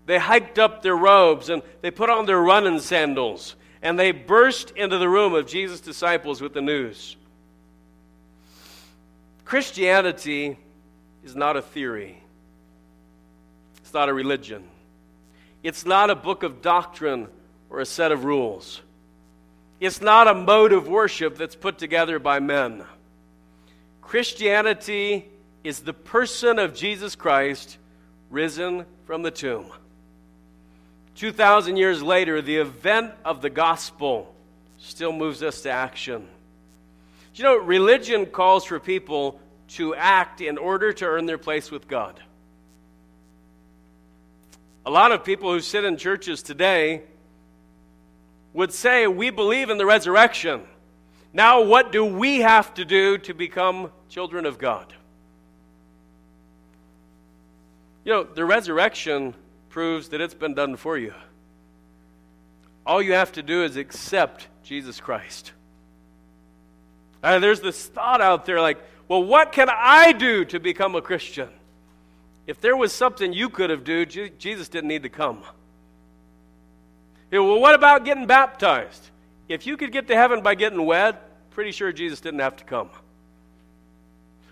They 0.06 0.18
hiked 0.18 0.58
up 0.58 0.82
their 0.82 0.96
robes 0.96 1.48
and 1.48 1.62
they 1.80 1.92
put 1.92 2.10
on 2.10 2.26
their 2.26 2.40
running 2.40 2.80
sandals 2.80 3.54
and 3.82 3.96
they 3.96 4.10
burst 4.10 4.72
into 4.72 4.98
the 4.98 5.08
room 5.08 5.34
of 5.34 5.46
Jesus' 5.46 5.80
disciples 5.80 6.40
with 6.40 6.54
the 6.54 6.60
news. 6.60 7.16
Christianity 9.44 10.56
is 11.24 11.36
not 11.36 11.56
a 11.56 11.62
theory, 11.62 12.22
it's 13.78 13.94
not 13.94 14.08
a 14.08 14.14
religion, 14.14 14.64
it's 15.62 15.86
not 15.86 16.10
a 16.10 16.14
book 16.14 16.42
of 16.42 16.62
doctrine 16.62 17.28
or 17.70 17.80
a 17.80 17.86
set 17.86 18.12
of 18.12 18.24
rules. 18.24 18.82
It's 19.80 20.00
not 20.00 20.28
a 20.28 20.34
mode 20.34 20.72
of 20.72 20.86
worship 20.86 21.36
that's 21.36 21.56
put 21.56 21.76
together 21.76 22.20
by 22.20 22.38
men. 22.38 22.84
Christianity 24.00 25.26
is 25.64 25.80
the 25.80 25.92
person 25.92 26.60
of 26.60 26.72
Jesus 26.72 27.16
Christ 27.16 27.78
risen 28.30 28.84
from 29.06 29.22
the 29.22 29.32
tomb. 29.32 29.72
2,000 31.16 31.76
years 31.76 32.02
later, 32.02 32.40
the 32.40 32.58
event 32.58 33.12
of 33.24 33.42
the 33.42 33.50
gospel 33.50 34.32
still 34.78 35.12
moves 35.12 35.42
us 35.42 35.62
to 35.62 35.70
action. 35.70 36.28
You 37.34 37.44
know, 37.44 37.56
religion 37.56 38.26
calls 38.26 38.64
for 38.64 38.78
people 38.78 39.40
to 39.76 39.94
act 39.94 40.40
in 40.40 40.58
order 40.58 40.92
to 40.92 41.06
earn 41.06 41.26
their 41.26 41.38
place 41.38 41.70
with 41.70 41.88
God. 41.88 42.20
A 44.84 44.90
lot 44.90 45.12
of 45.12 45.24
people 45.24 45.52
who 45.52 45.60
sit 45.60 45.84
in 45.84 45.96
churches 45.96 46.42
today 46.42 47.02
would 48.52 48.72
say, 48.72 49.06
We 49.06 49.30
believe 49.30 49.70
in 49.70 49.78
the 49.78 49.86
resurrection. 49.86 50.62
Now, 51.32 51.62
what 51.62 51.92
do 51.92 52.04
we 52.04 52.40
have 52.40 52.74
to 52.74 52.84
do 52.84 53.16
to 53.18 53.32
become 53.32 53.90
children 54.08 54.44
of 54.44 54.58
God? 54.58 54.92
You 58.04 58.12
know, 58.12 58.24
the 58.24 58.44
resurrection 58.44 59.34
proves 59.70 60.10
that 60.10 60.20
it's 60.20 60.34
been 60.34 60.54
done 60.54 60.76
for 60.76 60.98
you. 60.98 61.14
All 62.84 63.00
you 63.00 63.14
have 63.14 63.32
to 63.32 63.42
do 63.42 63.62
is 63.62 63.76
accept 63.76 64.48
Jesus 64.64 65.00
Christ. 65.00 65.52
And 67.22 67.42
there's 67.42 67.60
this 67.60 67.86
thought 67.86 68.20
out 68.20 68.44
there 68.44 68.60
like, 68.60 68.78
well, 69.08 69.22
what 69.22 69.52
can 69.52 69.68
I 69.70 70.12
do 70.12 70.44
to 70.46 70.60
become 70.60 70.94
a 70.94 71.02
Christian? 71.02 71.48
If 72.46 72.60
there 72.60 72.76
was 72.76 72.92
something 72.92 73.32
you 73.32 73.48
could 73.48 73.70
have 73.70 73.84
done, 73.84 74.06
Jesus 74.38 74.68
didn't 74.68 74.88
need 74.88 75.04
to 75.04 75.08
come. 75.08 75.42
well, 77.30 77.60
what 77.60 77.74
about 77.74 78.04
getting 78.04 78.26
baptized? 78.26 79.10
If 79.48 79.66
you 79.66 79.76
could 79.76 79.92
get 79.92 80.08
to 80.08 80.14
heaven 80.14 80.42
by 80.42 80.54
getting 80.54 80.84
wet, 80.84 81.50
pretty 81.50 81.72
sure 81.72 81.92
Jesus 81.92 82.20
didn't 82.20 82.40
have 82.40 82.56
to 82.56 82.64
come. 82.64 82.90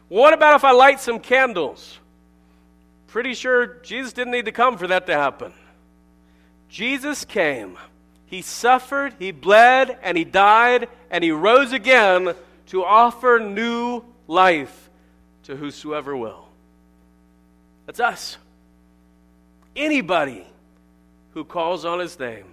What 0.08 0.34
about 0.34 0.56
if 0.56 0.64
I 0.64 0.72
light 0.72 1.00
some 1.00 1.20
candles? 1.20 1.98
Pretty 3.06 3.34
sure 3.34 3.78
Jesus 3.82 4.12
didn't 4.12 4.32
need 4.32 4.44
to 4.44 4.52
come 4.52 4.76
for 4.76 4.86
that 4.88 5.06
to 5.06 5.14
happen. 5.14 5.52
Jesus 6.68 7.24
came. 7.24 7.76
He 8.26 8.42
suffered, 8.42 9.14
he 9.18 9.32
bled, 9.32 9.98
and 10.02 10.16
he 10.16 10.24
died, 10.24 10.88
and 11.10 11.24
he 11.24 11.32
rose 11.32 11.72
again 11.72 12.34
to 12.66 12.84
offer 12.84 13.40
new 13.40 14.04
life 14.30 14.88
to 15.42 15.56
whosoever 15.56 16.16
will. 16.16 16.46
That's 17.86 17.98
us. 17.98 18.38
Anybody 19.74 20.46
who 21.34 21.44
calls 21.44 21.84
on 21.84 21.98
his 21.98 22.18
name 22.18 22.46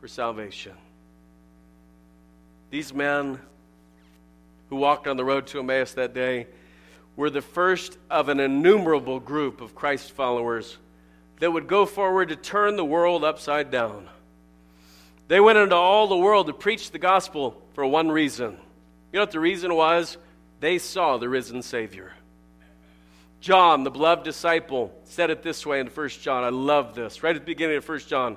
for 0.00 0.06
salvation. 0.06 0.72
These 2.70 2.94
men 2.94 3.40
who 4.70 4.76
walked 4.76 5.08
on 5.08 5.16
the 5.16 5.24
road 5.24 5.48
to 5.48 5.58
Emmaus 5.58 5.92
that 5.94 6.14
day 6.14 6.46
were 7.16 7.30
the 7.30 7.42
first 7.42 7.98
of 8.08 8.28
an 8.28 8.38
innumerable 8.38 9.18
group 9.18 9.60
of 9.60 9.74
Christ 9.74 10.12
followers 10.12 10.78
that 11.40 11.50
would 11.50 11.66
go 11.66 11.84
forward 11.84 12.28
to 12.28 12.36
turn 12.36 12.76
the 12.76 12.84
world 12.84 13.24
upside 13.24 13.72
down. 13.72 14.08
They 15.26 15.40
went 15.40 15.58
into 15.58 15.74
all 15.74 16.06
the 16.06 16.16
world 16.16 16.46
to 16.46 16.52
preach 16.52 16.92
the 16.92 16.98
gospel 16.98 17.60
for 17.74 17.84
one 17.84 18.08
reason. 18.08 18.52
You 19.12 19.18
know 19.18 19.22
what 19.22 19.32
the 19.32 19.40
reason 19.40 19.74
was? 19.74 20.16
They 20.62 20.78
saw 20.78 21.16
the 21.16 21.28
risen 21.28 21.60
Savior. 21.62 22.12
John, 23.40 23.82
the 23.82 23.90
beloved 23.90 24.22
disciple, 24.22 24.94
said 25.02 25.28
it 25.28 25.42
this 25.42 25.66
way 25.66 25.80
in 25.80 25.88
1 25.88 26.08
John. 26.08 26.44
I 26.44 26.50
love 26.50 26.94
this. 26.94 27.24
Right 27.24 27.34
at 27.34 27.42
the 27.42 27.46
beginning 27.46 27.78
of 27.78 27.88
1 27.88 27.98
John. 28.06 28.36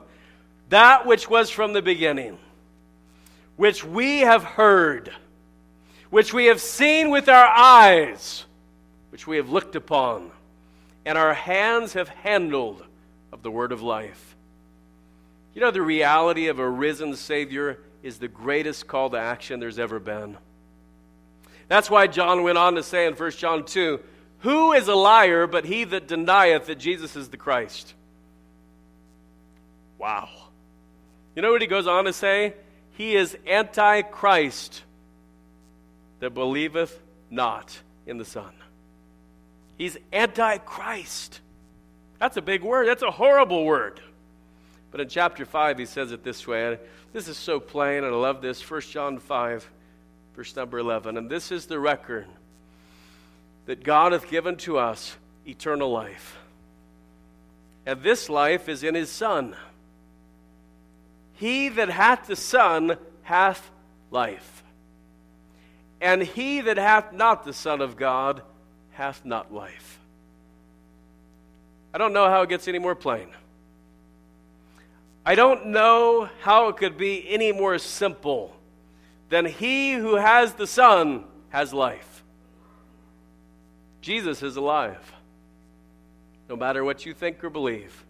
That 0.69 1.05
which 1.05 1.29
was 1.29 1.51
from 1.51 1.73
the 1.73 1.83
beginning, 1.83 2.39
which 3.57 3.85
we 3.85 4.21
have 4.21 4.43
heard, 4.43 5.13
which 6.09 6.33
we 6.33 6.45
have 6.45 6.59
seen 6.59 7.11
with 7.11 7.29
our 7.29 7.45
eyes, 7.45 8.45
which 9.11 9.27
we 9.27 9.37
have 9.37 9.51
looked 9.51 9.75
upon, 9.75 10.31
and 11.05 11.19
our 11.19 11.35
hands 11.35 11.93
have 11.93 12.09
handled 12.09 12.83
of 13.31 13.43
the 13.43 13.51
word 13.51 13.71
of 13.71 13.83
life. 13.83 14.35
You 15.53 15.61
know, 15.61 15.69
the 15.69 15.83
reality 15.83 16.47
of 16.47 16.57
a 16.57 16.67
risen 16.67 17.15
Savior 17.15 17.77
is 18.01 18.17
the 18.17 18.27
greatest 18.27 18.87
call 18.87 19.11
to 19.11 19.17
action 19.17 19.59
there's 19.59 19.77
ever 19.77 19.99
been. 19.99 20.39
That's 21.67 21.89
why 21.89 22.07
John 22.07 22.43
went 22.43 22.57
on 22.57 22.75
to 22.75 22.83
say 22.83 23.07
in 23.07 23.13
1 23.13 23.31
John 23.31 23.65
2 23.65 23.99
Who 24.39 24.73
is 24.73 24.87
a 24.87 24.95
liar 24.95 25.47
but 25.47 25.65
he 25.65 25.83
that 25.85 26.07
denieth 26.07 26.67
that 26.67 26.77
Jesus 26.77 27.15
is 27.15 27.29
the 27.29 27.37
Christ? 27.37 27.93
Wow. 29.97 30.29
You 31.35 31.41
know 31.41 31.51
what 31.51 31.61
he 31.61 31.67
goes 31.67 31.87
on 31.87 32.05
to 32.05 32.13
say? 32.13 32.53
He 32.91 33.15
is 33.15 33.37
antichrist 33.45 34.83
that 36.19 36.33
believeth 36.33 36.97
not 37.29 37.77
in 38.05 38.17
the 38.17 38.25
Son. 38.25 38.53
He's 39.77 39.97
antichrist. 40.13 41.41
That's 42.19 42.37
a 42.37 42.41
big 42.41 42.63
word. 42.63 42.87
That's 42.87 43.03
a 43.03 43.11
horrible 43.11 43.65
word. 43.65 43.99
But 44.91 45.01
in 45.01 45.09
chapter 45.09 45.45
5, 45.45 45.77
he 45.77 45.85
says 45.85 46.13
it 46.13 46.23
this 46.23 46.47
way. 46.47 46.79
This 47.11 47.27
is 47.27 47.37
so 47.37 47.59
plain, 47.59 48.05
and 48.05 48.13
I 48.13 48.17
love 48.17 48.41
this. 48.41 48.67
1 48.69 48.81
John 48.81 49.19
5, 49.19 49.69
verse 50.35 50.55
number 50.55 50.77
11. 50.77 51.17
And 51.17 51.29
this 51.29 51.51
is 51.51 51.65
the 51.65 51.79
record 51.79 52.27
that 53.65 53.83
God 53.83 54.11
hath 54.11 54.29
given 54.29 54.57
to 54.57 54.77
us 54.77 55.15
eternal 55.47 55.89
life. 55.91 56.37
And 57.85 58.01
this 58.01 58.29
life 58.29 58.67
is 58.67 58.83
in 58.83 58.95
his 58.95 59.09
Son. 59.09 59.55
He 61.33 61.69
that 61.69 61.89
hath 61.89 62.27
the 62.27 62.35
Son 62.35 62.97
hath 63.23 63.71
life. 64.11 64.63
And 66.01 66.21
he 66.21 66.61
that 66.61 66.77
hath 66.77 67.13
not 67.13 67.45
the 67.45 67.53
Son 67.53 67.79
of 67.79 67.95
God 67.95 68.41
hath 68.91 69.23
not 69.23 69.53
life. 69.53 69.99
I 71.93 71.97
don't 71.97 72.13
know 72.13 72.27
how 72.27 72.41
it 72.41 72.49
gets 72.49 72.67
any 72.67 72.79
more 72.79 72.95
plain. 72.95 73.29
I 75.25 75.35
don't 75.35 75.67
know 75.67 76.29
how 76.41 76.67
it 76.67 76.77
could 76.77 76.97
be 76.97 77.25
any 77.29 77.51
more 77.53 77.79
simple 77.79 78.55
than 79.29 79.45
he 79.45 79.93
who 79.93 80.15
has 80.15 80.53
the 80.53 80.67
Son 80.67 81.23
has 81.49 81.73
life. 81.73 82.23
Jesus 84.01 84.43
is 84.43 84.55
alive, 84.55 85.13
no 86.47 86.55
matter 86.55 86.83
what 86.83 87.05
you 87.05 87.13
think 87.13 87.43
or 87.43 87.49
believe. 87.49 88.05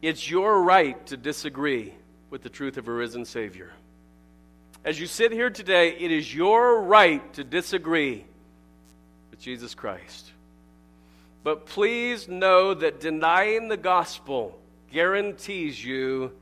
It's 0.00 0.30
your 0.30 0.62
right 0.62 1.04
to 1.06 1.16
disagree 1.16 1.92
with 2.30 2.42
the 2.42 2.48
truth 2.48 2.76
of 2.76 2.86
a 2.86 2.92
risen 2.92 3.24
Savior. 3.24 3.72
As 4.84 5.00
you 5.00 5.08
sit 5.08 5.32
here 5.32 5.50
today, 5.50 5.90
it 5.98 6.12
is 6.12 6.32
your 6.32 6.82
right 6.82 7.32
to 7.34 7.42
disagree 7.42 8.24
with 9.30 9.40
Jesus 9.40 9.74
Christ. 9.74 10.30
But 11.42 11.66
please 11.66 12.28
know 12.28 12.74
that 12.74 13.00
denying 13.00 13.68
the 13.68 13.76
gospel 13.76 14.56
guarantees 14.92 15.82
you 15.82 16.32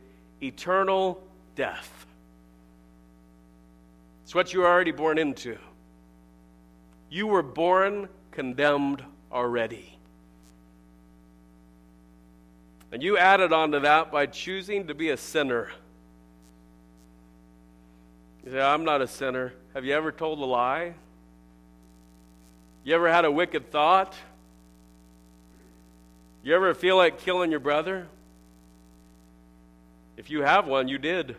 eternal 0.42 1.22
death. 1.54 1.95
It's 4.26 4.34
what 4.34 4.52
you 4.52 4.62
are 4.62 4.66
already 4.66 4.90
born 4.90 5.18
into. 5.18 5.56
You 7.08 7.28
were 7.28 7.44
born 7.44 8.08
condemned 8.32 9.04
already. 9.30 9.96
And 12.90 13.04
you 13.04 13.16
added 13.18 13.52
on 13.52 13.70
to 13.70 13.78
that 13.78 14.10
by 14.10 14.26
choosing 14.26 14.88
to 14.88 14.94
be 14.96 15.10
a 15.10 15.16
sinner. 15.16 15.70
You 18.44 18.50
say, 18.50 18.60
I'm 18.60 18.84
not 18.84 19.00
a 19.00 19.06
sinner. 19.06 19.52
Have 19.74 19.84
you 19.84 19.94
ever 19.94 20.10
told 20.10 20.40
a 20.40 20.44
lie? 20.44 20.94
You 22.82 22.96
ever 22.96 23.08
had 23.08 23.24
a 23.24 23.30
wicked 23.30 23.70
thought? 23.70 24.12
You 26.42 26.52
ever 26.52 26.74
feel 26.74 26.96
like 26.96 27.20
killing 27.20 27.52
your 27.52 27.60
brother? 27.60 28.08
If 30.16 30.30
you 30.30 30.42
have 30.42 30.66
one, 30.66 30.88
you 30.88 30.98
did. 30.98 31.36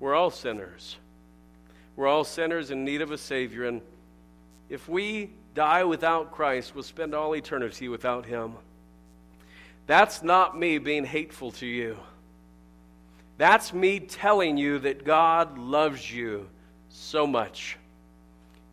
We're 0.00 0.14
all 0.14 0.30
sinners. 0.30 0.96
We're 1.96 2.08
all 2.08 2.24
sinners 2.24 2.70
in 2.70 2.84
need 2.84 3.02
of 3.02 3.10
a 3.10 3.18
Savior. 3.18 3.64
And 3.64 3.80
if 4.68 4.88
we 4.88 5.30
die 5.54 5.84
without 5.84 6.32
Christ, 6.32 6.74
we'll 6.74 6.82
spend 6.82 7.14
all 7.14 7.34
eternity 7.34 7.88
without 7.88 8.26
Him. 8.26 8.54
That's 9.86 10.22
not 10.22 10.58
me 10.58 10.78
being 10.78 11.04
hateful 11.04 11.52
to 11.52 11.66
you. 11.66 11.98
That's 13.36 13.72
me 13.72 14.00
telling 14.00 14.56
you 14.56 14.78
that 14.80 15.04
God 15.04 15.58
loves 15.58 16.10
you 16.10 16.48
so 16.88 17.26
much 17.26 17.76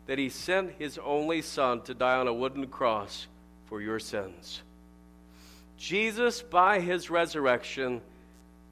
that 0.06 0.18
He 0.18 0.28
sent 0.28 0.72
His 0.78 0.98
only 1.04 1.42
Son 1.42 1.82
to 1.82 1.94
die 1.94 2.16
on 2.16 2.28
a 2.28 2.34
wooden 2.34 2.66
cross 2.66 3.26
for 3.66 3.80
your 3.80 3.98
sins. 3.98 4.62
Jesus, 5.76 6.42
by 6.42 6.80
His 6.80 7.10
resurrection, 7.10 8.00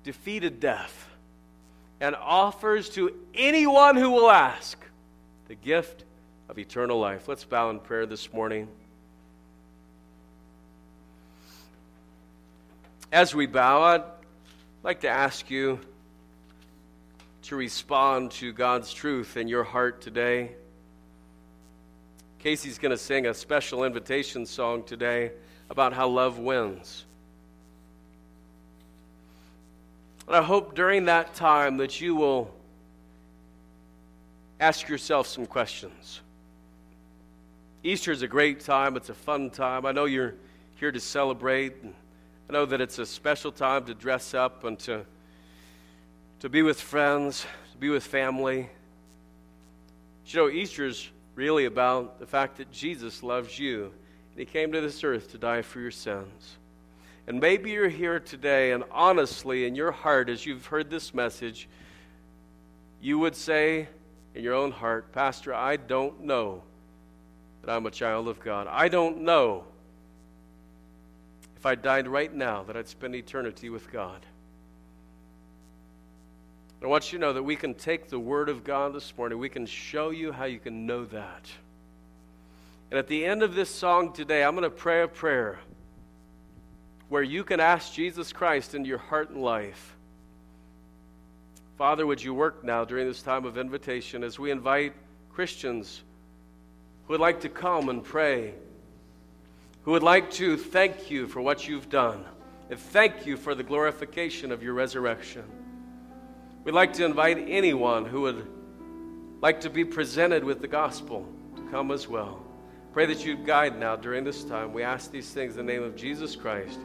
defeated 0.05 0.61
death 0.61 1.10
and 2.01 2.17
offers 2.17 2.89
to 2.91 3.15
anyone 3.35 3.97
who 3.97 4.11
will 4.11 4.31
ask 4.31 4.79
the 5.49 5.55
gift 5.55 6.05
of 6.49 6.59
eternal 6.59 6.99
life. 6.99 7.29
Let's 7.29 7.45
bow 7.45 7.71
in 7.71 7.79
prayer 7.79 8.07
this 8.07 8.33
morning. 8.33 8.69
As 13.13 13.35
we 13.35 13.47
bow, 13.47 13.83
I'd 13.83 14.03
like 14.83 15.01
to 15.01 15.09
ask 15.09 15.51
you 15.51 15.81
to 17.43 17.57
respond 17.57 18.31
to 18.31 18.53
God's 18.53 18.93
truth 18.93 19.37
in 19.37 19.49
your 19.49 19.65
heart 19.65 20.01
today. 20.01 20.53
Casey's 22.39 22.79
going 22.79 22.91
to 22.91 22.99
sing 22.99 23.27
a 23.27 23.35
special 23.35 23.85
invitation 23.85 24.47
song 24.47 24.85
today 24.85 25.33
about 25.69 25.93
how 25.93 26.09
love 26.09 26.39
wins. 26.39 27.05
And 30.27 30.37
I 30.37 30.43
hope 30.43 30.75
during 30.75 31.07
that 31.07 31.35
time 31.35 31.79
that 31.79 32.01
you 32.01 32.15
will 32.15 32.55
ask 34.61 34.89
yourself 34.89 35.27
some 35.27 35.47
questions. 35.47 36.21
Easter 37.83 38.13
is 38.13 38.23
a 38.23 38.29
great 38.29 38.61
time, 38.61 38.97
it's 38.97 39.09
a 39.09 39.15
fun 39.15 39.51
time. 39.51 39.87
I 39.87 39.93
know 39.93 40.05
you're 40.05 40.35
here 40.77 40.93
to 40.93 41.01
celebrate. 41.01 41.75
I 42.49 42.53
know 42.53 42.67
that 42.67 42.81
it's 42.81 42.99
a 42.99 43.07
special 43.07 43.53
time 43.53 43.85
to 43.85 43.95
dress 43.95 44.35
up 44.35 44.65
and 44.65 44.79
to, 44.81 45.07
to 46.41 46.49
be 46.49 46.63
with 46.63 46.81
friends, 46.81 47.47
to 47.73 47.79
be 47.79 47.89
with 47.89 48.05
family. 48.05 48.69
You 50.27 50.39
know, 50.39 50.49
Easter 50.49 50.87
is 50.87 51.09
really 51.35 51.65
about 51.65 52.21
the 52.21 52.27
fact 52.27 52.59
that 52.59 52.71
Jesus 52.71 53.23
loves 53.23 53.59
you. 53.59 53.93
And 54.31 54.39
he 54.39 54.45
came 54.45 54.73
to 54.73 54.81
this 54.81 55.03
earth 55.03 55.33
to 55.33 55.39
die 55.39 55.63
for 55.63 55.81
your 55.81 55.91
sins. 55.91 56.59
And 57.31 57.39
maybe 57.39 57.71
you're 57.71 57.89
here 57.89 58.19
today, 58.19 58.73
and 58.73 58.83
honestly, 58.91 59.65
in 59.65 59.77
your 59.77 59.93
heart, 59.93 60.29
as 60.29 60.45
you've 60.45 60.67
heard 60.67 60.91
this 60.91 61.15
message, 61.15 61.69
you 63.01 63.21
would 63.21 63.37
say 63.37 63.87
in 64.35 64.43
your 64.43 64.55
own 64.55 64.73
heart, 64.73 65.13
Pastor, 65.13 65.55
I 65.55 65.77
don't 65.77 66.25
know 66.25 66.65
that 67.63 67.71
I'm 67.71 67.87
a 67.87 67.91
child 67.93 68.27
of 68.27 68.41
God. 68.41 68.67
I 68.69 68.89
don't 68.89 69.21
know 69.21 69.63
if 71.57 71.65
I 71.65 71.77
died 71.77 72.09
right 72.09 72.35
now, 72.35 72.65
that 72.65 72.77
I'd 72.77 72.89
spend 72.89 73.15
eternity 73.15 73.71
with 73.71 73.93
God. 73.93 74.27
I 76.83 76.89
want 76.89 77.13
you 77.13 77.21
to 77.21 77.25
know 77.25 77.33
that 77.33 77.45
we 77.45 77.55
can 77.55 77.75
take 77.75 78.09
the 78.09 78.19
Word 78.19 78.49
of 78.49 78.65
God 78.65 78.93
this 78.93 79.17
morning, 79.17 79.39
we 79.39 79.49
can 79.49 79.67
show 79.67 80.11
you 80.11 80.33
how 80.33 80.47
you 80.47 80.59
can 80.59 80.85
know 80.85 81.05
that. 81.05 81.49
And 82.91 82.99
at 82.99 83.07
the 83.07 83.25
end 83.25 83.45
of 83.45 83.55
this 83.55 83.73
song 83.73 84.13
today, 84.13 84.43
I'm 84.43 84.57
going 84.57 84.65
to 84.65 84.71
pray 84.71 85.03
a 85.03 85.07
prayer 85.07 85.61
where 87.11 87.23
you 87.23 87.45
can 87.45 87.61
ask 87.61 87.93
Jesus 87.93 88.33
Christ 88.33 88.75
into 88.75 88.89
your 88.89 88.99
heart 88.99 89.31
and 89.31 89.43
life. 89.43 89.97
Father, 91.77 92.07
would 92.07 92.23
you 92.23 92.33
work 92.33 92.65
now 92.65 92.85
during 92.85 93.07
this 93.07 93.21
time 93.21 93.45
of 93.45 93.59
invitation 93.59 94.23
as 94.23 94.39
we 94.39 94.51
invite 94.51 94.95
Christians 95.33 96.03
who 97.07 97.15
would 97.15 97.21
like 97.21 97.41
to 97.41 97.49
come 97.49 97.89
and 97.89 98.03
pray 98.03 98.55
who 99.83 99.93
would 99.93 100.03
like 100.03 100.31
to 100.33 100.57
thank 100.57 101.11
you 101.11 101.27
for 101.27 101.41
what 101.41 101.67
you've 101.67 101.89
done 101.89 102.25
and 102.69 102.79
thank 102.79 103.27
you 103.27 103.37
for 103.37 103.55
the 103.55 103.65
glorification 103.65 104.53
of 104.53 104.63
your 104.63 104.75
resurrection. 104.75 105.43
We'd 106.63 106.75
like 106.75 106.93
to 106.95 107.05
invite 107.05 107.39
anyone 107.49 108.05
who 108.05 108.21
would 108.21 108.47
like 109.41 109.63
to 109.63 109.71
be 109.71 109.85
presented 109.85 110.45
with 110.45 110.61
the 110.61 110.69
gospel 110.69 111.27
to 111.57 111.63
come 111.71 111.91
as 111.91 112.07
well. 112.07 112.41
Pray 112.93 113.07
that 113.07 113.25
you'd 113.25 113.47
guide 113.47 113.81
now 113.81 113.97
during 113.97 114.23
this 114.23 114.45
time. 114.45 114.73
We 114.73 114.83
ask 114.85 115.11
these 115.11 115.31
things 115.31 115.57
in 115.57 115.67
the 115.67 115.73
name 115.73 115.83
of 115.83 115.97
Jesus 115.97 116.37
Christ. 116.37 116.79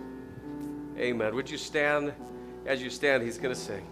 Amen. 0.97 1.35
Would 1.35 1.49
you 1.49 1.57
stand? 1.57 2.13
As 2.65 2.81
you 2.81 2.89
stand, 2.89 3.23
he's 3.23 3.37
going 3.37 3.53
to 3.53 3.59
sing. 3.59 3.85